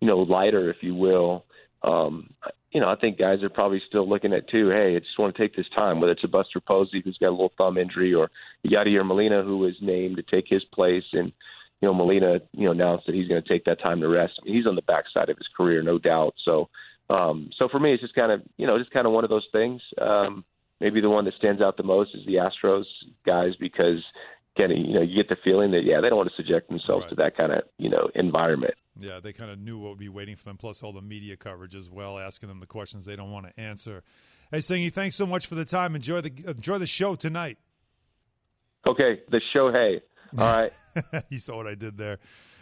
you 0.00 0.08
know 0.08 0.18
lighter, 0.18 0.70
if 0.70 0.76
you 0.82 0.94
will. 0.94 1.44
Um, 1.88 2.30
you 2.72 2.80
know, 2.80 2.88
I 2.88 2.96
think 2.96 3.18
guys 3.18 3.42
are 3.42 3.48
probably 3.48 3.80
still 3.88 4.08
looking 4.08 4.32
at 4.32 4.48
too. 4.48 4.68
Hey, 4.70 4.96
I 4.96 4.98
just 4.98 5.18
want 5.18 5.34
to 5.34 5.40
take 5.40 5.56
this 5.56 5.68
time. 5.74 6.00
Whether 6.00 6.12
it's 6.12 6.24
a 6.24 6.28
Buster 6.28 6.60
Posey 6.60 7.00
who's 7.02 7.18
got 7.18 7.28
a 7.28 7.30
little 7.30 7.52
thumb 7.56 7.78
injury, 7.78 8.12
or 8.12 8.30
Yadier 8.66 9.06
Molina 9.06 9.42
who 9.42 9.58
was 9.58 9.74
named 9.80 10.16
to 10.16 10.22
take 10.22 10.46
his 10.48 10.64
place, 10.64 11.04
and 11.12 11.32
you 11.80 11.88
know 11.88 11.94
Molina, 11.94 12.40
you 12.52 12.64
know 12.64 12.72
announced 12.72 13.06
that 13.06 13.14
he's 13.14 13.28
going 13.28 13.42
to 13.42 13.48
take 13.48 13.64
that 13.64 13.80
time 13.80 14.00
to 14.00 14.08
rest. 14.08 14.34
I 14.40 14.44
mean, 14.44 14.56
he's 14.56 14.66
on 14.66 14.76
the 14.76 14.82
backside 14.82 15.30
of 15.30 15.38
his 15.38 15.48
career, 15.56 15.82
no 15.82 15.98
doubt. 15.98 16.34
So, 16.44 16.68
um, 17.08 17.50
so 17.56 17.68
for 17.68 17.78
me, 17.78 17.94
it's 17.94 18.02
just 18.02 18.14
kind 18.14 18.32
of 18.32 18.42
you 18.56 18.66
know 18.66 18.78
just 18.78 18.90
kind 18.90 19.06
of 19.06 19.12
one 19.12 19.24
of 19.24 19.30
those 19.30 19.46
things. 19.52 19.80
Um, 20.00 20.44
maybe 20.80 21.00
the 21.00 21.10
one 21.10 21.24
that 21.24 21.34
stands 21.38 21.60
out 21.62 21.76
the 21.76 21.82
most 21.82 22.14
is 22.14 22.24
the 22.26 22.34
Astros 22.34 22.84
guys 23.24 23.54
because 23.58 24.02
kind 24.56 24.72
of 24.72 24.78
you 24.78 24.94
know 24.94 25.02
you 25.02 25.14
get 25.16 25.28
the 25.28 25.36
feeling 25.44 25.70
that 25.72 25.82
yeah 25.84 26.00
they 26.00 26.08
don't 26.08 26.16
want 26.18 26.30
to 26.30 26.36
subject 26.36 26.68
themselves 26.68 27.02
Right. 27.02 27.10
to 27.10 27.14
that 27.16 27.36
kind 27.36 27.52
of 27.52 27.62
you 27.78 27.90
know 27.90 28.08
environment. 28.14 28.74
Yeah, 28.98 29.20
they 29.22 29.32
kind 29.34 29.50
of 29.50 29.58
knew 29.58 29.78
what 29.78 29.90
would 29.90 29.98
be 29.98 30.08
waiting 30.08 30.36
for 30.36 30.44
them, 30.44 30.56
plus 30.56 30.82
all 30.82 30.92
the 30.92 31.02
media 31.02 31.36
coverage 31.36 31.74
as 31.74 31.90
well, 31.90 32.18
asking 32.18 32.48
them 32.48 32.60
the 32.60 32.66
questions 32.66 33.04
they 33.04 33.14
don't 33.16 33.30
want 33.30 33.46
to 33.46 33.60
answer. 33.60 34.02
Hey, 34.50 34.58
Singy, 34.58 34.90
thanks 34.90 35.16
so 35.16 35.26
much 35.26 35.46
for 35.46 35.54
the 35.54 35.66
time. 35.66 35.94
Enjoy 35.94 36.20
the 36.22 36.32
enjoy 36.48 36.78
the 36.78 36.86
show 36.86 37.14
tonight. 37.14 37.58
Okay, 38.86 39.20
the 39.30 39.40
show. 39.52 39.70
Hey, 39.72 40.00
all 40.38 40.44
right. 40.52 40.72
you 41.28 41.38
saw 41.38 41.56
what 41.56 41.66
I 41.66 41.74
did 41.74 41.98
there. 41.98 42.18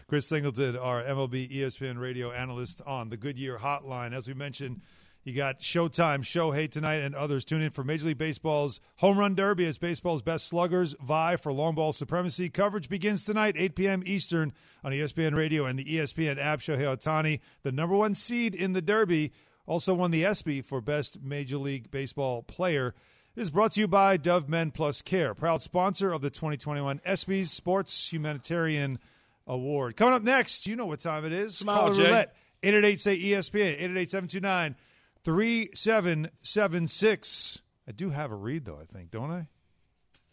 Chris 0.06 0.26
Singleton, 0.26 0.76
our 0.76 1.02
MLB 1.02 1.50
ESPN 1.50 1.98
radio 2.00 2.30
analyst 2.32 2.82
on 2.86 3.10
the 3.10 3.16
Goodyear 3.16 3.58
Hotline. 3.58 4.12
As 4.12 4.26
we 4.28 4.34
mentioned, 4.34 4.80
you 5.24 5.34
got 5.34 5.60
Showtime, 5.60 6.20
Shohei 6.20 6.70
tonight, 6.70 6.96
and 6.96 7.14
others. 7.14 7.44
Tune 7.44 7.62
in 7.62 7.70
for 7.70 7.82
Major 7.82 8.06
League 8.06 8.18
Baseball's 8.18 8.78
Home 8.96 9.18
Run 9.18 9.34
Derby 9.34 9.64
as 9.64 9.78
baseball's 9.78 10.20
best 10.20 10.46
sluggers 10.46 10.94
vie 11.02 11.36
for 11.36 11.52
long 11.52 11.74
ball 11.74 11.94
supremacy. 11.94 12.50
Coverage 12.50 12.90
begins 12.90 13.24
tonight, 13.24 13.54
8 13.56 13.74
p.m. 13.74 14.02
Eastern 14.04 14.52
on 14.84 14.92
ESPN 14.92 15.34
Radio 15.34 15.64
and 15.64 15.78
the 15.78 15.84
ESPN 15.84 16.38
app. 16.38 16.60
Shohei 16.60 16.96
Ohtani, 16.96 17.40
the 17.62 17.72
number 17.72 17.96
one 17.96 18.14
seed 18.14 18.54
in 18.54 18.74
the 18.74 18.82
Derby, 18.82 19.32
also 19.66 19.94
won 19.94 20.10
the 20.10 20.24
ESPY 20.24 20.60
for 20.60 20.82
Best 20.82 21.22
Major 21.22 21.56
League 21.56 21.90
Baseball 21.90 22.42
Player. 22.42 22.94
This 23.34 23.44
is 23.44 23.50
brought 23.50 23.72
to 23.72 23.80
you 23.80 23.88
by 23.88 24.18
Dove 24.18 24.48
Men 24.48 24.70
Plus 24.70 25.00
Care, 25.00 25.34
proud 25.34 25.62
sponsor 25.62 26.12
of 26.12 26.20
the 26.20 26.30
2021 26.30 27.00
ESPYS 27.00 27.46
Sports 27.46 28.12
Humanitarian 28.12 28.98
Award. 29.46 29.96
Coming 29.96 30.14
up 30.14 30.22
next, 30.22 30.66
you 30.66 30.76
know 30.76 30.86
what 30.86 31.00
time 31.00 31.24
it 31.24 31.32
is. 31.32 31.56
Smile, 31.56 31.90
roulette. 31.90 32.36
888 32.62 33.00
say 33.00 33.18
ESPN, 33.18 33.72
888 33.72 34.10
729 34.10 34.76
3776. 35.24 37.62
I 37.86 37.92
do 37.92 38.10
have 38.10 38.30
a 38.30 38.36
read, 38.36 38.64
though, 38.64 38.78
I 38.80 38.84
think, 38.84 39.10
don't 39.10 39.30
I? 39.30 39.48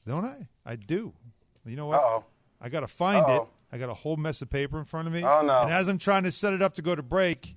Don't 0.05 0.25
I? 0.25 0.47
I 0.65 0.75
do. 0.75 1.13
You 1.65 1.75
know 1.75 1.87
what? 1.87 1.99
Uh-oh. 1.99 2.25
I 2.59 2.69
got 2.69 2.81
to 2.81 2.87
find 2.87 3.27
it. 3.27 3.31
Uh-oh. 3.31 3.49
I 3.71 3.77
got 3.77 3.89
a 3.89 3.93
whole 3.93 4.17
mess 4.17 4.41
of 4.41 4.49
paper 4.49 4.79
in 4.79 4.85
front 4.85 5.07
of 5.07 5.13
me. 5.13 5.23
Oh, 5.23 5.41
no. 5.41 5.61
And 5.61 5.71
as 5.71 5.87
I'm 5.87 5.97
trying 5.97 6.23
to 6.23 6.31
set 6.31 6.53
it 6.53 6.61
up 6.61 6.73
to 6.75 6.81
go 6.81 6.93
to 6.93 7.03
break, 7.03 7.55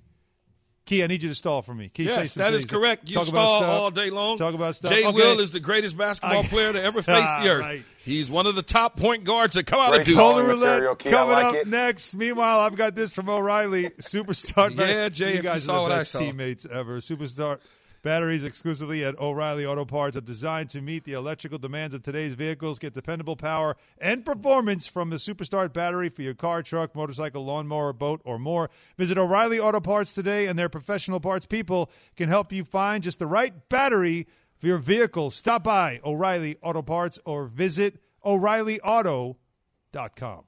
Key, 0.85 1.03
I 1.03 1.07
need 1.07 1.23
you 1.23 1.29
to 1.29 1.35
stall 1.35 1.63
for 1.63 1.73
me. 1.73 1.89
Key, 1.89 2.07
say 2.07 2.15
Yes, 2.15 2.33
some 2.33 2.41
that 2.41 2.53
is 2.53 2.61
things. 2.61 2.71
correct. 2.71 3.09
You 3.09 3.15
Talk 3.15 3.25
stall 3.25 3.57
stuff. 3.57 3.69
all 3.69 3.89
day 3.91 4.11
long. 4.11 4.37
Talk 4.37 4.53
about 4.53 4.75
stuff. 4.75 4.91
Jay 4.91 5.03
Okay. 5.03 5.15
Will 5.15 5.39
is 5.39 5.51
the 5.51 5.59
greatest 5.59 5.97
basketball 5.97 6.43
I- 6.43 6.47
player 6.47 6.71
to 6.73 6.83
ever 6.83 7.01
face 7.01 7.25
the 7.41 7.49
earth. 7.49 7.61
Right. 7.61 7.83
He's 8.03 8.29
one 8.29 8.45
of 8.45 8.53
the 8.55 8.61
top 8.61 8.95
point 8.95 9.23
guards 9.23 9.55
that 9.55 9.65
come 9.65 9.79
out 9.79 9.89
Great 9.89 10.01
of 10.01 10.07
Duke. 10.07 10.17
ball. 10.17 10.35
Material, 10.35 10.57
roulette 10.59 10.99
Key, 10.99 11.09
coming 11.09 11.33
like 11.33 11.45
up 11.45 11.55
it. 11.55 11.67
next. 11.67 12.13
Meanwhile, 12.13 12.59
I've 12.59 12.75
got 12.75 12.93
this 12.93 13.11
from 13.13 13.29
O'Reilly 13.29 13.89
Superstart. 13.99 14.77
Yeah, 14.77 15.09
Jay, 15.09 15.25
if 15.25 15.29
you 15.31 15.35
you 15.37 15.41
guys 15.41 15.63
saw 15.63 15.85
are 15.85 15.89
the 15.89 15.95
best 15.95 16.15
teammates 16.15 16.67
ever. 16.67 16.97
Superstart 16.99 17.61
batteries 18.05 18.43
exclusively 18.43 19.03
at 19.03 19.19
O'Reilly 19.19 19.65
Auto 19.65 19.83
Parts 19.83 20.15
are 20.15 20.21
designed 20.21 20.69
to 20.69 20.79
meet 20.79 21.05
the 21.05 21.13
electrical 21.13 21.57
demands 21.57 21.95
of 21.95 22.03
today's 22.03 22.35
vehicles. 22.35 22.77
Get 22.77 22.93
dependable 22.93 23.35
power 23.35 23.75
and 23.97 24.23
performance 24.23 24.85
from 24.85 25.09
the 25.09 25.15
Superstart 25.15 25.73
battery 25.73 26.09
for 26.09 26.21
your 26.21 26.35
car, 26.35 26.61
truck, 26.61 26.95
motorcycle, 26.95 27.43
lawnmower, 27.43 27.93
boat, 27.93 28.21
or 28.23 28.37
more. 28.37 28.69
Visit 28.95 29.17
O'Reilly 29.17 29.59
Auto 29.59 29.79
Parts 29.79 30.13
today, 30.13 30.45
and 30.45 30.57
their 30.57 30.69
professional 30.69 31.19
parts 31.19 31.47
people 31.47 31.89
can 32.15 32.29
help 32.29 32.53
you 32.53 32.63
find 32.63 33.03
just 33.03 33.17
the 33.17 33.25
right 33.25 33.67
battery 33.69 34.27
for 34.59 34.67
your 34.67 34.77
vehicle. 34.77 35.31
Stop 35.31 35.63
by 35.63 35.99
O'Reilly 36.05 36.57
Auto 36.61 36.83
Parts 36.83 37.17
or 37.25 37.47
visit 37.47 37.97
O'ReillyAuto.com. 38.23 40.43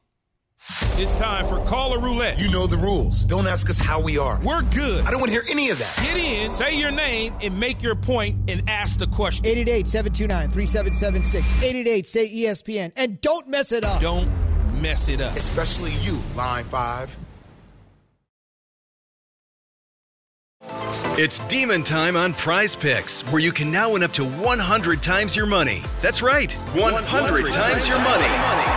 It's 1.00 1.14
time 1.20 1.46
for 1.46 1.64
Caller 1.66 2.00
Roulette. 2.00 2.40
You 2.40 2.50
know 2.50 2.66
the 2.68 2.78
rules. 2.78 3.24
Don't 3.24 3.48
ask 3.48 3.70
us 3.70 3.78
how 3.78 4.02
we 4.02 4.18
are. 4.18 4.40
We're 4.44 4.64
good. 4.64 5.06
I 5.06 5.12
don't 5.12 5.20
want 5.20 5.32
to 5.32 5.34
hear 5.34 5.46
any 5.50 5.70
of 5.70 5.78
that. 5.78 5.96
Get 6.02 6.18
in, 6.18 6.50
say 6.50 6.78
your 6.78 6.92
name, 6.92 7.36
and 7.42 7.58
make 7.60 7.84
your 7.84 7.96
point, 7.96 8.50
and 8.50 8.64
ask 8.68 8.98
the 8.98 9.08
question. 9.08 9.46
888-729-3776. 9.46 11.64
888 11.64 12.08
say 12.08 12.30
ESPN. 12.30 12.92
And 12.96 13.22
don't 13.22 13.48
mess 13.48 13.72
it 13.72 13.86
up. 13.86 14.02
Don't 14.02 14.30
mess 14.82 15.08
it 15.08 15.22
up. 15.22 15.38
Especially 15.38 15.92
you, 16.02 16.20
Line 16.36 16.66
5. 16.66 17.18
It's 21.20 21.40
demon 21.48 21.84
time 21.84 22.16
on 22.16 22.34
Prize 22.34 22.76
Picks, 22.76 23.22
where 23.32 23.42
you 23.42 23.52
can 23.52 23.72
now 23.72 23.94
win 23.94 24.04
up 24.04 24.12
to 24.14 24.24
100 24.24 25.02
times 25.02 25.36
your 25.36 25.48
money. 25.48 25.82
That's 26.02 26.22
right, 26.22 26.52
100, 26.52 27.52
times 27.52 27.88
your 27.88 27.98
money. 28.00 28.77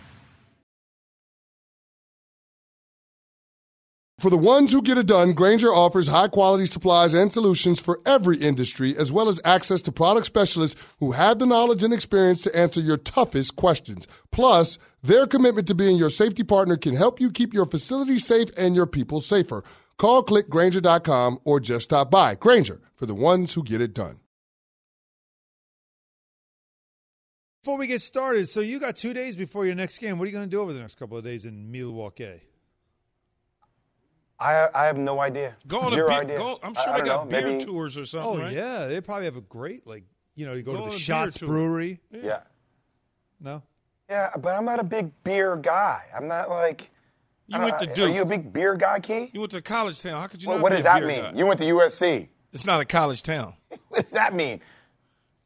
For 4.21 4.29
the 4.29 4.37
ones 4.37 4.71
who 4.71 4.83
get 4.83 4.99
it 4.99 5.07
done, 5.07 5.33
Grainger 5.33 5.73
offers 5.73 6.05
high 6.05 6.27
quality 6.27 6.67
supplies 6.67 7.15
and 7.15 7.33
solutions 7.33 7.79
for 7.79 7.99
every 8.05 8.37
industry, 8.37 8.95
as 8.95 9.11
well 9.11 9.27
as 9.29 9.41
access 9.43 9.81
to 9.81 9.91
product 9.91 10.27
specialists 10.27 10.79
who 10.99 11.13
have 11.13 11.39
the 11.39 11.47
knowledge 11.47 11.81
and 11.81 11.91
experience 11.91 12.39
to 12.41 12.55
answer 12.55 12.79
your 12.79 12.97
toughest 12.97 13.55
questions. 13.55 14.05
Plus, 14.31 14.77
their 15.01 15.25
commitment 15.25 15.67
to 15.69 15.73
being 15.73 15.97
your 15.97 16.11
safety 16.11 16.43
partner 16.43 16.77
can 16.77 16.95
help 16.95 17.19
you 17.19 17.31
keep 17.31 17.51
your 17.51 17.65
facility 17.65 18.19
safe 18.19 18.49
and 18.59 18.75
your 18.75 18.85
people 18.85 19.21
safer. 19.21 19.63
Call 19.97 20.23
clickgrainger.com 20.23 21.39
or 21.43 21.59
just 21.59 21.85
stop 21.85 22.11
by. 22.11 22.35
Grainger, 22.35 22.79
for 22.93 23.07
the 23.07 23.15
ones 23.15 23.55
who 23.55 23.63
get 23.63 23.81
it 23.81 23.95
done. 23.95 24.19
Before 27.63 27.79
we 27.79 27.87
get 27.87 28.01
started, 28.01 28.47
so 28.47 28.59
you 28.59 28.79
got 28.79 28.95
two 28.95 29.13
days 29.15 29.35
before 29.35 29.65
your 29.65 29.73
next 29.73 29.97
game. 29.97 30.19
What 30.19 30.25
are 30.25 30.27
you 30.27 30.33
going 30.33 30.47
to 30.47 30.55
do 30.55 30.61
over 30.61 30.73
the 30.73 30.79
next 30.79 30.99
couple 30.99 31.17
of 31.17 31.23
days 31.23 31.43
in 31.43 31.71
Milwaukee? 31.71 32.50
I 34.41 34.67
I 34.73 34.85
have 34.87 34.97
no 34.97 35.19
idea. 35.19 35.55
Go 35.67 35.79
on 35.81 35.87
a 35.87 35.95
Zero 35.95 36.07
beer- 36.07 36.17
idea. 36.21 36.37
go- 36.37 36.59
I'm 36.63 36.73
sure 36.73 36.89
I 36.89 36.99
they 37.01 37.07
don't 37.07 37.07
got 37.07 37.23
know, 37.25 37.29
beer 37.39 37.51
maybe- 37.51 37.63
tours 37.65 37.97
or 37.97 38.05
something, 38.05 38.39
Oh 38.39 38.43
right? 38.43 38.53
yeah, 38.53 38.87
they 38.87 38.99
probably 39.01 39.25
have 39.25 39.37
a 39.37 39.41
great 39.41 39.85
like 39.85 40.03
you 40.35 40.45
know 40.45 40.53
you 40.53 40.63
go, 40.63 40.73
Go 40.73 40.85
to 40.87 40.91
the 40.91 40.97
Shots. 40.99 41.37
Brewery. 41.39 41.99
Yeah. 42.11 42.39
No, 43.39 43.63
Yeah, 44.09 44.31
but 44.37 44.53
I'm 44.55 44.65
not 44.65 44.79
a 44.79 44.83
big 44.83 45.11
beer 45.23 45.55
guy. 45.55 46.03
I'm 46.15 46.27
not 46.27 46.49
like. 46.49 46.89
You 47.47 47.59
went 47.59 47.79
don't- 47.79 47.89
to 47.89 47.93
Duke. 47.95 48.09
Are 48.09 48.13
you 48.13 48.21
a 48.21 48.25
big 48.25 48.53
beer 48.53 48.75
guy, 48.75 48.99
Key? 48.99 49.29
You 49.33 49.41
went 49.41 49.51
to 49.51 49.61
college 49.61 50.01
town. 50.01 50.21
How 50.21 50.27
could 50.27 50.41
you 50.41 50.47
What, 50.49 50.55
not 50.55 50.63
what 50.63 50.69
be 50.71 50.75
does 50.77 50.85
a 50.85 50.89
that 50.89 50.99
beer 50.99 51.07
mean? 51.07 51.21
guy? 51.21 51.31
You 51.35 51.45
went 51.47 51.59
to 51.59 51.65
USC. 51.65 52.29
It's 52.53 52.65
not 52.65 52.79
a 52.81 52.85
college 52.85 53.23
town. 53.23 53.55
What 53.89 54.01
does 54.03 54.11
that 54.11 54.33
mean? 54.33 54.61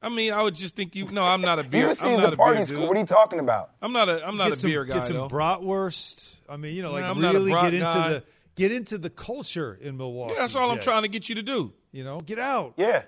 I 0.02 0.10
mean, 0.10 0.32
I 0.34 0.44
would 0.44 0.54
just 0.56 0.76
think 0.76 0.96
you. 0.96 1.08
No, 1.10 1.24
I'm 1.24 1.42
not 1.42 1.58
a 1.58 1.64
beer. 1.64 1.88
USC 1.88 2.04
I'm 2.06 2.12
is 2.14 2.22
not 2.22 2.30
a 2.30 2.34
a 2.34 2.38
party 2.38 2.58
beer 2.58 2.66
school. 2.68 2.80
dude. 2.82 2.88
What 2.90 2.98
are 2.98 3.00
you 3.00 3.06
talking 3.08 3.40
about? 3.40 3.72
I'm 3.82 3.92
not 3.92 4.08
a. 4.08 4.28
I'm 4.28 4.38
not 4.38 4.46
get 4.50 4.54
a 4.54 4.56
some, 4.58 4.70
beer 4.70 4.86
guy 4.86 4.96
Get 4.96 5.06
some 5.06 5.16
though. 5.18 5.30
bratwurst. 5.30 6.36
I 6.48 6.58
mean, 6.58 6.76
you 6.76 6.84
know, 6.84 6.92
like 6.92 7.04
Nah, 7.04 7.10
I'm 7.12 7.22
not 7.22 7.34
a 7.34 7.40
really 7.40 7.52
brat 7.52 7.64
get 7.72 7.74
into 7.76 7.86
guy. 7.86 8.10
the 8.10 8.24
get 8.56 8.72
into 8.72 8.98
the 8.98 9.10
culture 9.10 9.78
in 9.82 9.98
Milwaukee. 9.98 10.34
Yeah, 10.34 10.42
that's 10.42 10.56
all 10.56 10.72
I'm 10.72 10.80
trying 10.80 11.04
to 11.04 11.08
get 11.08 11.30
you 11.30 11.36
to 11.36 11.44
do. 11.44 11.74
You 11.92 12.04
know, 12.04 12.22
get 12.22 12.40
out. 12.40 12.74
Yeah. 12.78 13.04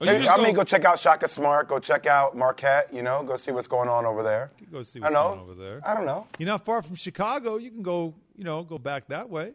Hey, 0.00 0.18
just 0.18 0.32
I 0.32 0.42
mean, 0.42 0.54
go 0.54 0.64
check 0.64 0.84
out 0.86 0.98
Shaka 0.98 1.28
Smart. 1.28 1.68
Go 1.68 1.78
check 1.78 2.06
out 2.06 2.34
Marquette. 2.34 2.88
You 2.92 3.02
know, 3.02 3.22
go 3.22 3.36
see 3.36 3.52
what's 3.52 3.66
going 3.66 3.88
on 3.88 4.06
over 4.06 4.22
there. 4.22 4.50
Go 4.72 4.82
see 4.82 4.98
I 4.98 5.02
what's 5.02 5.14
know. 5.14 5.22
going 5.24 5.38
on 5.40 5.44
over 5.44 5.54
there. 5.54 5.80
I 5.84 5.94
don't 5.94 6.06
know. 6.06 6.26
You're 6.38 6.46
not 6.46 6.64
far 6.64 6.82
from 6.82 6.94
Chicago. 6.94 7.56
You 7.56 7.70
can 7.70 7.82
go. 7.82 8.14
You 8.34 8.44
know, 8.44 8.62
go 8.62 8.78
back 8.78 9.08
that 9.08 9.28
way. 9.28 9.52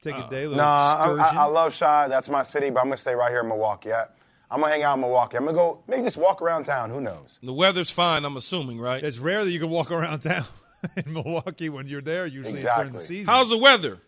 Take 0.00 0.14
a 0.14 0.18
uh, 0.18 0.28
day, 0.28 0.44
a 0.44 0.48
little 0.50 0.58
No, 0.58 0.64
I, 0.64 1.10
excursion. 1.10 1.36
I, 1.38 1.42
I 1.42 1.46
love 1.46 1.76
Chi. 1.76 2.06
That's 2.06 2.28
my 2.28 2.44
city, 2.44 2.70
but 2.70 2.78
I'm 2.78 2.86
gonna 2.86 2.96
stay 2.96 3.16
right 3.16 3.32
here 3.32 3.40
in 3.40 3.48
Milwaukee. 3.48 3.92
I, 3.92 4.04
I'm 4.48 4.60
gonna 4.60 4.72
hang 4.72 4.84
out 4.84 4.94
in 4.94 5.00
Milwaukee. 5.00 5.36
I'm 5.36 5.44
gonna 5.44 5.56
go 5.56 5.82
maybe 5.88 6.04
just 6.04 6.16
walk 6.16 6.40
around 6.40 6.64
town. 6.64 6.90
Who 6.90 7.00
knows? 7.00 7.40
The 7.42 7.52
weather's 7.52 7.90
fine, 7.90 8.24
I'm 8.24 8.36
assuming, 8.36 8.78
right? 8.78 9.02
It's 9.02 9.18
rare 9.18 9.44
that 9.44 9.50
you 9.50 9.58
can 9.58 9.70
walk 9.70 9.90
around 9.90 10.20
town 10.20 10.44
in 11.06 11.12
Milwaukee 11.12 11.68
when 11.68 11.86
you're 11.88 12.00
there. 12.02 12.26
Usually 12.26 12.54
it's 12.60 12.74
during 12.74 12.92
the 12.92 12.98
season. 13.00 13.32
How's 13.32 13.48
the 13.50 13.58
weather? 13.58 13.98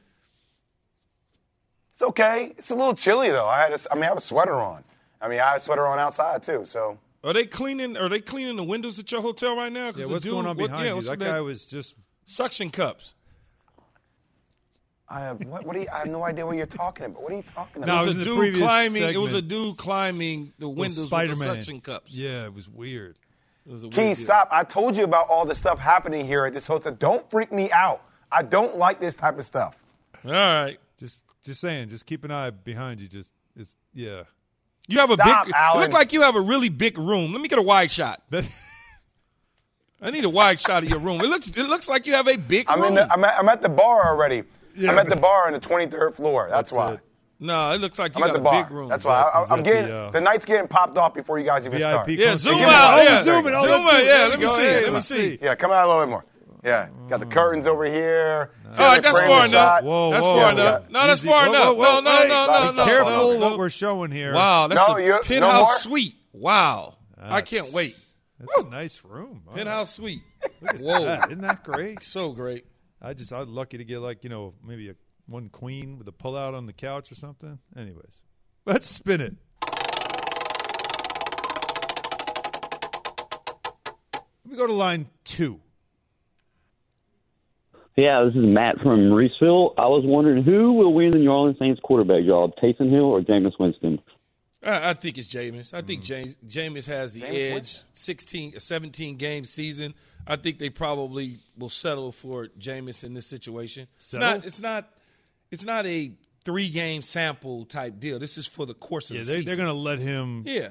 It's 1.95 2.03
okay. 2.03 2.55
It's 2.57 2.71
a 2.71 2.75
little 2.75 2.95
chilly 2.95 3.31
though. 3.31 3.47
I 3.49 3.61
had, 3.61 3.73
a, 3.73 3.79
I 3.91 3.95
mean, 3.95 4.05
I 4.05 4.09
have 4.09 4.17
a 4.19 4.21
sweater 4.23 4.55
on. 4.55 4.85
I 5.21 5.29
mean, 5.29 5.41
I 5.41 5.49
have 5.53 5.57
a 5.59 5.61
sweater 5.61 5.87
on 5.87 5.99
outside 5.99 6.43
too. 6.43 6.63
So 6.65 6.99
Are 7.23 7.33
they 7.33 7.45
cleaning? 7.45 7.97
Are 7.97 8.09
they 8.09 8.21
cleaning 8.21 8.57
the 8.57 8.65
windows 8.65 8.99
at 8.99 9.11
your 9.13 9.21
hotel 9.21 9.57
right 9.57 9.73
now? 9.73 9.91
'Cause 9.93 10.01
Yeah, 10.03 10.07
the 10.07 10.13
what's 10.13 10.25
dude- 10.25 10.33
going 10.33 10.47
on 10.47 10.57
what- 10.57 10.67
behind 10.69 10.87
yeah, 10.87 10.95
you? 10.95 11.01
That 11.03 11.19
with 11.19 11.21
guy 11.29 11.41
was 11.41 11.67
just 11.67 11.95
suction 12.25 12.71
cups. 12.71 13.15
I 15.13 15.21
have 15.21 15.45
what? 15.45 15.67
What 15.67 15.73
do 15.75 15.81
you? 15.81 15.89
I 15.93 15.99
have 15.99 16.09
no 16.09 16.23
idea 16.23 16.47
what 16.47 16.57
you're 16.57 16.67
talking 16.67 17.05
about. 17.07 17.21
What 17.23 17.33
are 17.33 17.37
you 17.37 17.45
talking 17.53 17.83
about? 17.83 17.87
No, 17.89 17.95
about? 17.97 18.03
it 18.05 18.07
was 18.15 18.19
a 18.19 18.25
dude 18.25 18.39
previous 18.39 18.63
climbing. 18.65 19.03
It 19.03 19.17
was 19.17 19.33
a 19.33 19.43
dude 19.43 19.77
climbing 19.77 20.53
the 20.61 20.69
windows 20.69 21.11
with 21.11 21.29
the 21.31 21.35
suction 21.35 21.81
cups. 21.81 22.13
Yeah, 22.17 22.45
it 22.45 22.55
was 22.55 22.69
weird. 22.69 23.19
It 23.71 23.75
was 23.75 23.85
a 23.85 23.89
Key, 23.89 24.17
stop. 24.17 24.49
I 24.51 24.65
told 24.65 24.97
you 24.97 25.05
about 25.05 25.29
all 25.29 25.45
the 25.47 25.55
stuff 25.55 25.79
happening 25.79 26.27
here 26.27 26.45
at 26.45 26.53
this 26.53 26.67
hotel. 26.67 26.91
Don't 26.91 27.31
freak 27.31 27.53
me 27.53 27.71
out. 27.71 28.03
I 28.33 28.43
don't 28.43 28.77
like 28.77 28.99
this 28.99 29.15
type 29.15 29.39
of 29.39 29.45
stuff. 29.45 29.77
All 30.25 30.33
right. 30.33 30.77
Just 30.99 31.23
just 31.45 31.61
saying, 31.61 31.89
just 31.89 32.05
keep 32.05 32.25
an 32.25 32.33
eye 32.33 32.51
behind 32.51 33.01
you. 33.01 33.07
Just 33.07 33.33
it's 33.55 33.77
yeah. 33.95 34.25
You 34.89 34.99
have 34.99 35.11
a 35.11 35.15
Stop, 35.15 35.45
big. 35.47 35.55
Alan. 35.55 35.77
You 35.77 35.85
look 35.85 35.93
like 35.93 36.13
you 36.13 36.23
have 36.23 36.35
a 36.35 36.41
really 36.41 36.69
big 36.69 36.99
room. 36.99 37.33
Let 37.33 37.41
me 37.41 37.47
get 37.47 37.61
a 37.61 37.63
wide 37.63 37.93
shot. 37.93 38.21
I 40.03 40.11
need 40.11 40.25
a 40.25 40.29
wide 40.29 40.59
shot 40.59 40.83
of 40.83 40.91
your 40.91 40.99
room. 40.99 41.21
It 41.21 41.29
looks. 41.29 41.47
It 41.47 41.69
looks 41.69 41.89
like 41.89 42.09
you 42.09 42.15
have 42.15 42.27
a 42.27 42.37
big 42.37 42.67
I'm 42.69 42.81
room. 42.81 42.89
in 42.89 42.95
the, 42.97 43.13
I'm, 43.13 43.23
at, 43.23 43.39
I'm 43.39 43.49
at 43.49 43.63
the 43.63 43.69
bar 43.69 44.09
already. 44.09 44.43
Yeah, 44.75 44.91
I'm 44.91 44.99
at 44.99 45.09
the 45.09 45.15
bar 45.15 45.47
on 45.47 45.53
the 45.53 45.61
23rd 45.61 46.15
floor. 46.17 46.49
That's, 46.51 46.73
That's 46.73 46.77
why. 46.77 46.95
it. 46.95 47.01
No, 47.41 47.73
it 47.73 47.81
looks 47.81 47.99
like 47.99 48.15
I'm 48.15 48.21
you 48.21 48.27
got 48.27 48.33
the 48.35 48.41
a 48.41 48.43
bar. 48.43 48.63
big 48.65 48.73
room. 48.73 48.89
That's 48.89 49.05
why 49.05 49.23
I, 49.23 49.43
I'm 49.43 49.49
that 49.49 49.65
getting 49.65 49.87
the, 49.89 49.97
uh, 49.97 50.11
the 50.11 50.21
night's 50.21 50.45
getting 50.45 50.69
popped 50.69 50.97
off 50.99 51.15
before 51.15 51.39
you 51.39 51.45
guys 51.47 51.67
even 51.67 51.79
VIP 51.79 51.91
start. 51.91 52.09
Yeah, 52.11 52.37
zoom 52.37 52.55
out. 52.63 52.99
a- 52.99 53.05
Yeah, 53.05 53.23
zooming. 53.23 53.55
Oh, 53.57 53.63
zoom 53.63 53.71
that's 53.85 53.95
out. 53.95 54.05
Yeah, 54.05 54.27
let 54.29 54.41
me 54.41 54.49
see. 54.49 54.63
Hey, 54.63 54.85
Let 54.85 54.93
me 54.93 55.01
see. 55.01 55.19
see. 55.19 55.39
Yeah, 55.43 55.55
come 55.57 55.71
out 55.73 55.85
a 55.85 55.89
little 55.89 56.05
bit 56.05 56.11
more. 56.11 56.25
Yeah, 56.63 56.89
got 57.09 57.21
the 57.21 57.27
curtains 57.27 57.67
over 57.67 57.87
here. 57.87 58.51
All 58.67 58.71
right, 58.79 59.03
that's 59.03 59.19
far 59.19 59.47
enough. 59.47 59.51
shot. 59.51 59.85
Whoa, 59.85 60.11
That's 60.11 60.25
far 60.25 60.37
whoa. 60.37 60.49
enough. 60.51 60.91
No, 60.91 61.07
that's 61.07 61.25
far 61.25 61.47
Whoa, 61.47 61.51
enough. 61.55 61.65
whoa, 61.77 61.95
whoa, 61.95 62.01
no, 62.01 62.23
no, 62.25 62.29
no, 62.29 62.65
no, 62.67 62.73
no. 62.73 62.85
Careful 62.85 63.11
no, 63.11 63.33
no. 63.33 63.49
what 63.49 63.59
we're 63.59 63.71
showing 63.71 64.11
here. 64.11 64.35
Wow, 64.35 64.67
that's 64.69 64.81
a 64.89 65.21
penthouse 65.25 65.83
suite. 65.83 66.15
Wow, 66.33 66.99
I 67.19 67.41
can't 67.41 67.73
wait. 67.73 67.99
That's 68.39 68.63
a 68.67 68.69
nice 68.69 69.03
room. 69.05 69.43
Penthouse 69.55 69.95
suite. 69.95 70.21
Whoa, 70.79 71.05
that. 71.05 71.29
Isn't 71.31 71.41
that 71.43 71.65
great? 71.65 72.03
so 72.05 72.33
great. 72.33 72.67
I 73.01 73.15
just 73.15 73.33
I'm 73.33 73.55
lucky 73.55 73.79
to 73.79 73.85
get 73.85 74.01
like 74.01 74.23
you 74.25 74.29
know 74.31 74.53
maybe 74.63 74.91
a 74.91 74.95
one 75.31 75.49
queen 75.49 75.97
with 75.97 76.09
a 76.09 76.13
pullout 76.13 76.55
on 76.55 76.67
the 76.67 76.73
couch 76.73 77.11
or 77.11 77.15
something. 77.15 77.59
Anyways, 77.77 78.23
let's 78.67 78.87
spin 78.87 79.21
it. 79.21 79.37
Let 84.45 84.53
me 84.53 84.57
go 84.57 84.67
to 84.67 84.73
line 84.73 85.07
two. 85.25 85.61
Yeah, 87.97 88.25
this 88.25 88.35
is 88.35 88.45
Matt 88.45 88.79
from 88.83 89.11
Reeseville. 89.11 89.75
I 89.77 89.87
was 89.87 90.03
wondering 90.05 90.43
who 90.43 90.73
will 90.73 90.95
win 90.95 91.11
the 91.11 91.19
New 91.19 91.31
Orleans 91.31 91.59
Saints 91.59 91.81
quarterback 91.85 92.25
job, 92.25 92.53
Taysom 92.63 92.91
Hill 92.91 93.05
or 93.05 93.21
Jameis 93.21 93.53
Winston? 93.59 94.01
I, 94.63 94.91
I 94.91 94.95
think 94.95 95.19
it's 95.19 95.33
Jameis. 95.33 95.75
I 95.75 95.83
think 95.83 96.01
hmm. 96.01 96.07
James 96.07 96.37
Jameis 96.47 96.87
has 96.87 97.15
the 97.15 97.23
Jameis 97.23 97.51
edge. 97.51 97.53
Winston. 97.53 97.89
16, 97.95 98.61
17 98.61 99.17
game 99.17 99.45
season. 99.45 99.95
I 100.27 100.37
think 100.37 100.59
they 100.59 100.71
probably 100.71 101.41
will 101.59 101.69
settle 101.69 102.13
for 102.13 102.49
Jameis 102.59 103.05
in 103.05 103.15
this 103.15 103.27
situation. 103.27 103.87
It's 103.97 104.15
not. 104.15 104.45
It's 104.45 104.61
not. 104.61 104.89
It's 105.51 105.65
not 105.65 105.87
a 105.87 106.13
three 106.45 106.69
game 106.69 107.03
sample 107.03 107.65
type 107.65 107.99
deal. 108.01 108.19
This 108.19 108.39
is 108.39 108.47
for 108.47 108.67
the 108.67 108.75
course 108.75 109.11
of 109.11 109.17
Yeah, 109.17 109.23
the 109.23 109.27
they're, 109.27 109.37
season. 109.39 109.47
they're 109.47 109.57
going 109.65 109.69
to 109.69 109.81
let 109.81 109.99
him 109.99 110.43
yeah. 110.47 110.69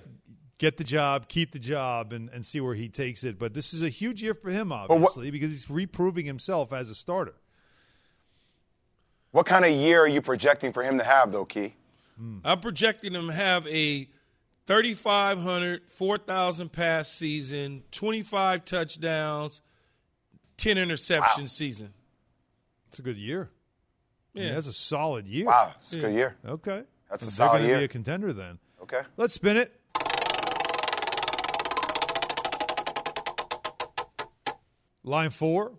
get 0.58 0.78
the 0.78 0.84
job, 0.84 1.28
keep 1.28 1.52
the 1.52 1.60
job, 1.60 2.14
and, 2.14 2.30
and 2.30 2.46
see 2.46 2.60
where 2.62 2.76
he 2.76 2.90
takes 2.90 3.24
it. 3.24 3.38
But 3.38 3.54
this 3.54 3.74
is 3.74 3.82
a 3.82 3.90
huge 3.90 4.24
year 4.24 4.34
for 4.34 4.50
him, 4.50 4.70
what- 4.70 4.90
obviously, 4.90 5.32
because 5.32 5.52
he's 5.52 5.70
reproving 5.70 6.26
himself 6.26 6.72
as 6.74 6.90
a 6.90 6.96
starter. 6.96 7.36
What 9.32 9.46
kind 9.46 9.64
of 9.64 9.72
year 9.72 10.02
are 10.02 10.08
you 10.08 10.22
projecting 10.22 10.72
for 10.72 10.82
him 10.82 10.98
to 10.98 11.04
have, 11.04 11.32
though, 11.32 11.46
Key? 11.46 11.76
Hmm. 12.18 12.40
I'm 12.44 12.60
projecting 12.62 13.14
him 13.14 13.28
to 13.28 13.34
have 13.34 13.68
a 13.68 14.08
3,500, 14.66 15.84
4,000 15.88 16.72
pass 16.72 17.12
season, 17.12 17.84
25 17.92 18.66
touchdowns, 18.66 19.62
10 20.58 20.78
interception 20.80 21.48
season. 21.48 21.94
It's 22.88 22.98
a 22.98 23.02
good 23.04 23.18
year. 23.18 23.50
I 24.36 24.40
mean, 24.40 24.54
that's 24.54 24.68
a 24.68 24.74
solid 24.74 25.28
year. 25.28 25.46
Wow, 25.46 25.74
it's 25.84 25.94
a 25.94 26.00
good 26.00 26.14
year. 26.14 26.36
Okay. 26.46 26.84
That's 27.10 27.24
a 27.24 27.32
solid 27.32 27.64
year. 27.64 27.80
be 27.80 27.84
a 27.86 27.88
contender 27.88 28.32
then. 28.32 28.60
Okay. 28.84 29.02
Let's 29.18 29.34
spin 29.34 29.58
it. 29.58 29.76
Line 35.04 35.32
four. 35.32 35.74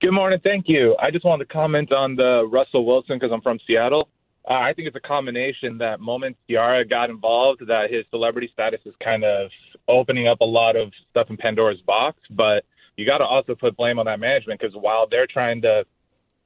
Good 0.00 0.12
morning. 0.12 0.38
Thank 0.42 0.66
you. 0.68 0.96
I 1.00 1.10
just 1.10 1.24
wanted 1.24 1.48
to 1.48 1.52
comment 1.52 1.92
on 1.92 2.16
the 2.16 2.46
Russell 2.50 2.84
Wilson 2.84 3.18
because 3.18 3.32
I'm 3.32 3.40
from 3.40 3.58
Seattle. 3.66 4.08
Uh, 4.48 4.54
I 4.54 4.72
think 4.74 4.88
it's 4.88 4.96
a 4.96 5.00
combination 5.00 5.78
that 5.78 6.00
moment 6.00 6.36
Ciara 6.48 6.84
got 6.84 7.10
involved, 7.10 7.62
that 7.66 7.90
his 7.90 8.04
celebrity 8.10 8.50
status 8.52 8.80
is 8.84 8.94
kind 9.02 9.24
of 9.24 9.50
opening 9.88 10.26
up 10.26 10.40
a 10.40 10.44
lot 10.44 10.76
of 10.76 10.92
stuff 11.10 11.28
in 11.30 11.36
Pandora's 11.36 11.80
box. 11.86 12.18
But 12.30 12.64
you 12.96 13.06
got 13.06 13.18
to 13.18 13.24
also 13.24 13.54
put 13.54 13.76
blame 13.76 13.98
on 13.98 14.06
that 14.06 14.20
management 14.20 14.60
because 14.60 14.74
while 14.74 15.06
they're 15.08 15.28
trying 15.28 15.62
to 15.62 15.84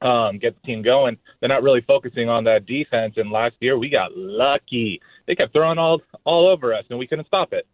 um, 0.02 0.38
get 0.38 0.54
the 0.54 0.66
team 0.66 0.82
going, 0.82 1.16
they're 1.40 1.48
not 1.48 1.62
really 1.62 1.82
focusing 1.86 2.28
on 2.28 2.44
that 2.44 2.66
defense. 2.66 3.14
And 3.16 3.30
last 3.30 3.54
year 3.60 3.78
we 3.78 3.88
got 3.88 4.16
lucky; 4.16 5.00
they 5.26 5.34
kept 5.34 5.52
throwing 5.52 5.78
all 5.78 6.00
all 6.24 6.48
over 6.48 6.74
us, 6.74 6.84
and 6.90 6.98
we 6.98 7.06
couldn't 7.06 7.26
stop 7.26 7.52
it. 7.52 7.66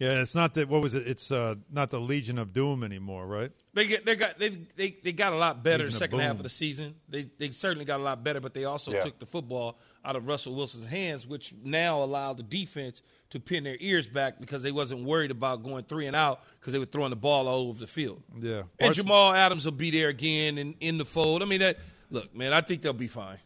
Yeah, 0.00 0.20
it's 0.20 0.34
not 0.34 0.54
that. 0.54 0.68
What 0.68 0.82
was 0.82 0.94
it? 0.94 1.06
It's 1.06 1.30
uh, 1.30 1.54
not 1.70 1.90
the 1.90 2.00
Legion 2.00 2.36
of 2.38 2.52
Doom 2.52 2.82
anymore, 2.82 3.26
right? 3.26 3.52
They 3.74 3.86
get 3.86 4.04
they 4.04 4.16
got 4.16 4.38
they 4.40 4.48
they 4.76 4.96
they 5.02 5.12
got 5.12 5.32
a 5.32 5.36
lot 5.36 5.62
better 5.62 5.84
Legion 5.84 5.90
the 5.90 5.94
of 5.94 5.98
second 5.98 6.18
half 6.18 6.36
of 6.36 6.42
the 6.42 6.48
season. 6.48 6.96
They 7.08 7.28
they 7.38 7.50
certainly 7.50 7.84
got 7.84 8.00
a 8.00 8.02
lot 8.02 8.24
better, 8.24 8.40
but 8.40 8.54
they 8.54 8.64
also 8.64 8.92
Yeah. 8.92 9.00
took 9.00 9.18
the 9.20 9.26
football 9.26 9.78
out 10.04 10.16
of 10.16 10.26
Russell 10.26 10.54
Wilson's 10.56 10.86
hands, 10.88 11.26
which 11.28 11.54
now 11.62 12.02
allowed 12.02 12.38
the 12.38 12.42
defense 12.42 13.02
to 13.30 13.38
pin 13.38 13.62
their 13.64 13.76
ears 13.80 14.08
back 14.08 14.40
because 14.40 14.62
they 14.64 14.72
wasn't 14.72 15.04
worried 15.04 15.30
about 15.30 15.62
going 15.62 15.84
three 15.84 16.06
and 16.06 16.16
out 16.16 16.42
because 16.58 16.72
they 16.72 16.78
were 16.80 16.86
throwing 16.86 17.10
the 17.10 17.16
ball 17.16 17.46
all 17.46 17.68
over 17.68 17.78
the 17.78 17.86
field. 17.86 18.22
Yeah. 18.40 18.58
And 18.58 18.68
Bart- 18.80 18.94
Jamal 18.96 19.32
Adams 19.32 19.64
will 19.64 19.72
be 19.72 19.90
there 19.92 20.08
again 20.08 20.58
and 20.58 20.74
in 20.80 20.98
the 20.98 21.04
fold. 21.04 21.40
I 21.40 21.46
mean 21.46 21.60
that 21.60 21.78
look, 22.10 22.34
man, 22.34 22.52
I 22.52 22.62
think 22.62 22.82
they'll 22.82 22.92
be 22.92 23.06
fine. 23.06 23.38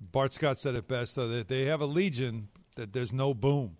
Bart 0.00 0.32
Scott 0.32 0.58
said 0.58 0.76
it 0.76 0.86
best, 0.86 1.16
though, 1.16 1.26
that 1.28 1.48
they 1.48 1.64
have 1.64 1.80
a 1.80 1.86
Legion 1.86 2.48
that 2.76 2.92
there's 2.92 3.12
no 3.12 3.34
boom 3.34 3.76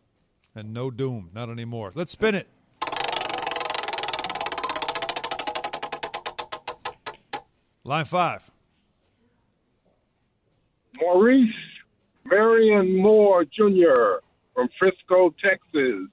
and 0.56 0.72
no 0.72 0.90
doom. 0.90 1.30
Not 1.34 1.50
anymore. 1.50 1.92
Let's 1.94 2.12
spin 2.12 2.34
it. 2.34 2.48
Line 7.84 8.04
five. 8.04 8.42
Maurice 11.00 11.54
Marion 12.24 12.96
Moore 12.96 13.44
Jr. 13.44 14.22
from 14.54 14.68
Frisco, 14.78 15.32
Texas. 15.42 16.08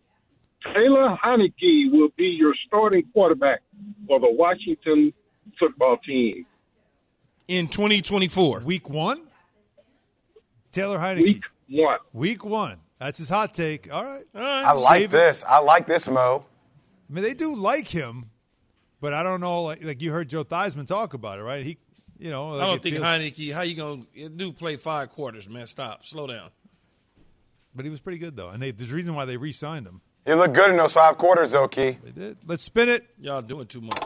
Taylor 0.72 1.18
Heinicke 1.24 1.92
will 1.92 2.10
be 2.16 2.26
your 2.26 2.54
starting 2.68 3.04
quarterback 3.12 3.62
for 4.08 4.20
the 4.20 4.30
Washington 4.30 5.12
football 5.60 5.98
team. 6.06 6.46
In 7.48 7.68
2024. 7.68 8.60
Week 8.60 8.90
one? 8.90 9.22
Taylor 10.72 11.00
Heinicke. 11.00 11.24
Week 11.24 11.44
one. 11.70 12.00
Week 12.14 12.46
one. 12.46 12.83
That's 13.04 13.18
his 13.18 13.28
hot 13.30 13.54
take. 13.54 13.92
All 13.94 14.02
right. 14.04 14.24
All 14.34 14.42
right. 14.42 14.64
I 14.64 14.72
like 14.72 14.98
Save 15.02 15.10
it. 15.14 15.18
this. 15.18 15.44
I 15.46 15.60
like 15.60 15.86
this, 15.88 16.08
Mo. 16.08 16.42
I 17.10 17.14
mean, 17.14 17.24
they 17.24 17.34
do 17.34 17.54
like 17.54 17.86
him, 17.86 18.30
but 19.02 19.14
I 19.14 19.24
don't 19.24 19.42
know. 19.42 19.64
Like, 19.64 19.84
like 19.84 20.02
you 20.02 20.14
heard 20.14 20.30
Joe 20.30 20.46
Theismann 20.46 20.88
talk 20.88 21.14
about 21.14 21.38
it, 21.38 21.44
right? 21.44 21.66
He, 21.66 21.78
you 22.18 22.32
know, 22.32 22.52
like 22.52 22.64
I 22.64 22.68
don't 22.68 22.82
think 22.82 22.96
feels- 22.96 23.06
Heinicke. 23.06 23.52
How 23.52 23.64
you 23.64 23.76
gonna 23.76 24.30
do 24.30 24.54
play 24.54 24.78
five 24.78 25.10
quarters, 25.10 25.50
man? 25.50 25.68
Stop, 25.68 26.06
slow 26.06 26.28
down. 26.28 26.50
But 27.76 27.84
he 27.84 27.92
was 27.92 28.00
pretty 28.00 28.20
good 28.20 28.38
though, 28.38 28.50
and 28.50 28.64
they, 28.64 28.72
there's 28.72 28.94
a 28.94 28.96
reason 28.96 29.16
why 29.16 29.26
they 29.26 29.36
re-signed 29.36 29.86
him. 29.86 30.00
He 30.26 30.34
looked 30.34 30.54
good 30.54 30.70
in 30.70 30.78
those 30.78 30.94
five 30.94 31.18
quarters, 31.18 31.52
though, 31.52 31.68
Key. 31.68 31.98
They 32.02 32.12
did. 32.12 32.38
Let's 32.48 32.64
spin 32.64 32.88
it. 32.88 33.06
Y'all 33.20 33.42
doing 33.42 33.68
too 33.68 33.82
much. 33.82 34.00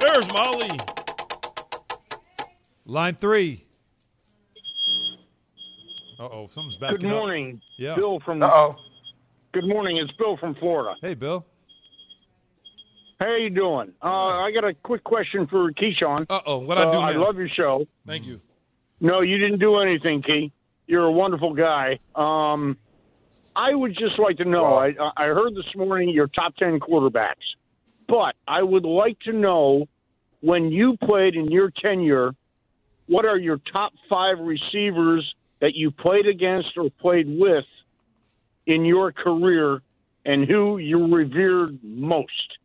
There's 0.00 0.32
Molly. 0.32 0.76
Line 2.84 3.14
three. 3.14 3.67
Uh 6.18 6.24
oh, 6.24 6.48
something's 6.52 6.76
backing 6.76 6.98
Good 6.98 7.10
morning. 7.10 7.54
Up. 7.56 7.60
Yeah. 7.76 7.94
Bill 7.94 8.20
from. 8.20 8.42
Uh-oh. 8.42 8.76
Good 9.52 9.66
morning. 9.66 9.98
It's 9.98 10.12
Bill 10.18 10.36
from 10.36 10.54
Florida. 10.56 10.96
Hey, 11.00 11.14
Bill. 11.14 11.46
How 13.20 13.34
you 13.36 13.50
doing? 13.50 13.92
Uh, 14.02 14.06
I 14.06 14.50
got 14.52 14.64
a 14.64 14.74
quick 14.74 15.02
question 15.04 15.46
for 15.46 15.70
Keyshawn. 15.72 16.26
Uh 16.28 16.40
oh, 16.46 16.58
what 16.58 16.78
I 16.78 16.90
do 16.90 16.98
Uh, 16.98 17.02
I 17.02 17.12
love 17.12 17.36
your 17.36 17.48
show. 17.48 17.86
Thank 18.06 18.26
you. 18.26 18.40
No, 19.00 19.20
you 19.20 19.38
didn't 19.38 19.60
do 19.60 19.78
anything, 19.78 20.22
Key. 20.22 20.52
You're 20.86 21.04
a 21.04 21.12
wonderful 21.12 21.54
guy. 21.54 21.98
Um, 22.14 22.76
I 23.54 23.74
would 23.74 23.96
just 23.96 24.18
like 24.18 24.38
to 24.38 24.44
know. 24.44 24.64
I, 24.64 24.94
I 25.16 25.26
heard 25.26 25.54
this 25.54 25.66
morning 25.76 26.10
your 26.10 26.26
top 26.28 26.56
ten 26.56 26.80
quarterbacks, 26.80 27.34
but 28.08 28.34
I 28.46 28.62
would 28.62 28.84
like 28.84 29.18
to 29.20 29.32
know 29.32 29.86
when 30.40 30.70
you 30.70 30.96
played 30.96 31.34
in 31.34 31.48
your 31.50 31.70
tenure, 31.70 32.32
what 33.06 33.24
are 33.24 33.38
your 33.38 33.58
top 33.72 33.92
five 34.08 34.38
receivers 34.38 35.34
that 35.60 35.74
you 35.74 35.90
played 35.90 36.26
against 36.26 36.76
or 36.76 36.90
played 37.00 37.26
with 37.28 37.64
in 38.66 38.84
your 38.84 39.12
career, 39.12 39.80
and 40.24 40.46
who 40.46 40.78
you 40.78 41.14
revered 41.14 41.78
most? 41.82 42.58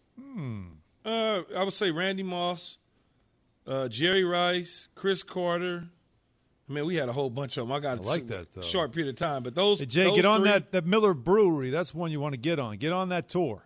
Uh, 1.05 1.41
I 1.55 1.63
would 1.63 1.73
say 1.73 1.91
Randy 1.91 2.23
Moss, 2.23 2.77
uh, 3.67 3.87
Jerry 3.87 4.23
Rice, 4.23 4.87
Cris 4.95 5.23
Carter. 5.23 5.85
I 6.69 6.73
mean, 6.73 6.85
we 6.85 6.95
had 6.95 7.09
a 7.09 7.13
whole 7.13 7.29
bunch 7.29 7.57
of 7.57 7.67
them. 7.67 7.71
I 7.73 7.79
got 7.79 7.99
I 7.99 8.01
like 8.01 8.27
that, 8.27 8.53
though. 8.53 8.61
short 8.61 8.93
period 8.93 9.09
of 9.09 9.15
time, 9.17 9.43
but 9.43 9.53
those. 9.53 9.79
Hey, 9.79 9.85
Jay, 9.85 10.03
those 10.05 10.15
get 10.15 10.25
on 10.25 10.41
three- 10.41 10.49
that, 10.49 10.71
that 10.71 10.85
Miller 10.85 11.13
Brewery. 11.13 11.69
That's 11.69 11.93
one 11.93 12.11
you 12.11 12.19
want 12.19 12.33
to 12.33 12.39
get 12.39 12.57
on. 12.59 12.77
Get 12.77 12.93
on 12.93 13.09
that 13.09 13.27
tour. 13.29 13.65